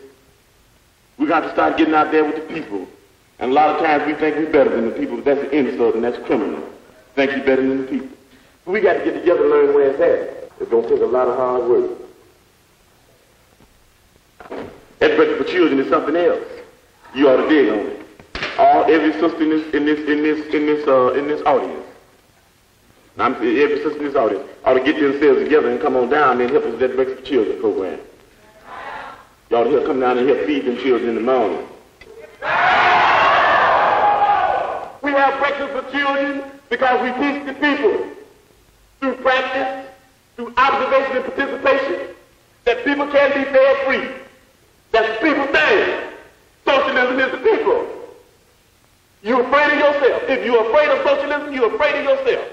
[1.18, 2.86] We got to start getting out there with the people.
[3.38, 5.50] And a lot of times we think we're better than the people, but that's an
[5.50, 6.62] insult and that's criminal.
[7.14, 8.08] Think you're better than the people.
[8.64, 10.50] But we got to get together and learn where it's at.
[10.60, 11.90] It's going to take a lot of hard work.
[14.98, 16.44] Breakfast for children is something else.
[17.14, 17.99] You ought to dig on it.
[18.58, 21.86] All every sister in this in this in this in this uh, in this audience.
[23.18, 26.40] I'm, every sister in this audience ought to get themselves together and come on down
[26.40, 28.00] and help us with that breakfast for children program.
[29.52, 31.66] Ought to come down and help feed them children in the morning.
[35.02, 38.06] We have breakfast for children because we teach the people
[39.00, 39.90] through practice,
[40.36, 42.14] through observation and participation,
[42.64, 44.08] that people can be fed free.
[44.92, 46.12] That's the people thing.
[46.64, 47.99] Socialism is the people.
[49.22, 50.22] You're afraid of yourself.
[50.28, 52.48] If you're afraid of socialism, you're afraid of yourself.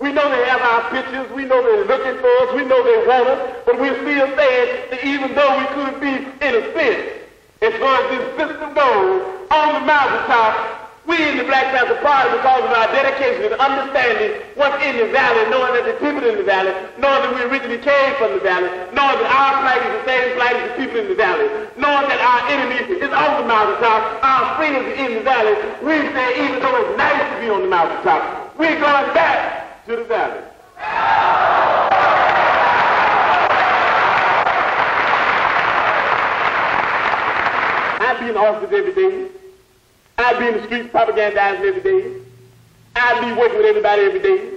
[0.00, 1.30] We know they have our pictures.
[1.32, 2.54] We know they're looking for us.
[2.54, 3.56] We know they want us.
[3.66, 6.14] But we're still saying that even though we could be
[6.46, 7.22] in a sense,
[7.62, 12.32] as far as this system goes, on the mountaintop, we in the Black Panther Party,
[12.32, 16.36] because of our dedication and understanding what's in the valley, knowing that the people in
[16.40, 19.92] the valley, knowing that we originally came from the valley, knowing that our flag is
[20.00, 23.44] the same flag as the people in the valley, knowing that our enemy is on
[23.44, 25.52] the mountaintop, our friends in the valley,
[25.84, 29.96] we say even though it's nice to be on the mountaintop, we're going back to
[29.96, 30.40] the valley.
[38.00, 39.43] I be in the office every day.
[40.18, 42.20] I be in the streets propagandizing every day.
[42.96, 44.50] I'd be working with everybody every day.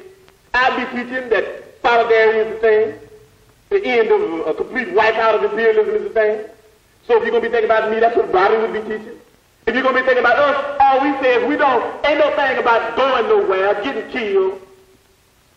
[0.54, 1.46] I'd be teaching that
[1.82, 3.00] solidarity is the thing.
[3.70, 6.46] The end of a, a complete wipeout of imperialism is the thing.
[7.08, 9.18] So if you're going to be thinking about me, that's what Bobby would be teaching.
[9.66, 12.20] If you're going to be thinking about us, all we say is we don't, ain't
[12.20, 14.62] no thing about going nowhere, getting killed.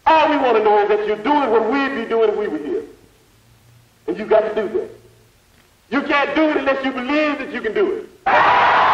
[0.06, 2.48] All we want to know is that you're doing what we'd be doing if we
[2.48, 2.84] were here.
[4.08, 4.90] And you got to do that.
[5.90, 8.89] You can't do it unless you believe that you can do it.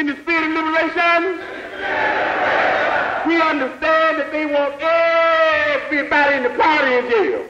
[0.00, 1.38] In the spirit of liberation,
[3.28, 7.44] we understand that they want everybody in the party in jail.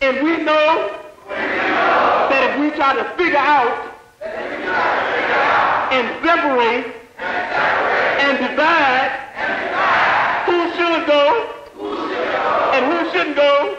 [0.00, 0.98] And we know
[1.28, 3.94] that if we try to figure out
[5.92, 6.92] and separate
[8.18, 9.12] and divide
[10.46, 11.46] who should go
[12.74, 13.78] and who shouldn't go,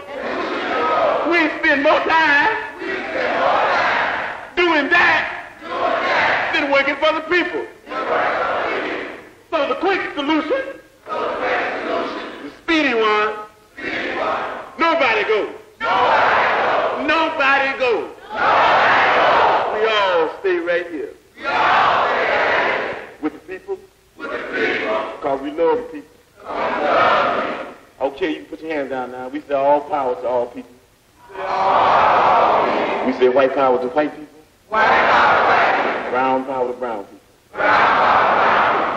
[1.30, 2.62] we spend more time
[4.72, 6.52] doing that doing that.
[6.54, 7.66] than working for the people.
[9.52, 13.36] So the quick solution, the speedy one,
[14.80, 15.56] nobody goes.
[17.06, 18.16] Nobody goes.
[19.76, 21.14] We all stay right here.
[23.22, 23.78] With the people.
[24.18, 26.08] Because we love the people.
[28.00, 29.28] Okay, you can put your hands down now.
[29.28, 30.72] We say all power to all people.
[33.06, 34.28] We say white power to white people.
[34.72, 37.20] Brown power to brown people.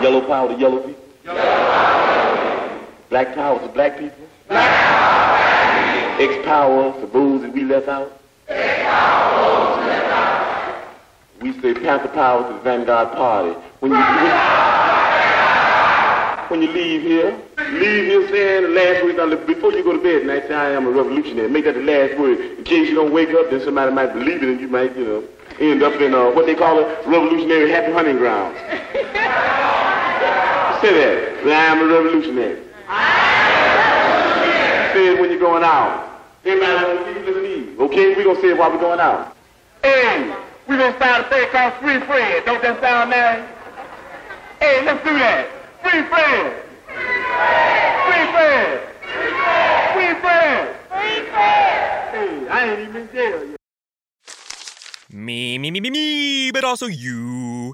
[0.05, 1.03] Yellow power to yellow people.
[3.09, 4.27] Black power to black people.
[6.21, 8.11] X power to those that we left out.
[11.41, 13.57] We say Panther power to the Vanguard Party.
[13.79, 14.31] When you, when,
[16.51, 17.35] when you leave here,
[17.71, 19.17] leave here saying the last word.
[19.17, 21.49] Now, before you go to bed tonight, say I am a revolutionary.
[21.49, 22.39] Make that the last word.
[22.59, 25.03] In case you don't wake up, then somebody might believe it and you might, you
[25.03, 25.23] know,
[25.59, 28.55] end up in uh, what they call a revolutionary happy hunting ground.
[30.85, 31.47] Say that.
[31.47, 32.61] I am a revolutionary.
[34.93, 36.21] Say it when you're going out.
[36.45, 37.79] Everybody want to keep listening.
[37.79, 39.35] Okay, we're going to say it while we're going out.
[39.81, 40.31] Hey,
[40.67, 42.45] we're going to start a thing called Free Fred.
[42.45, 43.49] Don't that sound nice?
[44.59, 45.49] Hey, let's do that.
[45.81, 46.53] Free Fred.
[48.05, 48.85] Free Fred.
[49.95, 50.69] Free Fred.
[50.93, 52.13] Free Fred.
[52.13, 53.57] Hey, I ain't even in jail yet.
[55.09, 57.73] me, me, me, me, me, but also you.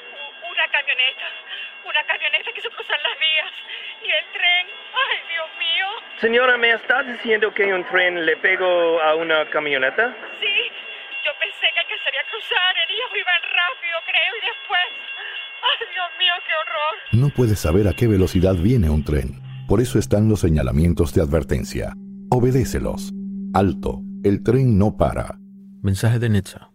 [0.71, 1.27] Una camioneta.
[1.83, 3.51] Una camioneta quiso cruzar las vías.
[4.07, 4.63] Y el tren.
[4.95, 5.87] Ay, Dios mío.
[6.21, 10.15] Señora, ¿me estás diciendo que un tren le pegó a una camioneta?
[10.39, 10.55] Sí.
[11.25, 12.71] Yo pensé que alcanzaría a cruzar.
[12.87, 14.31] Ellos iban rápido, creo.
[14.31, 14.89] Y después.
[15.59, 16.93] Ay, Dios mío, qué horror.
[17.19, 19.43] No puedes saber a qué velocidad viene un tren.
[19.67, 21.93] Por eso están los señalamientos de advertencia.
[22.29, 23.11] Obedécelos.
[23.53, 23.99] Alto.
[24.23, 25.35] El tren no para.
[25.83, 26.70] Mensaje de Nitsa.